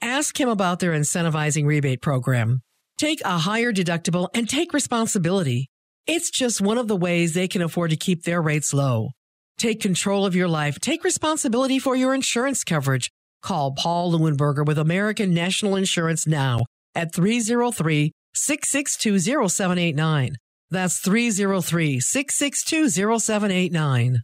Ask 0.01 0.41
him 0.41 0.49
about 0.49 0.79
their 0.79 0.93
incentivizing 0.93 1.67
rebate 1.67 2.01
program. 2.01 2.63
Take 2.97 3.21
a 3.23 3.37
higher 3.37 3.71
deductible 3.71 4.29
and 4.33 4.49
take 4.49 4.73
responsibility. 4.73 5.69
It's 6.07 6.31
just 6.31 6.63
one 6.63 6.79
of 6.79 6.89
the 6.89 6.97
ways 6.97 7.35
they 7.35 7.49
can 7.49 7.61
afford 7.61 7.91
to 7.91 7.99
keep 7.99 8.23
their 8.23 8.41
rates 8.41 8.73
low. 8.73 9.11
Take 9.61 9.83
control 9.83 10.25
of 10.25 10.35
your 10.35 10.49
life. 10.49 10.81
Take 10.81 11.05
responsibility 11.05 11.79
for 11.79 11.95
your 11.95 12.15
insurance 12.15 12.65
coverage. 12.65 13.11
Call 13.43 13.73
Paul 13.73 14.11
Leuenberger 14.11 14.65
with 14.65 14.79
American 14.79 15.35
National 15.35 15.77
Insurance 15.77 16.27
now 16.27 16.61
at 16.95 17.13
303 17.13 18.11
662 18.33 19.19
0789. 19.19 20.37
That's 20.71 20.99
303 21.01 22.01
662 22.01 22.89
0789. 22.89 24.23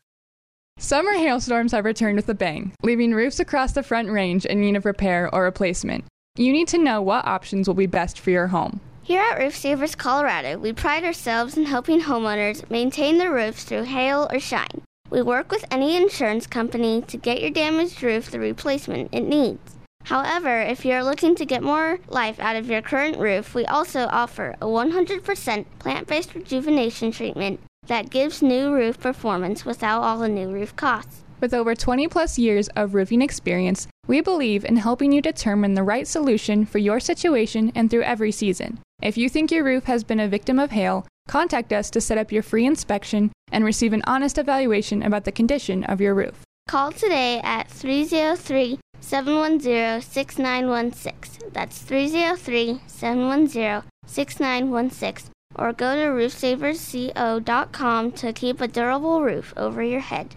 Summer 0.79 1.13
hailstorms 1.13 1.73
have 1.73 1.85
returned 1.85 2.17
with 2.17 2.31
a 2.31 2.35
bang, 2.35 2.73
leaving 2.83 3.13
roofs 3.13 3.39
across 3.39 3.73
the 3.73 3.83
front 3.83 4.09
range 4.09 4.47
in 4.47 4.63
need 4.63 4.77
of 4.77 4.87
repair 4.87 5.29
or 5.35 5.43
replacement. 5.43 6.07
You 6.37 6.51
need 6.51 6.69
to 6.69 6.79
know 6.79 7.03
what 7.03 7.27
options 7.27 7.69
will 7.69 7.75
be 7.75 7.85
best 7.85 8.19
for 8.19 8.31
your 8.31 8.47
home. 8.47 8.81
Here 9.03 9.21
at 9.21 9.39
Roof 9.39 9.55
Savers 9.55 9.95
Colorado, 9.95 10.57
we 10.57 10.73
pride 10.73 11.05
ourselves 11.05 11.59
in 11.59 11.67
helping 11.67 12.01
homeowners 12.01 12.71
maintain 12.71 13.19
their 13.19 13.35
roofs 13.35 13.65
through 13.65 13.83
hail 13.83 14.31
or 14.33 14.41
shine. 14.41 14.86
We 15.11 15.23
work 15.23 15.53
with 15.53 15.65
any 15.71 15.97
insurance 15.97 16.47
company 16.47 17.03
to 17.03 17.17
get 17.17 17.41
your 17.41 17.51
damaged 17.51 18.03
roof 18.03 18.31
the 18.31 18.41
replacement 18.41 19.09
it 19.13 19.23
needs. 19.23 19.77
However, 20.05 20.61
if 20.61 20.85
you're 20.85 21.03
looking 21.03 21.35
to 21.35 21.45
get 21.45 21.63
more 21.63 21.99
life 22.09 22.39
out 22.39 22.55
of 22.57 22.71
your 22.71 22.83
current 22.83 23.19
roof, 23.19 23.55
we 23.55 23.65
also 23.65 24.07
offer 24.11 24.55
a 24.61 24.67
100% 24.67 25.65
plant 25.79 26.07
based 26.07 26.35
rejuvenation 26.35 27.11
treatment 27.11 27.61
that 27.87 28.11
gives 28.11 28.43
new 28.43 28.73
roof 28.73 29.01
performance 29.01 29.65
without 29.65 30.03
all 30.03 30.19
the 30.19 30.29
new 30.29 30.49
roof 30.49 30.75
costs. 30.77 31.23
With 31.41 31.53
over 31.53 31.75
20 31.75 32.09
plus 32.09 32.39
years 32.39 32.69
of 32.69 32.95
roofing 32.95 33.21
experience, 33.21 33.89
we 34.07 34.21
believe 34.21 34.65
in 34.65 34.77
helping 34.77 35.13
you 35.13 35.21
determine 35.21 35.75
the 35.75 35.83
right 35.83 36.07
solution 36.07 36.65
for 36.65 36.79
your 36.79 36.99
situation 37.01 37.73
and 37.75 37.91
through 37.91 38.03
every 38.03 38.33
season. 38.33 38.79
If 39.03 39.19
you 39.19 39.29
think 39.29 39.51
your 39.51 39.65
roof 39.65 39.85
has 39.85 40.05
been 40.05 40.21
a 40.21 40.29
victim 40.29 40.59
of 40.59 40.71
hail, 40.71 41.07
contact 41.29 41.73
us 41.73 41.91
to 41.91 42.01
set 42.01 42.17
up 42.17 42.33
your 42.33 42.43
free 42.43 42.65
inspection 42.65 43.31
and 43.51 43.65
receive 43.65 43.93
an 43.93 44.03
honest 44.07 44.39
evaluation 44.39 45.03
about 45.03 45.25
the 45.25 45.33
condition 45.33 45.83
of 45.85 46.01
your 46.01 46.15
roof. 46.15 46.45
Call 46.69 46.93
today 46.93 47.41
at 47.45 47.71
303 47.71 48.79
710 49.01 50.03
6916. 50.03 51.51
That's 51.53 51.79
303 51.79 52.81
710 52.87 53.83
6916. 54.07 55.33
Or 55.55 55.73
go 55.73 55.95
to 55.95 56.03
roofsaversco.com 56.03 58.13
to 58.13 58.33
keep 58.33 58.61
a 58.61 58.69
durable 58.69 59.23
roof 59.23 59.55
over 59.57 59.83
your 59.83 60.01
head. 60.01 60.37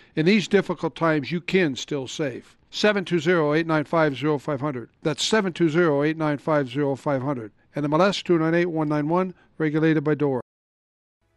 In 0.15 0.25
these 0.25 0.47
difficult 0.47 0.95
times, 0.95 1.31
you 1.31 1.41
can 1.41 1.75
still 1.75 2.07
save. 2.07 2.55
720-895-0500. 2.71 4.87
That's 5.03 5.29
720-895-0500. 5.29 7.51
And 7.75 7.85
the 7.85 7.89
MLS 7.89 8.23
298-191, 8.23 9.33
regulated 9.57 10.03
by 10.03 10.15
DORA. 10.15 10.41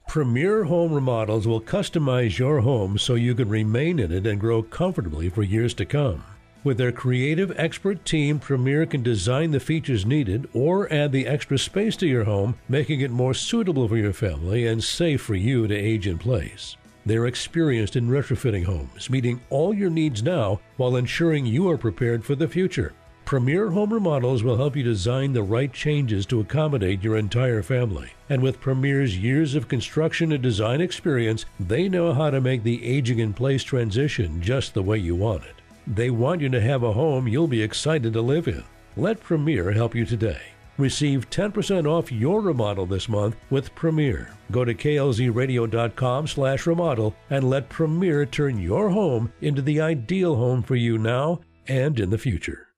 Premier 0.08 0.64
Home 0.64 0.92
Remodels 0.92 1.46
will 1.46 1.60
customize 1.60 2.38
your 2.38 2.60
home 2.60 2.98
so 2.98 3.14
you 3.14 3.34
can 3.34 3.48
remain 3.48 3.98
in 3.98 4.12
it 4.12 4.26
and 4.26 4.40
grow 4.40 4.62
comfortably 4.62 5.28
for 5.28 5.42
years 5.42 5.74
to 5.74 5.84
come. 5.84 6.24
With 6.62 6.78
their 6.78 6.92
creative 6.92 7.52
expert 7.58 8.04
team, 8.04 8.38
Premier 8.38 8.86
can 8.86 9.02
design 9.02 9.50
the 9.50 9.60
features 9.60 10.06
needed 10.06 10.48
or 10.54 10.90
add 10.92 11.12
the 11.12 11.26
extra 11.26 11.58
space 11.58 11.96
to 11.96 12.06
your 12.06 12.24
home, 12.24 12.56
making 12.68 13.00
it 13.00 13.10
more 13.10 13.34
suitable 13.34 13.88
for 13.88 13.96
your 13.96 14.12
family 14.12 14.66
and 14.66 14.82
safe 14.82 15.20
for 15.20 15.34
you 15.34 15.66
to 15.66 15.74
age 15.74 16.06
in 16.06 16.18
place. 16.18 16.76
They're 17.06 17.26
experienced 17.26 17.96
in 17.96 18.08
retrofitting 18.08 18.64
homes, 18.64 19.10
meeting 19.10 19.40
all 19.50 19.74
your 19.74 19.90
needs 19.90 20.22
now 20.22 20.60
while 20.76 20.96
ensuring 20.96 21.44
you 21.44 21.68
are 21.70 21.76
prepared 21.76 22.24
for 22.24 22.34
the 22.34 22.48
future. 22.48 22.94
Premier 23.26 23.70
Home 23.70 23.92
Remodels 23.92 24.42
will 24.42 24.56
help 24.56 24.76
you 24.76 24.82
design 24.82 25.32
the 25.32 25.42
right 25.42 25.72
changes 25.72 26.26
to 26.26 26.40
accommodate 26.40 27.02
your 27.02 27.16
entire 27.16 27.62
family. 27.62 28.10
And 28.28 28.42
with 28.42 28.60
Premier's 28.60 29.18
years 29.18 29.54
of 29.54 29.68
construction 29.68 30.32
and 30.32 30.42
design 30.42 30.80
experience, 30.80 31.46
they 31.58 31.88
know 31.88 32.12
how 32.12 32.30
to 32.30 32.40
make 32.40 32.62
the 32.62 32.84
aging 32.84 33.18
in 33.18 33.32
place 33.32 33.62
transition 33.62 34.42
just 34.42 34.74
the 34.74 34.82
way 34.82 34.98
you 34.98 35.16
want 35.16 35.44
it. 35.44 35.54
They 35.86 36.10
want 36.10 36.40
you 36.40 36.48
to 36.50 36.60
have 36.60 36.82
a 36.82 36.92
home 36.92 37.28
you'll 37.28 37.48
be 37.48 37.62
excited 37.62 38.12
to 38.12 38.22
live 38.22 38.48
in. 38.48 38.64
Let 38.96 39.20
Premier 39.20 39.72
help 39.72 39.94
you 39.94 40.06
today. 40.06 40.53
Receive 40.78 41.30
10% 41.30 41.86
off 41.86 42.10
your 42.10 42.40
remodel 42.40 42.86
this 42.86 43.08
month 43.08 43.36
with 43.50 43.74
Premier. 43.74 44.34
Go 44.50 44.64
to 44.64 44.74
klzradio.com 44.74 46.26
slash 46.26 46.66
remodel 46.66 47.14
and 47.30 47.48
let 47.48 47.68
Premier 47.68 48.26
turn 48.26 48.58
your 48.58 48.90
home 48.90 49.32
into 49.40 49.62
the 49.62 49.80
ideal 49.80 50.36
home 50.36 50.62
for 50.62 50.76
you 50.76 50.98
now 50.98 51.40
and 51.68 51.98
in 52.00 52.10
the 52.10 52.18
future. 52.18 52.68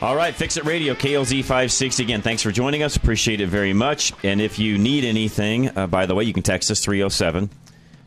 All 0.00 0.14
right, 0.14 0.32
Fix 0.32 0.56
It 0.56 0.64
Radio, 0.64 0.94
KLZ 0.94 1.40
560. 1.40 2.04
Again, 2.04 2.22
thanks 2.22 2.40
for 2.40 2.52
joining 2.52 2.84
us. 2.84 2.94
Appreciate 2.94 3.40
it 3.40 3.48
very 3.48 3.72
much. 3.72 4.12
And 4.22 4.40
if 4.40 4.56
you 4.56 4.78
need 4.78 5.04
anything, 5.04 5.76
uh, 5.76 5.88
by 5.88 6.06
the 6.06 6.14
way, 6.14 6.22
you 6.22 6.32
can 6.32 6.44
text 6.44 6.70
us 6.70 6.78
307 6.84 7.50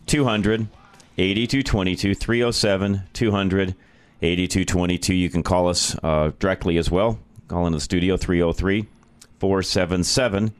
200 0.07 0.67
8222. 1.17 2.15
307 2.15 3.03
200 3.13 3.75
8222. 4.21 5.13
You 5.13 5.29
can 5.29 5.43
call 5.43 5.67
us 5.67 5.95
uh, 6.03 6.31
directly 6.39 6.77
as 6.77 6.91
well. 6.91 7.19
Call 7.47 7.67
into 7.67 7.77
the 7.77 7.81
studio 7.81 8.17
303 8.17 8.87
477 9.39 10.53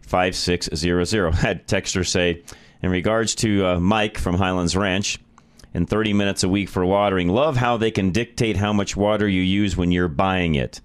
5600. 0.00 1.34
Had 1.34 1.66
texter 1.66 2.06
say, 2.06 2.42
in 2.82 2.90
regards 2.90 3.34
to 3.36 3.66
uh, 3.66 3.80
Mike 3.80 4.18
from 4.18 4.36
Highlands 4.36 4.76
Ranch, 4.76 5.18
and 5.74 5.88
30 5.88 6.12
minutes 6.12 6.42
a 6.42 6.48
week 6.48 6.68
for 6.68 6.84
watering. 6.84 7.28
Love 7.28 7.56
how 7.56 7.76
they 7.76 7.90
can 7.90 8.10
dictate 8.10 8.56
how 8.56 8.72
much 8.72 8.96
water 8.96 9.28
you 9.28 9.42
use 9.42 9.76
when 9.76 9.92
you're 9.92 10.08
buying 10.08 10.54
it. 10.54 10.80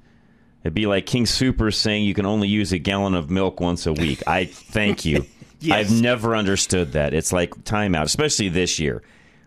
It'd 0.64 0.74
be 0.74 0.88
like 0.88 1.06
King 1.06 1.26
Super 1.26 1.72
saying 1.72 2.06
you 2.06 2.14
can 2.14 2.26
only 2.26 2.48
use 2.48 2.72
a 2.72 2.80
gallon 2.80 3.14
of 3.14 3.30
milk 3.30 3.60
once 3.60 3.86
a 3.86 3.94
week. 3.94 4.24
I 4.28 4.46
thank 4.46 5.06
you. 5.06 5.26
Yes. 5.60 5.92
I've 5.92 6.02
never 6.02 6.36
understood 6.36 6.94
that. 6.94 7.14
It's 7.14 7.32
like 7.34 7.56
timeout, 7.64 8.04
especially 8.04 8.50
this 8.50 8.80
year. 8.80 9.02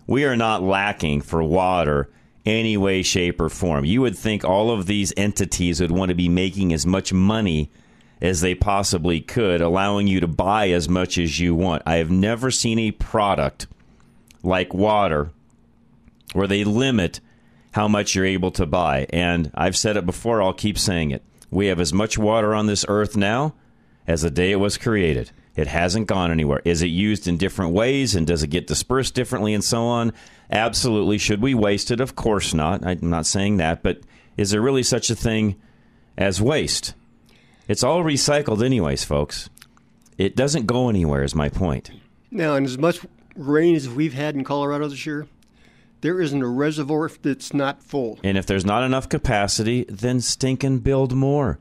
We 0.07 0.25
are 0.25 0.37
not 0.37 0.63
lacking 0.63 1.21
for 1.21 1.43
water 1.43 2.11
any 2.47 2.77
way, 2.77 3.03
shape, 3.03 3.41
or 3.41 3.49
form. 3.49 3.85
You 3.85 4.01
would 4.01 4.17
think 4.17 4.45
all 4.45 4.71
of 4.71 4.87
these 4.87 5.13
entities 5.17 5.81
would 5.81 5.91
want 5.91 6.09
to 6.09 6.15
be 6.15 6.29
making 6.29 6.73
as 6.73 6.87
much 6.87 7.13
money 7.13 7.71
as 8.21 8.41
they 8.41 8.55
possibly 8.55 9.21
could, 9.21 9.61
allowing 9.61 10.07
you 10.07 10.21
to 10.21 10.27
buy 10.27 10.71
as 10.71 10.89
much 10.89 11.19
as 11.19 11.39
you 11.39 11.55
want. 11.55 11.83
I 11.87 11.97
have 11.97 12.11
never 12.11 12.51
seen 12.51 12.79
a 12.79 12.91
product 12.91 13.67
like 14.43 14.73
water 14.73 15.31
where 16.33 16.47
they 16.47 16.65
limit 16.65 17.21
how 17.73 17.87
much 17.87 18.15
you're 18.15 18.25
able 18.25 18.51
to 18.53 18.67
buy. 18.67 19.07
And 19.11 19.51
I've 19.55 19.77
said 19.77 19.97
it 19.97 20.07
before, 20.07 20.43
I'll 20.43 20.53
keep 20.53 20.79
saying 20.79 21.11
it. 21.11 21.23
We 21.51 21.67
have 21.67 21.81
as 21.81 21.93
much 21.93 22.19
water 22.19 22.55
on 22.55 22.67
this 22.67 22.85
earth 22.89 23.17
now 23.17 23.55
as 24.07 24.23
the 24.23 24.31
day 24.31 24.53
it 24.53 24.57
was 24.57 24.79
created. 24.79 25.31
It 25.59 25.67
hasn't 25.67 26.07
gone 26.07 26.31
anywhere. 26.31 26.63
Is 26.65 26.83
it 26.83 26.87
used 26.87 27.27
in 27.27 27.37
different 27.37 27.73
ways 27.73 28.15
and 28.15 28.25
does 28.25 28.45
it 28.45 28.47
get 28.47 28.69
dispersed 28.69 29.15
differently 29.15 29.55
and 29.55 29.65
so 29.65 29.87
on? 29.87 30.13
Absolutely. 30.53 31.19
Should 31.19 31.43
we 31.43 31.53
waste 31.53 31.91
it? 31.91 31.99
Of 31.99 32.15
course 32.15 32.55
not. 32.55 32.87
I'm 32.87 33.11
not 33.11 33.27
saying 33.27 33.57
that. 33.57 33.83
But 33.83 34.03
is 34.37 34.51
there 34.51 34.61
really 34.61 34.85
such 34.85 35.11
a 35.11 35.17
thing 35.17 35.61
as 36.17 36.41
waste? 36.41 36.95
It's 37.67 37.83
all 37.83 38.05
recycled, 38.05 38.65
anyways, 38.65 39.03
folks. 39.03 39.51
It 40.17 40.37
doesn't 40.37 40.67
go 40.67 40.89
anywhere, 40.89 41.25
is 41.25 41.35
my 41.35 41.49
point. 41.49 41.91
Now, 42.31 42.55
and 42.55 42.65
as 42.65 42.79
much 42.79 43.01
rain 43.35 43.75
as 43.75 43.89
we've 43.89 44.15
had 44.15 44.37
in 44.37 44.45
Colorado 44.45 44.87
this 44.87 45.07
year, 45.07 45.27
there 46.03 46.21
isn't 46.21 46.41
a 46.41 46.49
reservoir 46.49 47.11
that's 47.21 47.53
not 47.53 47.83
full. 47.83 48.21
And 48.23 48.39
if 48.39 48.47
there's 48.47 48.65
not 48.65 48.85
enough 48.85 49.09
capacity, 49.09 49.87
then 49.89 50.21
stink 50.21 50.63
and 50.63 50.85
build 50.85 51.15
more. 51.15 51.59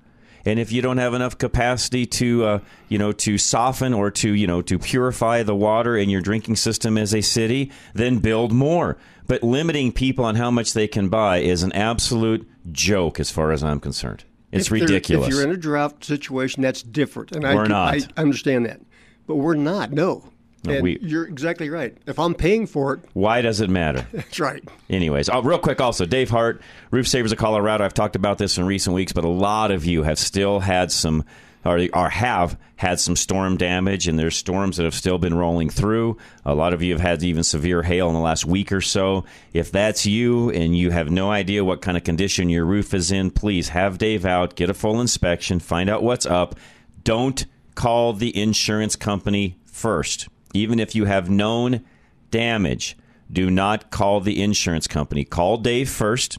And 0.47 0.59
if 0.59 0.71
you 0.71 0.81
don't 0.81 0.97
have 0.97 1.13
enough 1.13 1.37
capacity 1.37 2.05
to, 2.05 2.45
uh, 2.45 2.59
you 2.87 2.97
know, 2.97 3.11
to 3.11 3.37
soften 3.37 3.93
or 3.93 4.09
to, 4.11 4.31
you 4.31 4.47
know, 4.47 4.61
to 4.61 4.79
purify 4.79 5.43
the 5.43 5.53
water 5.53 5.97
in 5.97 6.09
your 6.09 6.21
drinking 6.21 6.55
system 6.55 6.97
as 6.97 7.13
a 7.13 7.19
city, 7.19 7.69
then 7.93 8.19
build 8.19 8.53
more. 8.53 8.97
But 9.27 9.43
limiting 9.43 9.91
people 9.91 10.23
on 10.23 10.35
how 10.35 10.49
much 10.49 10.71
they 10.71 10.87
can 10.87 11.09
buy 11.09 11.39
is 11.39 11.63
an 11.63 11.73
absolute 11.73 12.49
joke, 12.71 13.19
as 13.19 13.29
far 13.29 13.51
as 13.51 13.61
I'm 13.61 13.81
concerned. 13.81 14.23
It's 14.53 14.67
If 14.67 14.71
ridiculous. 14.71 15.27
If 15.27 15.33
you're 15.33 15.43
in 15.43 15.51
a 15.51 15.57
drought 15.57 16.01
situation, 16.05 16.63
that's 16.63 16.81
different, 16.81 17.33
and 17.33 17.43
We're 17.43 17.65
I, 17.65 17.67
not. 17.67 17.93
I 17.95 18.21
understand 18.21 18.67
that, 18.67 18.79
but 19.25 19.35
we're 19.35 19.55
not. 19.55 19.91
No, 19.91 20.29
No, 20.63 20.81
we- 20.81 20.99
you're 21.01 21.25
exactly 21.25 21.69
right. 21.69 21.95
If 22.07 22.19
I'm 22.19 22.33
paying 22.33 22.67
for 22.67 22.93
it, 22.95 22.99
Why 23.13 23.41
does 23.41 23.61
it 23.61 23.69
matter? 23.69 24.05
that's 24.13 24.39
right. 24.39 24.63
Anyways, 24.89 25.29
oh, 25.29 25.41
real 25.41 25.59
quick 25.59 25.79
also, 25.79 26.05
Dave 26.05 26.29
Hart, 26.29 26.61
Roof 26.91 27.07
Savers 27.07 27.31
of 27.31 27.37
Colorado. 27.37 27.85
I've 27.85 27.93
talked 27.93 28.15
about 28.15 28.37
this 28.37 28.57
in 28.57 28.65
recent 28.65 28.95
weeks, 28.95 29.13
but 29.13 29.23
a 29.23 29.29
lot 29.29 29.71
of 29.71 29.85
you 29.85 30.03
have 30.03 30.17
still 30.19 30.59
had 30.59 30.91
some, 30.91 31.23
or, 31.63 31.87
or 31.93 32.09
have 32.09 32.57
had 32.75 32.99
some 32.99 33.15
storm 33.15 33.57
damage, 33.57 34.07
and 34.07 34.17
there's 34.19 34.35
storms 34.35 34.77
that 34.77 34.83
have 34.83 34.93
still 34.93 35.17
been 35.17 35.33
rolling 35.35 35.69
through. 35.69 36.17
A 36.45 36.53
lot 36.53 36.73
of 36.73 36.81
you 36.81 36.91
have 36.93 37.01
had 37.01 37.23
even 37.23 37.43
severe 37.43 37.81
hail 37.83 38.07
in 38.07 38.13
the 38.13 38.19
last 38.19 38.45
week 38.45 38.71
or 38.71 38.81
so. 38.81 39.25
If 39.53 39.71
that's 39.71 40.05
you 40.05 40.49
and 40.51 40.77
you 40.77 40.91
have 40.91 41.09
no 41.09 41.31
idea 41.31 41.63
what 41.63 41.81
kind 41.81 41.97
of 41.97 42.03
condition 42.03 42.49
your 42.49 42.65
roof 42.65 42.93
is 42.93 43.11
in, 43.11 43.31
please 43.31 43.69
have 43.69 43.97
Dave 43.97 44.25
out, 44.25 44.55
get 44.55 44.69
a 44.69 44.73
full 44.73 44.99
inspection, 45.01 45.59
find 45.59 45.89
out 45.89 46.03
what's 46.03 46.25
up. 46.25 46.55
Don't 47.03 47.45
call 47.75 48.13
the 48.13 48.35
insurance 48.39 48.95
company 48.95 49.57
first. 49.65 50.27
Even 50.53 50.79
if 50.79 50.95
you 50.95 51.05
have 51.05 51.29
known 51.29 51.83
damage, 52.31 52.97
do 53.31 53.49
not 53.49 53.91
call 53.91 54.21
the 54.21 54.41
insurance 54.41 54.87
company. 54.87 55.23
Call 55.23 55.57
Dave 55.57 55.89
first, 55.89 56.37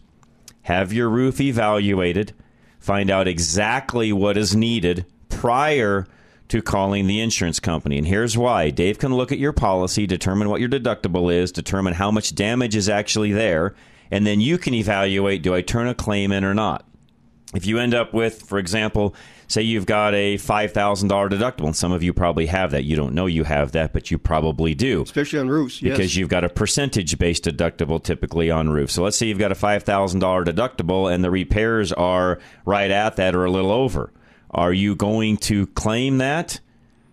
have 0.63 0.93
your 0.93 1.09
roof 1.09 1.41
evaluated, 1.41 2.35
find 2.79 3.11
out 3.11 3.29
exactly 3.29 4.13
what 4.13 4.37
is 4.37 4.57
needed 4.57 5.05
prior 5.29 6.07
to 6.49 6.63
calling 6.63 7.07
the 7.07 7.21
insurance 7.21 7.61
company. 7.61 7.99
And 7.99 8.07
here's 8.07 8.39
why 8.39 8.71
Dave 8.71 8.99
can 8.99 9.15
look 9.15 9.33
at 9.33 9.39
your 9.39 9.53
policy, 9.53 10.07
determine 10.07 10.49
what 10.49 10.61
your 10.61 10.71
deductible 10.71 11.33
is, 11.33 11.53
determine 11.53 11.95
how 11.95 12.11
much 12.11 12.35
damage 12.35 12.75
is 12.75 12.89
actually 12.89 13.33
there, 13.33 13.75
and 14.11 14.27
then 14.27 14.41
you 14.41 14.57
can 14.57 14.73
evaluate 14.73 15.43
do 15.43 15.55
I 15.55 15.61
turn 15.61 15.89
a 15.89 15.95
claim 15.95 16.33
in 16.33 16.45
or 16.45 16.55
not 16.55 16.89
if 17.55 17.67
you 17.67 17.79
end 17.79 17.95
up 17.95 18.13
with, 18.13 18.43
for 18.43 18.59
example, 18.59 19.15
say 19.49 19.62
you've 19.62 19.86
got 19.86 20.14
a 20.14 20.36
$5,000 20.36 21.09
deductible, 21.30 21.66
and 21.66 21.76
some 21.76 21.90
of 21.90 22.03
you 22.03 22.12
probably 22.12 22.46
have 22.46 22.70
that. 22.70 22.84
You 22.84 22.96
don't 22.96 23.14
know 23.14 23.26
you 23.26 23.44
have 23.44 23.72
that, 23.72 23.92
but 23.92 24.11
you 24.11 24.18
probably 24.18 24.74
do. 24.74 25.03
Especially 25.03 25.38
on 25.38 25.49
roofs, 25.49 25.82
yes. 25.82 25.96
Because 25.96 26.16
you've 26.16 26.28
got 26.28 26.44
a 26.44 26.49
percentage 26.49 27.18
based 27.18 27.44
deductible 27.44 28.03
typically 28.03 28.51
on 28.51 28.68
roofs. 28.68 28.94
So 28.94 29.03
let's 29.03 29.16
say 29.16 29.26
you've 29.26 29.38
got 29.38 29.53
a 29.53 29.57
$5,000 29.57 30.44
deductible 30.44 31.12
and 31.12 31.24
the 31.24 31.30
repairs 31.30 31.92
are 31.92 32.38
right 32.64 32.90
at 32.90 33.16
that 33.16 33.34
or 33.34 33.44
a 33.44 33.51
little 33.51 33.72
over. 33.72 34.12
Are 34.51 34.72
you 34.72 34.94
going 34.94 35.38
to 35.38 35.66
claim 35.68 36.18
that? 36.18 36.61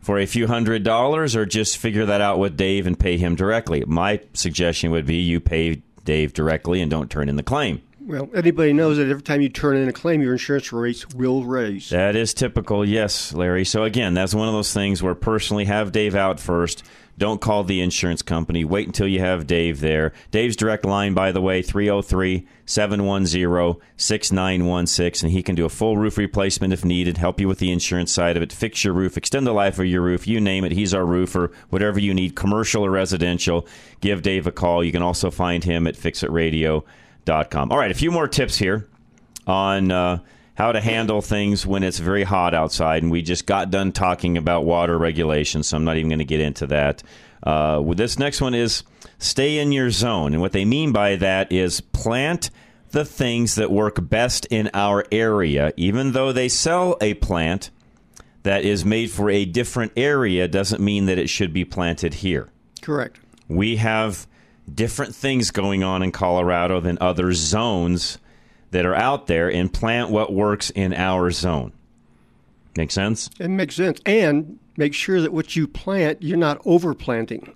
For 0.02 0.20
a 0.20 0.28
few 0.28 0.46
hundred 0.46 0.84
dollars, 0.84 1.36
or 1.36 1.48
just 1.48 1.80
figure 1.80 2.06
that 2.06 2.22
out 2.22 2.38
with 2.38 2.56
Dave 2.56 2.86
and 2.86 3.00
pay 3.00 3.18
him 3.18 3.34
directly? 3.34 3.84
My 3.88 4.22
suggestion 4.34 4.92
would 4.92 5.08
be 5.08 5.16
you 5.16 5.40
pay 5.40 5.82
Dave 6.04 6.32
directly 6.32 6.80
and 6.80 6.92
don't 6.92 7.10
turn 7.10 7.28
in 7.28 7.38
the 7.38 7.42
claim. 7.42 7.82
Well, 8.08 8.30
anybody 8.36 8.72
knows 8.72 8.98
that 8.98 9.10
every 9.10 9.24
time 9.24 9.42
you 9.42 9.50
turn 9.50 9.78
in 9.78 9.90
a 9.90 9.94
claim, 9.94 10.22
your 10.22 10.34
insurance 10.34 10.72
rates 10.72 11.10
will 11.16 11.44
raise. 11.44 11.90
That 11.90 12.16
is 12.16 12.36
typical, 12.36 12.88
yes, 12.88 13.34
Larry. 13.34 13.66
So 13.66 13.84
again, 13.84 14.14
that's 14.14 14.36
one 14.36 14.48
of 14.48 14.54
those 14.54 14.72
things 14.72 15.02
where 15.02 15.16
personally 15.16 15.66
have 15.66 15.92
Dave 15.92 16.14
out 16.14 16.40
first. 16.40 16.84
Don't 17.18 17.42
call 17.42 17.64
the 17.64 17.82
insurance 17.82 18.22
company. 18.22 18.64
Wait 18.64 18.86
until 18.86 19.08
you 19.08 19.22
have 19.22 19.48
Dave 19.48 19.80
there. 19.80 20.14
Dave's 20.30 20.56
direct 20.56 20.86
line, 20.86 21.16
by 21.16 21.32
the 21.32 21.42
way, 21.42 21.64
303 21.64 22.46
710 22.68 23.82
6916, 23.98 25.26
and 25.26 25.36
he 25.36 25.42
can 25.42 25.56
do 25.56 25.66
a 25.66 25.70
full 25.70 25.98
roof 25.98 26.20
replacement 26.20 26.74
if 26.74 26.86
needed, 26.86 27.18
help 27.18 27.40
you 27.40 27.48
with 27.48 27.58
the 27.58 27.72
insurance 27.72 28.12
side 28.12 28.38
of 28.38 28.44
it, 28.44 28.54
fix 28.54 28.84
your 28.84 28.94
roof, 28.94 29.18
extend 29.18 29.48
the 29.48 29.52
life 29.52 29.80
of 29.80 29.86
your 29.88 30.02
roof, 30.02 30.28
you 30.28 30.40
name 30.40 30.64
it. 30.64 30.74
He's 30.74 30.94
our 30.94 31.06
roofer. 31.06 31.52
Whatever 31.70 32.00
you 32.00 32.14
need, 32.14 32.36
commercial 32.36 32.86
or 32.86 32.92
residential, 32.92 33.66
give 34.00 34.22
Dave 34.22 34.46
a 34.46 34.52
call. 34.52 34.84
You 34.84 34.92
can 34.92 35.02
also 35.02 35.32
find 35.32 35.64
him 35.64 35.88
at 35.88 35.96
fixitradio.com. 37.26 37.72
All 37.72 37.78
right, 37.78 37.92
a 37.92 37.96
few 37.96 38.12
more 38.12 38.28
tips 38.28 38.58
here 38.58 38.88
on 39.48 39.92
uh, 39.92 40.20
how 40.56 40.72
to 40.72 40.82
handle 40.82 41.22
things 41.22 41.66
when 41.66 41.84
it's 41.84 42.00
very 42.00 42.24
hot 42.24 42.54
outside. 42.54 43.04
And 43.04 43.12
we 43.12 43.22
just 43.22 43.46
got 43.46 43.72
done 43.72 43.92
talking 43.92 44.38
about 44.38 44.66
water 44.66 44.98
regulation, 44.98 45.64
so 45.64 45.78
I'm 45.78 45.84
not 45.84 45.98
even 45.98 46.10
going 46.10 46.20
to 46.20 46.26
get 46.26 46.40
into 46.40 46.68
that. 46.68 47.04
Uh, 47.44 47.82
this 47.94 48.18
next 48.18 48.42
one 48.42 48.54
is 48.54 48.84
stay 49.20 49.60
in 49.60 49.72
your 49.72 49.92
zone. 49.92 50.34
And 50.34 50.42
what 50.42 50.52
they 50.52 50.66
mean 50.66 50.92
by 50.92 51.16
that 51.18 51.52
is 51.52 51.82
plant 51.82 52.50
the 52.90 53.06
things 53.06 53.56
that 53.56 53.72
work 53.72 53.98
best 54.10 54.46
in 54.50 54.70
our 54.74 55.06
area. 55.12 55.74
Even 55.76 56.14
though 56.14 56.32
they 56.32 56.48
sell 56.48 56.98
a 57.02 57.14
plant 57.16 57.70
that 58.44 58.64
is 58.64 58.86
made 58.86 59.12
for 59.12 59.30
a 59.30 59.44
different 59.46 59.92
area, 59.98 60.48
doesn't 60.48 60.82
mean 60.82 61.06
that 61.08 61.18
it 61.18 61.30
should 61.30 61.52
be 61.52 61.66
planted 61.66 62.16
here. 62.16 62.50
Correct. 62.82 63.20
We 63.48 63.78
have 63.78 64.28
different 64.74 65.16
things 65.16 65.52
going 65.52 65.84
on 65.84 66.02
in 66.04 66.12
Colorado 66.12 66.80
than 66.80 66.98
other 67.02 67.34
zones 67.34 68.18
that 68.72 68.86
are 68.86 68.96
out 68.96 69.28
there 69.28 69.52
and 69.52 69.72
plant 69.72 70.10
what 70.10 70.34
works 70.34 70.70
in 70.72 70.94
our 70.94 71.32
zone. 71.32 71.72
Make 72.76 72.92
sense? 72.92 73.30
It 73.40 73.48
makes 73.48 73.76
sense. 73.76 74.02
And 74.06 74.60
make 74.76 74.94
sure 74.94 75.22
that 75.22 75.32
what 75.32 75.56
you 75.56 75.68
plant, 75.68 76.22
you're 76.22 76.38
not 76.38 76.62
overplanting. 76.64 77.54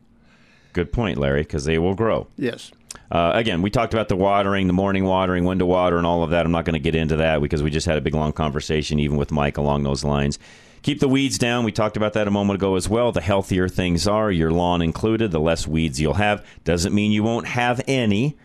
Good 0.72 0.94
point, 0.94 1.18
Larry, 1.18 1.42
because 1.42 1.66
they 1.66 1.78
will 1.78 1.96
grow. 1.96 2.28
Yes. 2.38 2.72
Uh, 3.12 3.32
again, 3.34 3.62
we 3.62 3.70
talked 3.70 3.94
about 3.94 4.08
the 4.08 4.16
watering, 4.16 4.68
the 4.68 4.74
morning 4.74 5.04
watering, 5.04 5.44
when 5.44 5.60
to 5.60 5.66
water, 5.66 5.98
and 5.98 6.06
all 6.06 6.24
of 6.24 6.30
that. 6.30 6.46
I'm 6.46 6.52
not 6.52 6.64
going 6.64 6.74
to 6.74 6.80
get 6.80 6.96
into 6.96 7.18
that 7.18 7.42
because 7.42 7.64
we 7.64 7.72
just 7.72 7.88
had 7.88 7.98
a 7.98 8.02
big 8.02 8.14
long 8.14 8.32
conversation, 8.32 9.00
even 9.00 9.18
with 9.18 9.32
Mike, 9.32 9.58
along 9.58 9.84
those 9.84 10.04
lines. 10.04 10.38
Keep 10.82 11.00
the 11.00 11.08
weeds 11.10 11.38
down. 11.38 11.64
We 11.66 11.72
talked 11.72 11.98
about 11.98 12.14
that 12.14 12.28
a 12.28 12.32
moment 12.32 12.56
ago 12.60 12.76
as 12.76 12.88
well. 12.88 13.12
The 13.12 13.22
healthier 13.22 13.68
things 13.68 14.08
are, 14.08 14.32
your 14.32 14.52
lawn 14.52 14.82
included, 14.82 15.32
the 15.32 15.40
less 15.40 15.68
weeds 15.68 16.00
you'll 16.00 16.14
have. 16.16 16.46
Doesn't 16.64 16.94
mean 16.96 17.12
you 17.12 17.22
won't 17.24 17.48
have 17.48 17.82
any, 17.88 18.38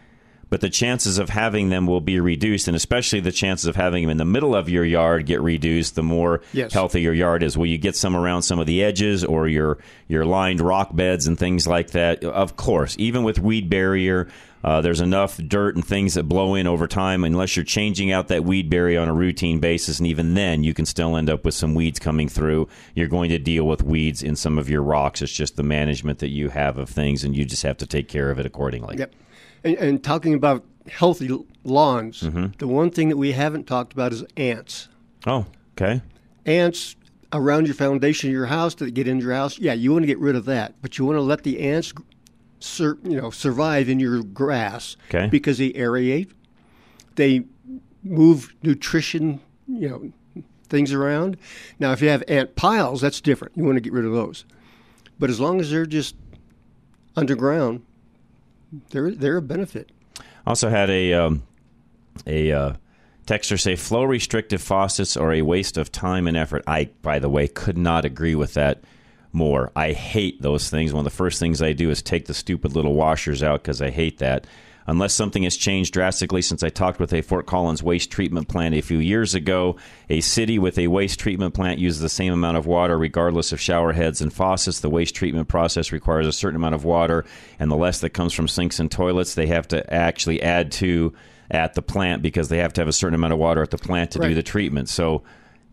but 0.50 0.60
the 0.60 0.68
chances 0.70 1.18
of 1.18 1.30
having 1.30 1.68
them 1.68 1.86
will 1.86 2.00
be 2.00 2.18
reduced, 2.20 2.66
and 2.68 2.76
especially 2.76 3.20
the 3.20 3.32
chances 3.32 3.66
of 3.66 3.76
having 3.76 4.02
them 4.04 4.10
in 4.10 4.16
the 4.18 4.24
middle 4.24 4.54
of 4.54 4.68
your 4.68 4.84
yard 4.84 5.26
get 5.26 5.40
reduced 5.40 5.94
the 5.94 6.02
more 6.02 6.42
Yes. 6.52 6.72
healthy 6.72 7.00
your 7.02 7.14
yard 7.14 7.42
is. 7.42 7.56
Will 7.56 7.66
you 7.66 7.78
get 7.78 7.96
some 7.96 8.14
around 8.16 8.42
some 8.42 8.58
of 8.58 8.66
the 8.66 8.82
edges 8.82 9.24
or 9.24 9.48
your 9.48 9.78
your 10.08 10.24
lined 10.24 10.60
rock 10.60 10.94
beds 10.94 11.26
and 11.26 11.38
things 11.38 11.66
like 11.66 11.90
that? 11.92 12.22
Of 12.24 12.56
course, 12.56 12.94
even 12.98 13.22
with 13.24 13.38
weed 13.38 13.70
barrier, 13.70 14.28
uh, 14.64 14.80
there's 14.80 15.00
enough 15.00 15.36
dirt 15.36 15.76
and 15.76 15.86
things 15.86 16.14
that 16.14 16.24
blow 16.24 16.54
in 16.54 16.66
over 16.66 16.86
time. 16.88 17.22
Unless 17.22 17.54
you're 17.54 17.64
changing 17.64 18.10
out 18.10 18.28
that 18.28 18.44
weed 18.44 18.70
barrier 18.70 19.00
on 19.00 19.08
a 19.08 19.14
routine 19.14 19.60
basis, 19.60 19.98
and 19.98 20.06
even 20.08 20.34
then, 20.34 20.64
you 20.64 20.72
can 20.72 20.86
still 20.86 21.16
end 21.16 21.28
up 21.28 21.44
with 21.44 21.54
some 21.54 21.74
weeds 21.74 21.98
coming 21.98 22.28
through. 22.28 22.66
You're 22.94 23.06
going 23.08 23.28
to 23.30 23.38
deal 23.38 23.66
with 23.66 23.82
weeds 23.82 24.22
in 24.22 24.34
some 24.36 24.58
of 24.58 24.68
your 24.70 24.82
rocks. 24.82 25.20
It's 25.22 25.32
just 25.32 25.56
the 25.56 25.62
management 25.62 26.18
that 26.20 26.30
you 26.30 26.48
have 26.48 26.78
of 26.78 26.88
things, 26.88 27.22
and 27.22 27.36
you 27.36 27.44
just 27.44 27.62
have 27.62 27.76
to 27.76 27.86
take 27.86 28.08
care 28.08 28.30
of 28.30 28.38
it 28.38 28.46
accordingly. 28.46 28.96
Yep. 28.96 29.12
And, 29.64 29.76
and 29.76 30.02
talking 30.02 30.34
about 30.34 30.64
healthy 30.88 31.28
lawns, 31.64 32.22
Mm-hmm. 32.22 32.46
the 32.58 32.66
one 32.66 32.90
thing 32.90 33.10
that 33.10 33.16
we 33.16 33.32
haven't 33.32 33.64
talked 33.66 33.92
about 33.92 34.12
is 34.12 34.24
ants. 34.36 34.88
Oh, 35.26 35.46
okay. 35.76 36.02
Ants 36.46 36.96
around 37.32 37.66
your 37.66 37.74
foundation 37.74 38.28
of 38.30 38.32
your 38.32 38.46
house 38.46 38.74
that 38.76 38.92
get 38.94 39.08
into 39.08 39.24
your 39.24 39.34
house. 39.34 39.58
Yeah, 39.58 39.72
you 39.72 39.92
want 39.92 40.04
to 40.04 40.06
get 40.06 40.18
rid 40.18 40.36
of 40.36 40.44
that, 40.44 40.74
but 40.82 40.98
you 40.98 41.04
want 41.04 41.16
to 41.16 41.22
let 41.22 41.42
the 41.42 41.60
ants, 41.60 41.92
sur- 42.64 42.98
you 43.02 43.20
know, 43.20 43.30
survive 43.30 43.88
in 43.88 44.00
your 44.00 44.22
grass. 44.22 44.96
Okay. 45.08 45.28
Because 45.28 45.58
they 45.58 45.72
aerate, 45.72 46.30
they 47.16 47.44
move 48.02 48.54
nutrition, 48.62 49.40
you 49.66 49.88
know, 49.88 50.42
things 50.68 50.92
around. 50.92 51.36
Now, 51.78 51.92
if 51.92 52.00
you 52.02 52.08
have 52.08 52.22
ant 52.28 52.56
piles, 52.56 53.00
that's 53.00 53.20
different. 53.20 53.56
You 53.56 53.64
want 53.64 53.76
to 53.76 53.80
get 53.80 53.92
rid 53.92 54.04
of 54.04 54.12
those. 54.12 54.44
But 55.18 55.30
as 55.30 55.38
long 55.38 55.60
as 55.60 55.70
they're 55.70 55.86
just 55.86 56.16
underground, 57.16 57.82
they're 58.90 59.12
they're 59.12 59.36
a 59.36 59.42
benefit. 59.42 59.90
Also 60.46 60.68
had 60.68 60.90
a 60.90 61.12
um, 61.12 61.44
a 62.26 62.50
uh, 62.50 62.72
texter 63.26 63.60
say 63.60 63.76
flow 63.76 64.02
restrictive 64.04 64.60
faucets 64.60 65.16
are 65.16 65.32
a 65.32 65.42
waste 65.42 65.76
of 65.76 65.92
time 65.92 66.26
and 66.26 66.36
effort. 66.36 66.64
I, 66.66 66.90
by 67.02 67.20
the 67.20 67.28
way, 67.28 67.46
could 67.46 67.78
not 67.78 68.04
agree 68.04 68.34
with 68.34 68.54
that 68.54 68.82
more. 69.34 69.72
I 69.76 69.92
hate 69.92 70.40
those 70.40 70.70
things. 70.70 70.92
One 70.92 71.00
of 71.00 71.12
the 71.12 71.16
first 71.16 71.38
things 71.40 71.60
I 71.60 71.72
do 71.72 71.90
is 71.90 72.02
take 72.02 72.26
the 72.26 72.34
stupid 72.34 72.74
little 72.74 72.94
washers 72.94 73.42
out 73.42 73.62
because 73.62 73.82
I 73.82 73.90
hate 73.90 74.18
that. 74.18 74.46
Unless 74.86 75.14
something 75.14 75.44
has 75.44 75.56
changed 75.56 75.94
drastically 75.94 76.42
since 76.42 76.62
I 76.62 76.68
talked 76.68 77.00
with 77.00 77.14
a 77.14 77.22
Fort 77.22 77.46
Collins 77.46 77.82
waste 77.82 78.10
treatment 78.10 78.48
plant 78.48 78.74
a 78.74 78.82
few 78.82 78.98
years 78.98 79.34
ago, 79.34 79.76
a 80.10 80.20
city 80.20 80.58
with 80.58 80.78
a 80.78 80.88
waste 80.88 81.18
treatment 81.18 81.54
plant 81.54 81.78
uses 81.78 82.00
the 82.00 82.08
same 82.10 82.34
amount 82.34 82.58
of 82.58 82.66
water 82.66 82.98
regardless 82.98 83.50
of 83.52 83.60
shower 83.60 83.92
heads 83.92 84.20
and 84.20 84.32
faucets. 84.32 84.80
The 84.80 84.90
waste 84.90 85.14
treatment 85.14 85.48
process 85.48 85.90
requires 85.90 86.26
a 86.26 86.32
certain 86.32 86.56
amount 86.56 86.74
of 86.74 86.84
water, 86.84 87.24
and 87.58 87.70
the 87.70 87.76
less 87.76 88.00
that 88.00 88.10
comes 88.10 88.34
from 88.34 88.46
sinks 88.46 88.78
and 88.78 88.90
toilets, 88.90 89.34
they 89.34 89.46
have 89.46 89.66
to 89.68 89.92
actually 89.92 90.42
add 90.42 90.70
to 90.72 91.14
at 91.50 91.74
the 91.74 91.82
plant 91.82 92.20
because 92.20 92.48
they 92.48 92.58
have 92.58 92.72
to 92.74 92.80
have 92.80 92.88
a 92.88 92.92
certain 92.92 93.14
amount 93.14 93.32
of 93.32 93.38
water 93.38 93.62
at 93.62 93.70
the 93.70 93.78
plant 93.78 94.10
to 94.10 94.18
do 94.18 94.34
the 94.34 94.42
treatment. 94.42 94.88
So, 94.88 95.22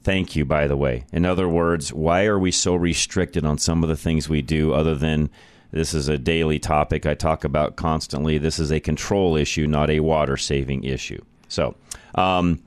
thank 0.04 0.36
you, 0.36 0.46
by 0.46 0.68
the 0.68 0.78
way. 0.78 1.06
In 1.12 1.26
other 1.26 1.48
words, 1.48 1.94
why 1.94 2.26
are 2.26 2.40
we 2.40 2.52
so 2.52 2.76
restricted 2.76 3.46
on 3.46 3.58
some 3.58 3.84
of 3.84 3.90
the 3.90 3.96
things 3.96 4.30
we 4.30 4.42
do 4.42 4.74
other 4.74 4.96
than 4.96 5.30
this 5.72 5.94
is 5.94 6.08
a 6.08 6.18
daily 6.18 6.60
topic 6.60 7.06
I 7.06 7.14
talk 7.14 7.44
about 7.44 7.76
constantly? 7.76 8.38
This 8.38 8.60
is 8.60 8.72
a 8.72 8.80
control 8.80 9.36
issue, 9.36 9.68
not 9.68 9.90
a 9.90 10.00
water 10.00 10.38
saving 10.38 10.84
issue. 10.84 11.24
So, 11.48 11.76
um, 12.16 12.62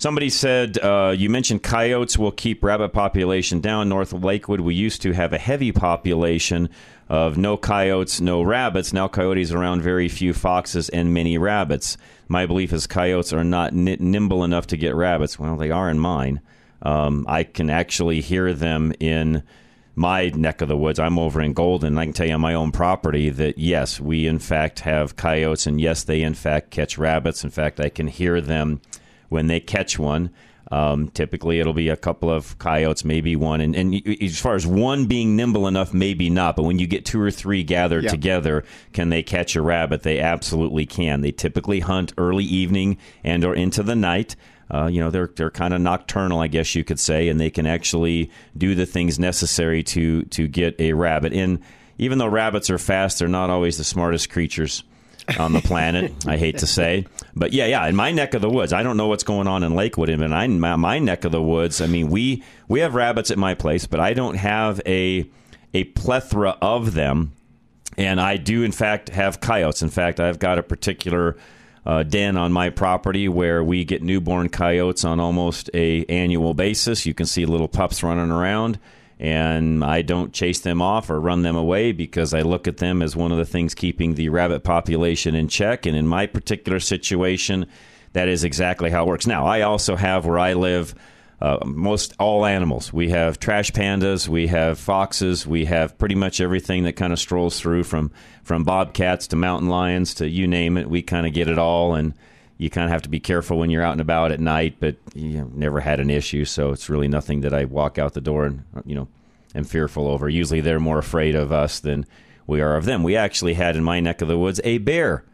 Somebody 0.00 0.30
said 0.30 0.78
uh, 0.78 1.12
you 1.18 1.28
mentioned 1.28 1.64
coyotes 1.64 2.16
will 2.16 2.30
keep 2.30 2.62
rabbit 2.62 2.90
population 2.90 3.60
down. 3.60 3.88
North 3.88 4.12
Lakewood, 4.12 4.60
we 4.60 4.72
used 4.72 5.02
to 5.02 5.10
have 5.10 5.32
a 5.32 5.38
heavy 5.38 5.72
population 5.72 6.68
of 7.08 7.36
no 7.36 7.56
coyotes, 7.56 8.20
no 8.20 8.42
rabbits. 8.42 8.92
Now 8.92 9.08
coyotes 9.08 9.50
around, 9.50 9.82
very 9.82 10.08
few 10.08 10.32
foxes, 10.32 10.88
and 10.88 11.12
many 11.12 11.36
rabbits. 11.36 11.96
My 12.28 12.46
belief 12.46 12.72
is 12.72 12.86
coyotes 12.86 13.32
are 13.32 13.42
not 13.42 13.74
ni- 13.74 13.96
nimble 13.98 14.44
enough 14.44 14.68
to 14.68 14.76
get 14.76 14.94
rabbits. 14.94 15.36
Well, 15.36 15.56
they 15.56 15.72
are 15.72 15.90
in 15.90 15.98
mine. 15.98 16.42
Um, 16.82 17.24
I 17.28 17.44
can 17.44 17.70
actually 17.70 18.20
hear 18.20 18.52
them 18.52 18.92
in 19.00 19.42
my 19.96 20.28
neck 20.28 20.60
of 20.60 20.68
the 20.68 20.76
woods. 20.76 21.00
I'm 21.00 21.18
over 21.18 21.40
in 21.40 21.52
Golden. 21.52 21.98
I 21.98 22.04
can 22.04 22.12
tell 22.12 22.26
you 22.26 22.34
on 22.34 22.40
my 22.40 22.54
own 22.54 22.70
property 22.70 23.30
that 23.30 23.58
yes, 23.58 23.98
we 24.00 24.26
in 24.28 24.38
fact 24.38 24.80
have 24.80 25.16
coyotes, 25.16 25.66
and 25.66 25.80
yes, 25.80 26.04
they 26.04 26.22
in 26.22 26.34
fact 26.34 26.70
catch 26.70 26.96
rabbits. 26.98 27.42
In 27.42 27.50
fact, 27.50 27.80
I 27.80 27.88
can 27.88 28.06
hear 28.06 28.40
them 28.40 28.80
when 29.28 29.48
they 29.48 29.58
catch 29.58 29.98
one. 29.98 30.30
Um, 30.70 31.08
typically, 31.08 31.60
it'll 31.60 31.72
be 31.72 31.88
a 31.88 31.96
couple 31.96 32.30
of 32.30 32.58
coyotes, 32.58 33.02
maybe 33.02 33.34
one. 33.36 33.62
And, 33.62 33.74
and 33.74 34.22
as 34.22 34.38
far 34.38 34.54
as 34.54 34.66
one 34.66 35.06
being 35.06 35.34
nimble 35.34 35.66
enough, 35.66 35.94
maybe 35.94 36.28
not. 36.28 36.56
But 36.56 36.64
when 36.64 36.78
you 36.78 36.86
get 36.86 37.06
two 37.06 37.20
or 37.20 37.30
three 37.30 37.64
gathered 37.64 38.04
Yeah. 38.04 38.10
together, 38.10 38.64
can 38.92 39.08
they 39.08 39.22
catch 39.22 39.56
a 39.56 39.62
rabbit? 39.62 40.02
They 40.02 40.20
absolutely 40.20 40.84
can. 40.84 41.22
They 41.22 41.32
typically 41.32 41.80
hunt 41.80 42.12
early 42.18 42.44
evening 42.44 42.98
and 43.24 43.44
or 43.44 43.54
into 43.54 43.82
the 43.82 43.96
night. 43.96 44.36
Uh, 44.70 44.86
you 44.86 45.00
know, 45.00 45.10
they're 45.10 45.30
they're 45.34 45.50
kind 45.50 45.72
of 45.72 45.80
nocturnal, 45.80 46.40
I 46.40 46.48
guess 46.48 46.74
you 46.74 46.84
could 46.84 47.00
say, 47.00 47.28
and 47.28 47.40
they 47.40 47.50
can 47.50 47.66
actually 47.66 48.30
do 48.56 48.74
the 48.74 48.86
things 48.86 49.18
necessary 49.18 49.82
to 49.84 50.22
to 50.24 50.46
get 50.46 50.78
a 50.78 50.92
rabbit. 50.92 51.32
And 51.32 51.60
even 51.96 52.18
though 52.18 52.26
rabbits 52.26 52.70
are 52.70 52.78
fast, 52.78 53.18
they're 53.18 53.28
not 53.28 53.50
always 53.50 53.78
the 53.78 53.84
smartest 53.84 54.30
creatures 54.30 54.84
on 55.38 55.52
the 55.52 55.60
planet. 55.60 56.12
I 56.26 56.36
hate 56.36 56.58
to 56.58 56.66
say, 56.66 57.06
but 57.34 57.52
yeah, 57.52 57.66
yeah. 57.66 57.86
In 57.86 57.96
my 57.96 58.12
neck 58.12 58.34
of 58.34 58.42
the 58.42 58.50
woods, 58.50 58.72
I 58.72 58.82
don't 58.82 58.96
know 58.96 59.08
what's 59.08 59.24
going 59.24 59.46
on 59.46 59.62
in 59.62 59.74
Lakewood, 59.74 60.08
and 60.08 60.34
I, 60.34 60.46
my, 60.46 60.76
my 60.76 60.98
neck 60.98 61.24
of 61.24 61.32
the 61.32 61.42
woods. 61.42 61.80
I 61.80 61.86
mean, 61.86 62.08
we 62.08 62.42
we 62.68 62.80
have 62.80 62.94
rabbits 62.94 63.30
at 63.30 63.38
my 63.38 63.54
place, 63.54 63.86
but 63.86 64.00
I 64.00 64.12
don't 64.12 64.36
have 64.36 64.80
a 64.86 65.28
a 65.74 65.84
plethora 65.84 66.56
of 66.60 66.94
them. 66.94 67.32
And 67.96 68.20
I 68.20 68.36
do, 68.36 68.62
in 68.62 68.70
fact, 68.70 69.08
have 69.08 69.40
coyotes. 69.40 69.82
In 69.82 69.88
fact, 69.88 70.20
I've 70.20 70.38
got 70.38 70.58
a 70.58 70.62
particular 70.62 71.36
uh, 71.88 72.02
den 72.02 72.36
on 72.36 72.52
my 72.52 72.68
property 72.68 73.30
where 73.30 73.64
we 73.64 73.82
get 73.82 74.02
newborn 74.02 74.50
coyotes 74.50 75.06
on 75.06 75.18
almost 75.18 75.70
a 75.72 76.04
annual 76.04 76.52
basis. 76.52 77.06
You 77.06 77.14
can 77.14 77.24
see 77.24 77.46
little 77.46 77.66
pups 77.66 78.02
running 78.02 78.30
around, 78.30 78.78
and 79.18 79.82
I 79.82 80.02
don't 80.02 80.34
chase 80.34 80.60
them 80.60 80.82
off 80.82 81.08
or 81.08 81.18
run 81.18 81.42
them 81.42 81.56
away 81.56 81.92
because 81.92 82.34
I 82.34 82.42
look 82.42 82.68
at 82.68 82.76
them 82.76 83.00
as 83.00 83.16
one 83.16 83.32
of 83.32 83.38
the 83.38 83.46
things 83.46 83.74
keeping 83.74 84.14
the 84.14 84.28
rabbit 84.28 84.64
population 84.64 85.34
in 85.34 85.48
check. 85.48 85.86
And 85.86 85.96
in 85.96 86.06
my 86.06 86.26
particular 86.26 86.78
situation, 86.78 87.64
that 88.12 88.28
is 88.28 88.44
exactly 88.44 88.90
how 88.90 89.04
it 89.04 89.08
works. 89.08 89.26
Now, 89.26 89.46
I 89.46 89.62
also 89.62 89.96
have 89.96 90.26
where 90.26 90.38
I 90.38 90.52
live 90.52 90.94
uh, 91.40 91.58
most 91.64 92.14
all 92.18 92.44
animals. 92.44 92.92
We 92.92 93.10
have 93.10 93.38
trash 93.38 93.70
pandas, 93.70 94.26
we 94.28 94.48
have 94.48 94.78
foxes, 94.78 95.46
we 95.46 95.66
have 95.66 95.96
pretty 95.96 96.16
much 96.16 96.40
everything 96.40 96.84
that 96.84 96.94
kind 96.94 97.12
of 97.12 97.18
strolls 97.18 97.60
through 97.60 97.84
from 97.84 98.10
from 98.42 98.64
bobcats 98.64 99.28
to 99.28 99.36
mountain 99.36 99.68
lions 99.68 100.14
to 100.14 100.28
you 100.28 100.46
name 100.46 100.76
it. 100.76 100.90
We 100.90 101.02
kind 101.02 101.26
of 101.26 101.32
get 101.32 101.48
it 101.48 101.58
all, 101.58 101.94
and 101.94 102.14
you 102.56 102.70
kind 102.70 102.86
of 102.86 102.90
have 102.90 103.02
to 103.02 103.08
be 103.08 103.20
careful 103.20 103.58
when 103.58 103.70
you're 103.70 103.84
out 103.84 103.92
and 103.92 104.00
about 104.00 104.32
at 104.32 104.40
night. 104.40 104.76
But 104.80 104.96
you 105.14 105.38
know, 105.38 105.50
never 105.54 105.80
had 105.80 106.00
an 106.00 106.10
issue, 106.10 106.44
so 106.44 106.72
it's 106.72 106.90
really 106.90 107.08
nothing 107.08 107.42
that 107.42 107.54
I 107.54 107.66
walk 107.66 107.98
out 107.98 108.14
the 108.14 108.20
door 108.20 108.46
and 108.46 108.64
you 108.84 108.96
know 108.96 109.08
am 109.54 109.64
fearful 109.64 110.08
over. 110.08 110.28
Usually, 110.28 110.60
they're 110.60 110.80
more 110.80 110.98
afraid 110.98 111.36
of 111.36 111.52
us 111.52 111.78
than 111.78 112.04
we 112.48 112.60
are 112.60 112.76
of 112.76 112.84
them. 112.84 113.04
We 113.04 113.14
actually 113.14 113.54
had 113.54 113.76
in 113.76 113.84
my 113.84 114.00
neck 114.00 114.22
of 114.22 114.28
the 114.28 114.38
woods 114.38 114.60
a 114.64 114.78
bear 114.78 115.24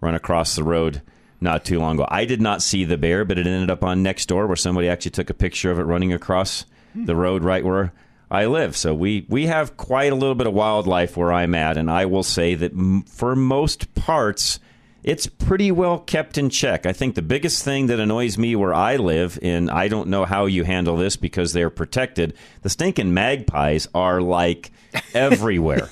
run 0.00 0.14
across 0.14 0.54
the 0.54 0.62
road 0.62 1.02
not 1.40 1.64
too 1.64 1.78
long 1.78 1.96
ago. 1.96 2.06
I 2.08 2.24
did 2.24 2.40
not 2.40 2.62
see 2.62 2.84
the 2.84 2.96
bear, 2.98 3.24
but 3.24 3.38
it 3.38 3.46
ended 3.46 3.70
up 3.70 3.84
on 3.84 4.02
next 4.02 4.26
door 4.26 4.46
where 4.46 4.56
somebody 4.56 4.88
actually 4.88 5.12
took 5.12 5.30
a 5.30 5.34
picture 5.34 5.70
of 5.70 5.78
it 5.78 5.84
running 5.84 6.12
across 6.12 6.64
the 6.94 7.14
road 7.14 7.44
right 7.44 7.64
where 7.64 7.92
I 8.30 8.46
live. 8.46 8.76
So 8.76 8.94
we 8.94 9.24
we 9.28 9.46
have 9.46 9.76
quite 9.76 10.12
a 10.12 10.16
little 10.16 10.34
bit 10.34 10.46
of 10.46 10.52
wildlife 10.54 11.16
where 11.16 11.32
I'm 11.32 11.54
at, 11.54 11.76
and 11.76 11.90
I 11.90 12.06
will 12.06 12.22
say 12.22 12.54
that 12.56 12.72
m- 12.72 13.02
for 13.02 13.36
most 13.36 13.94
parts. 13.94 14.58
It's 15.04 15.28
pretty 15.28 15.70
well 15.70 16.00
kept 16.00 16.36
in 16.36 16.50
check. 16.50 16.84
I 16.84 16.92
think 16.92 17.14
the 17.14 17.22
biggest 17.22 17.64
thing 17.64 17.86
that 17.86 18.00
annoys 18.00 18.36
me 18.36 18.56
where 18.56 18.74
I 18.74 18.96
live, 18.96 19.38
and 19.40 19.70
I 19.70 19.86
don't 19.86 20.08
know 20.08 20.24
how 20.24 20.46
you 20.46 20.64
handle 20.64 20.96
this 20.96 21.16
because 21.16 21.52
they're 21.52 21.70
protected, 21.70 22.34
the 22.62 22.68
stinking 22.68 23.14
magpies 23.14 23.88
are 23.94 24.20
like 24.20 24.70
everywhere. 25.14 25.88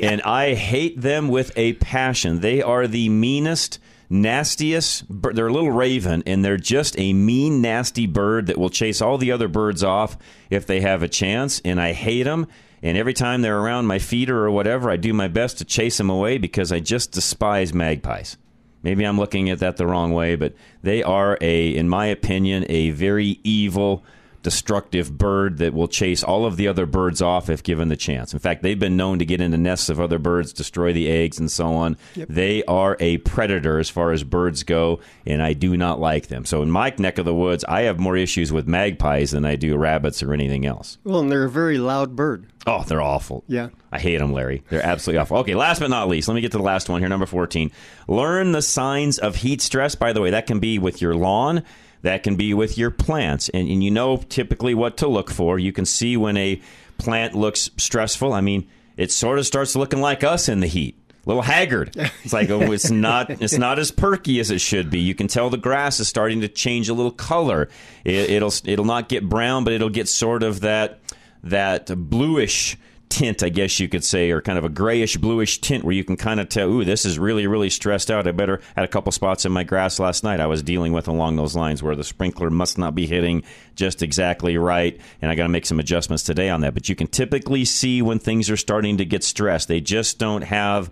And 0.00 0.20
I 0.22 0.54
hate 0.54 1.00
them 1.00 1.28
with 1.28 1.56
a 1.56 1.74
passion. 1.74 2.40
They 2.40 2.60
are 2.60 2.88
the 2.88 3.08
meanest, 3.08 3.78
nastiest. 4.10 5.04
They're 5.08 5.46
a 5.46 5.52
little 5.52 5.70
raven, 5.70 6.22
and 6.26 6.44
they're 6.44 6.56
just 6.56 6.98
a 6.98 7.12
mean, 7.12 7.62
nasty 7.62 8.06
bird 8.06 8.48
that 8.48 8.58
will 8.58 8.68
chase 8.68 9.00
all 9.00 9.16
the 9.16 9.32
other 9.32 9.48
birds 9.48 9.82
off 9.82 10.18
if 10.50 10.66
they 10.66 10.80
have 10.80 11.02
a 11.02 11.08
chance. 11.08 11.62
And 11.64 11.80
I 11.80 11.92
hate 11.92 12.24
them. 12.24 12.46
And 12.82 12.98
every 12.98 13.14
time 13.14 13.42
they're 13.42 13.60
around 13.60 13.86
my 13.86 13.98
feeder 13.98 14.44
or 14.44 14.50
whatever, 14.50 14.90
I 14.90 14.96
do 14.96 15.12
my 15.12 15.28
best 15.28 15.58
to 15.58 15.64
chase 15.64 15.98
them 15.98 16.10
away 16.10 16.38
because 16.38 16.72
I 16.72 16.80
just 16.80 17.12
despise 17.12 17.72
magpies. 17.72 18.36
Maybe 18.82 19.04
I'm 19.04 19.18
looking 19.18 19.50
at 19.50 19.58
that 19.58 19.76
the 19.76 19.86
wrong 19.86 20.12
way, 20.12 20.36
but 20.36 20.54
they 20.82 21.02
are 21.02 21.36
a, 21.40 21.68
in 21.76 21.88
my 21.88 22.06
opinion, 22.06 22.64
a 22.68 22.90
very 22.90 23.38
evil 23.44 24.04
destructive 24.42 25.16
bird 25.16 25.58
that 25.58 25.74
will 25.74 25.88
chase 25.88 26.22
all 26.22 26.46
of 26.46 26.56
the 26.56 26.68
other 26.68 26.86
birds 26.86 27.20
off 27.20 27.50
if 27.50 27.62
given 27.62 27.88
the 27.88 27.96
chance. 27.96 28.32
In 28.32 28.38
fact, 28.38 28.62
they've 28.62 28.78
been 28.78 28.96
known 28.96 29.18
to 29.18 29.24
get 29.24 29.40
into 29.40 29.58
nests 29.58 29.88
of 29.88 30.00
other 30.00 30.18
birds, 30.18 30.52
destroy 30.52 30.92
the 30.92 31.10
eggs, 31.10 31.38
and 31.38 31.50
so 31.50 31.74
on. 31.74 31.96
Yep. 32.14 32.28
They 32.28 32.64
are 32.64 32.96
a 33.00 33.18
predator 33.18 33.78
as 33.78 33.90
far 33.90 34.12
as 34.12 34.24
birds 34.24 34.62
go, 34.62 35.00
and 35.26 35.42
I 35.42 35.52
do 35.52 35.76
not 35.76 36.00
like 36.00 36.28
them. 36.28 36.44
So 36.44 36.62
in 36.62 36.70
my 36.70 36.94
neck 36.98 37.18
of 37.18 37.24
the 37.24 37.34
woods, 37.34 37.64
I 37.64 37.82
have 37.82 38.00
more 38.00 38.16
issues 38.16 38.52
with 38.52 38.66
magpies 38.66 39.30
than 39.30 39.44
I 39.44 39.56
do 39.56 39.76
rabbits 39.76 40.22
or 40.22 40.32
anything 40.32 40.66
else. 40.66 40.98
Well, 41.04 41.20
and 41.20 41.30
they're 41.30 41.44
a 41.44 41.50
very 41.50 41.78
loud 41.78 42.16
bird. 42.16 42.46
Oh, 42.66 42.84
they're 42.86 43.00
awful. 43.00 43.44
Yeah. 43.48 43.68
I 43.90 43.98
hate 43.98 44.18
them, 44.18 44.32
Larry. 44.32 44.62
They're 44.68 44.84
absolutely 44.84 45.18
awful. 45.18 45.38
Okay, 45.38 45.54
last 45.54 45.80
but 45.80 45.90
not 45.90 46.08
least, 46.08 46.28
let 46.28 46.34
me 46.34 46.40
get 46.40 46.52
to 46.52 46.58
the 46.58 46.62
last 46.62 46.88
one 46.88 47.00
here, 47.00 47.08
number 47.08 47.26
14. 47.26 47.70
Learn 48.06 48.52
the 48.52 48.62
signs 48.62 49.18
of 49.18 49.36
heat 49.36 49.62
stress. 49.62 49.94
By 49.94 50.12
the 50.12 50.20
way, 50.20 50.30
that 50.30 50.46
can 50.46 50.60
be 50.60 50.78
with 50.78 51.00
your 51.00 51.14
lawn, 51.14 51.64
that 52.02 52.22
can 52.22 52.36
be 52.36 52.54
with 52.54 52.78
your 52.78 52.90
plants. 52.90 53.48
And, 53.50 53.68
and 53.68 53.82
you 53.82 53.90
know 53.90 54.18
typically 54.18 54.74
what 54.74 54.96
to 54.98 55.08
look 55.08 55.30
for. 55.30 55.58
You 55.58 55.72
can 55.72 55.84
see 55.84 56.16
when 56.16 56.36
a 56.36 56.60
plant 56.98 57.34
looks 57.34 57.70
stressful. 57.76 58.32
I 58.32 58.40
mean, 58.40 58.68
it 58.96 59.10
sort 59.10 59.38
of 59.38 59.46
starts 59.46 59.76
looking 59.76 60.00
like 60.00 60.24
us 60.24 60.48
in 60.48 60.60
the 60.60 60.66
heat. 60.66 60.96
A 61.24 61.28
little 61.28 61.42
haggard. 61.42 61.94
It's 62.24 62.32
like 62.32 62.50
oh, 62.50 62.72
it's 62.72 62.90
not 62.90 63.30
it's 63.30 63.56
not 63.58 63.78
as 63.78 63.90
perky 63.90 64.40
as 64.40 64.50
it 64.50 64.60
should 64.60 64.90
be. 64.90 65.00
You 65.00 65.14
can 65.14 65.26
tell 65.26 65.50
the 65.50 65.56
grass 65.56 66.00
is 66.00 66.08
starting 66.08 66.42
to 66.42 66.48
change 66.48 66.88
a 66.88 66.94
little 66.94 67.10
color. 67.10 67.68
It, 68.04 68.30
it'll 68.30 68.52
it'll 68.64 68.84
not 68.84 69.08
get 69.08 69.28
brown, 69.28 69.64
but 69.64 69.72
it'll 69.72 69.90
get 69.90 70.08
sort 70.08 70.42
of 70.42 70.60
that 70.60 71.00
that 71.42 71.86
bluish 72.08 72.76
tint, 73.10 73.42
I 73.42 73.50
guess 73.50 73.78
you 73.78 73.88
could 73.88 74.04
say, 74.04 74.30
or 74.30 74.40
kind 74.40 74.56
of 74.56 74.64
a 74.64 74.70
grayish 74.70 75.18
bluish 75.18 75.60
tint 75.60 75.84
where 75.84 75.94
you 75.94 76.04
can 76.04 76.16
kind 76.16 76.40
of 76.40 76.48
tell, 76.48 76.70
ooh, 76.70 76.84
this 76.84 77.04
is 77.04 77.18
really, 77.18 77.46
really 77.46 77.68
stressed 77.68 78.10
out. 78.10 78.26
I 78.26 78.32
better 78.32 78.60
had 78.76 78.84
a 78.84 78.88
couple 78.88 79.12
spots 79.12 79.44
in 79.44 79.52
my 79.52 79.64
grass 79.64 79.98
last 79.98 80.24
night 80.24 80.40
I 80.40 80.46
was 80.46 80.62
dealing 80.62 80.92
with 80.92 81.08
along 81.08 81.36
those 81.36 81.54
lines 81.54 81.82
where 81.82 81.96
the 81.96 82.04
sprinkler 82.04 82.48
must 82.48 82.78
not 82.78 82.94
be 82.94 83.06
hitting 83.06 83.42
just 83.74 84.02
exactly 84.02 84.56
right. 84.56 84.98
And 85.20 85.30
I 85.30 85.34
got 85.34 85.42
to 85.42 85.48
make 85.50 85.66
some 85.66 85.80
adjustments 85.80 86.22
today 86.22 86.48
on 86.48 86.62
that. 86.62 86.72
But 86.72 86.88
you 86.88 86.94
can 86.94 87.08
typically 87.08 87.64
see 87.64 88.00
when 88.00 88.18
things 88.18 88.48
are 88.48 88.56
starting 88.56 88.96
to 88.98 89.04
get 89.04 89.24
stressed. 89.24 89.68
They 89.68 89.80
just 89.80 90.18
don't 90.18 90.42
have 90.42 90.90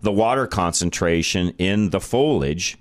the 0.00 0.12
water 0.12 0.46
concentration 0.46 1.54
in 1.58 1.90
the 1.90 2.00
foliage 2.00 2.78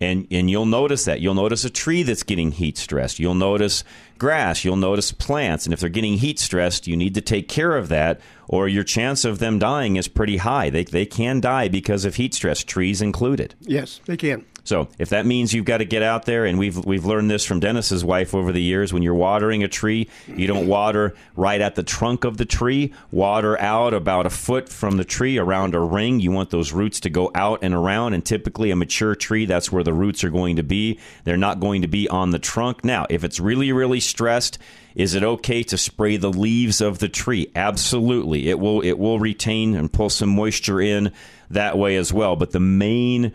and 0.00 0.26
and 0.30 0.50
you'll 0.50 0.66
notice 0.66 1.04
that. 1.04 1.20
You'll 1.20 1.34
notice 1.34 1.64
a 1.64 1.70
tree 1.70 2.02
that's 2.02 2.22
getting 2.22 2.52
heat 2.52 2.78
stressed. 2.78 3.18
You'll 3.18 3.34
notice 3.34 3.84
grass. 4.18 4.64
You'll 4.64 4.76
notice 4.76 5.12
plants. 5.12 5.66
And 5.66 5.72
if 5.72 5.80
they're 5.80 5.88
getting 5.88 6.18
heat 6.18 6.38
stressed 6.38 6.86
you 6.86 6.96
need 6.96 7.14
to 7.14 7.20
take 7.20 7.48
care 7.48 7.76
of 7.76 7.88
that 7.88 8.20
or 8.48 8.68
your 8.68 8.84
chance 8.84 9.24
of 9.24 9.38
them 9.38 9.58
dying 9.58 9.96
is 9.96 10.08
pretty 10.08 10.38
high. 10.38 10.70
They 10.70 10.84
they 10.84 11.06
can 11.06 11.40
die 11.40 11.68
because 11.68 12.04
of 12.04 12.16
heat 12.16 12.34
stress 12.34 12.64
trees 12.64 13.02
included. 13.02 13.54
Yes, 13.60 14.00
they 14.06 14.16
can. 14.16 14.44
So 14.68 14.88
if 14.98 15.08
that 15.08 15.24
means 15.24 15.54
you've 15.54 15.64
got 15.64 15.78
to 15.78 15.86
get 15.86 16.02
out 16.02 16.26
there, 16.26 16.44
and 16.44 16.58
we've 16.58 16.76
we've 16.84 17.06
learned 17.06 17.30
this 17.30 17.44
from 17.44 17.58
Dennis's 17.58 18.04
wife 18.04 18.34
over 18.34 18.52
the 18.52 18.62
years, 18.62 18.92
when 18.92 19.02
you're 19.02 19.14
watering 19.14 19.64
a 19.64 19.68
tree, 19.68 20.10
you 20.26 20.46
don't 20.46 20.66
water 20.66 21.14
right 21.36 21.60
at 21.60 21.74
the 21.74 21.82
trunk 21.82 22.24
of 22.24 22.36
the 22.36 22.44
tree. 22.44 22.92
Water 23.10 23.58
out 23.58 23.94
about 23.94 24.26
a 24.26 24.30
foot 24.30 24.68
from 24.68 24.98
the 24.98 25.04
tree 25.04 25.38
around 25.38 25.74
a 25.74 25.80
ring. 25.80 26.20
You 26.20 26.32
want 26.32 26.50
those 26.50 26.72
roots 26.72 27.00
to 27.00 27.10
go 27.10 27.30
out 27.34 27.60
and 27.62 27.72
around, 27.72 28.12
and 28.12 28.22
typically 28.22 28.70
a 28.70 28.76
mature 28.76 29.14
tree, 29.14 29.46
that's 29.46 29.72
where 29.72 29.82
the 29.82 29.94
roots 29.94 30.22
are 30.22 30.30
going 30.30 30.56
to 30.56 30.62
be. 30.62 30.98
They're 31.24 31.38
not 31.38 31.60
going 31.60 31.82
to 31.82 31.88
be 31.88 32.06
on 32.08 32.30
the 32.30 32.38
trunk. 32.38 32.84
Now, 32.84 33.06
if 33.08 33.24
it's 33.24 33.40
really 33.40 33.72
really 33.72 34.00
stressed, 34.00 34.58
is 34.94 35.14
it 35.14 35.22
okay 35.22 35.62
to 35.62 35.78
spray 35.78 36.18
the 36.18 36.30
leaves 36.30 36.82
of 36.82 36.98
the 36.98 37.08
tree? 37.08 37.50
Absolutely. 37.56 38.50
It 38.50 38.58
will 38.58 38.82
it 38.82 38.98
will 38.98 39.18
retain 39.18 39.74
and 39.74 39.90
pull 39.90 40.10
some 40.10 40.28
moisture 40.28 40.80
in 40.80 41.12
that 41.50 41.78
way 41.78 41.96
as 41.96 42.12
well. 42.12 42.36
But 42.36 42.50
the 42.50 42.60
main 42.60 43.32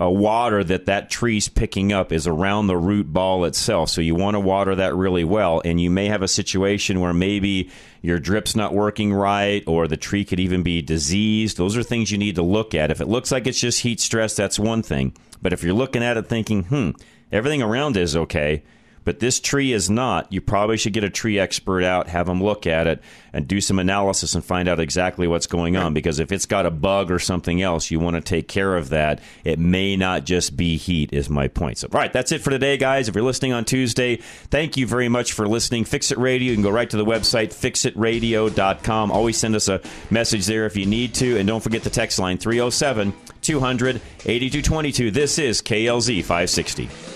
uh, 0.00 0.10
water 0.10 0.62
that 0.64 0.86
that 0.86 1.10
tree's 1.10 1.48
picking 1.48 1.92
up 1.92 2.12
is 2.12 2.26
around 2.26 2.66
the 2.66 2.76
root 2.76 3.12
ball 3.12 3.44
itself. 3.44 3.88
So 3.88 4.00
you 4.00 4.14
want 4.14 4.34
to 4.34 4.40
water 4.40 4.74
that 4.74 4.94
really 4.94 5.24
well. 5.24 5.62
And 5.64 5.80
you 5.80 5.90
may 5.90 6.06
have 6.06 6.22
a 6.22 6.28
situation 6.28 7.00
where 7.00 7.14
maybe 7.14 7.70
your 8.02 8.18
drip's 8.18 8.54
not 8.54 8.74
working 8.74 9.12
right 9.12 9.64
or 9.66 9.88
the 9.88 9.96
tree 9.96 10.24
could 10.24 10.40
even 10.40 10.62
be 10.62 10.82
diseased. 10.82 11.56
Those 11.56 11.76
are 11.76 11.82
things 11.82 12.10
you 12.10 12.18
need 12.18 12.34
to 12.36 12.42
look 12.42 12.74
at. 12.74 12.90
If 12.90 13.00
it 13.00 13.08
looks 13.08 13.32
like 13.32 13.46
it's 13.46 13.60
just 13.60 13.80
heat 13.80 14.00
stress, 14.00 14.36
that's 14.36 14.58
one 14.58 14.82
thing. 14.82 15.14
But 15.40 15.52
if 15.52 15.62
you're 15.62 15.74
looking 15.74 16.02
at 16.02 16.16
it 16.16 16.26
thinking, 16.26 16.64
hmm, 16.64 16.90
everything 17.32 17.62
around 17.62 17.96
is 17.96 18.16
okay, 18.16 18.62
but 19.06 19.20
this 19.20 19.38
tree 19.38 19.72
is 19.72 19.88
not, 19.88 20.32
you 20.32 20.40
probably 20.40 20.76
should 20.76 20.92
get 20.92 21.04
a 21.04 21.08
tree 21.08 21.38
expert 21.38 21.84
out, 21.84 22.08
have 22.08 22.26
them 22.26 22.42
look 22.42 22.66
at 22.66 22.88
it, 22.88 23.00
and 23.32 23.46
do 23.46 23.60
some 23.60 23.78
analysis 23.78 24.34
and 24.34 24.44
find 24.44 24.68
out 24.68 24.80
exactly 24.80 25.28
what's 25.28 25.46
going 25.46 25.76
on. 25.76 25.94
Because 25.94 26.18
if 26.18 26.32
it's 26.32 26.44
got 26.44 26.66
a 26.66 26.72
bug 26.72 27.12
or 27.12 27.20
something 27.20 27.62
else, 27.62 27.88
you 27.88 28.00
want 28.00 28.16
to 28.16 28.20
take 28.20 28.48
care 28.48 28.76
of 28.76 28.88
that. 28.88 29.20
It 29.44 29.60
may 29.60 29.94
not 29.94 30.24
just 30.24 30.56
be 30.56 30.76
heat, 30.76 31.12
is 31.12 31.30
my 31.30 31.46
point. 31.46 31.78
So, 31.78 31.88
all 31.92 32.00
right, 32.00 32.12
that's 32.12 32.32
it 32.32 32.40
for 32.40 32.50
today, 32.50 32.76
guys. 32.78 33.08
If 33.08 33.14
you're 33.14 33.22
listening 33.22 33.52
on 33.52 33.64
Tuesday, 33.64 34.16
thank 34.50 34.76
you 34.76 34.88
very 34.88 35.08
much 35.08 35.34
for 35.34 35.46
listening. 35.46 35.84
Fix 35.84 36.10
It 36.10 36.18
Radio, 36.18 36.50
you 36.50 36.56
can 36.56 36.64
go 36.64 36.70
right 36.70 36.90
to 36.90 36.96
the 36.96 37.04
website, 37.04 37.54
fixitradio.com. 37.54 39.12
Always 39.12 39.36
send 39.36 39.54
us 39.54 39.68
a 39.68 39.80
message 40.10 40.46
there 40.46 40.66
if 40.66 40.76
you 40.76 40.84
need 40.84 41.14
to. 41.14 41.38
And 41.38 41.46
don't 41.46 41.62
forget 41.62 41.84
the 41.84 41.90
text 41.90 42.18
line 42.18 42.38
307 42.38 43.14
200 43.40 44.00
8222. 44.24 45.12
This 45.12 45.38
is 45.38 45.62
KLZ 45.62 46.22
560. 46.22 47.15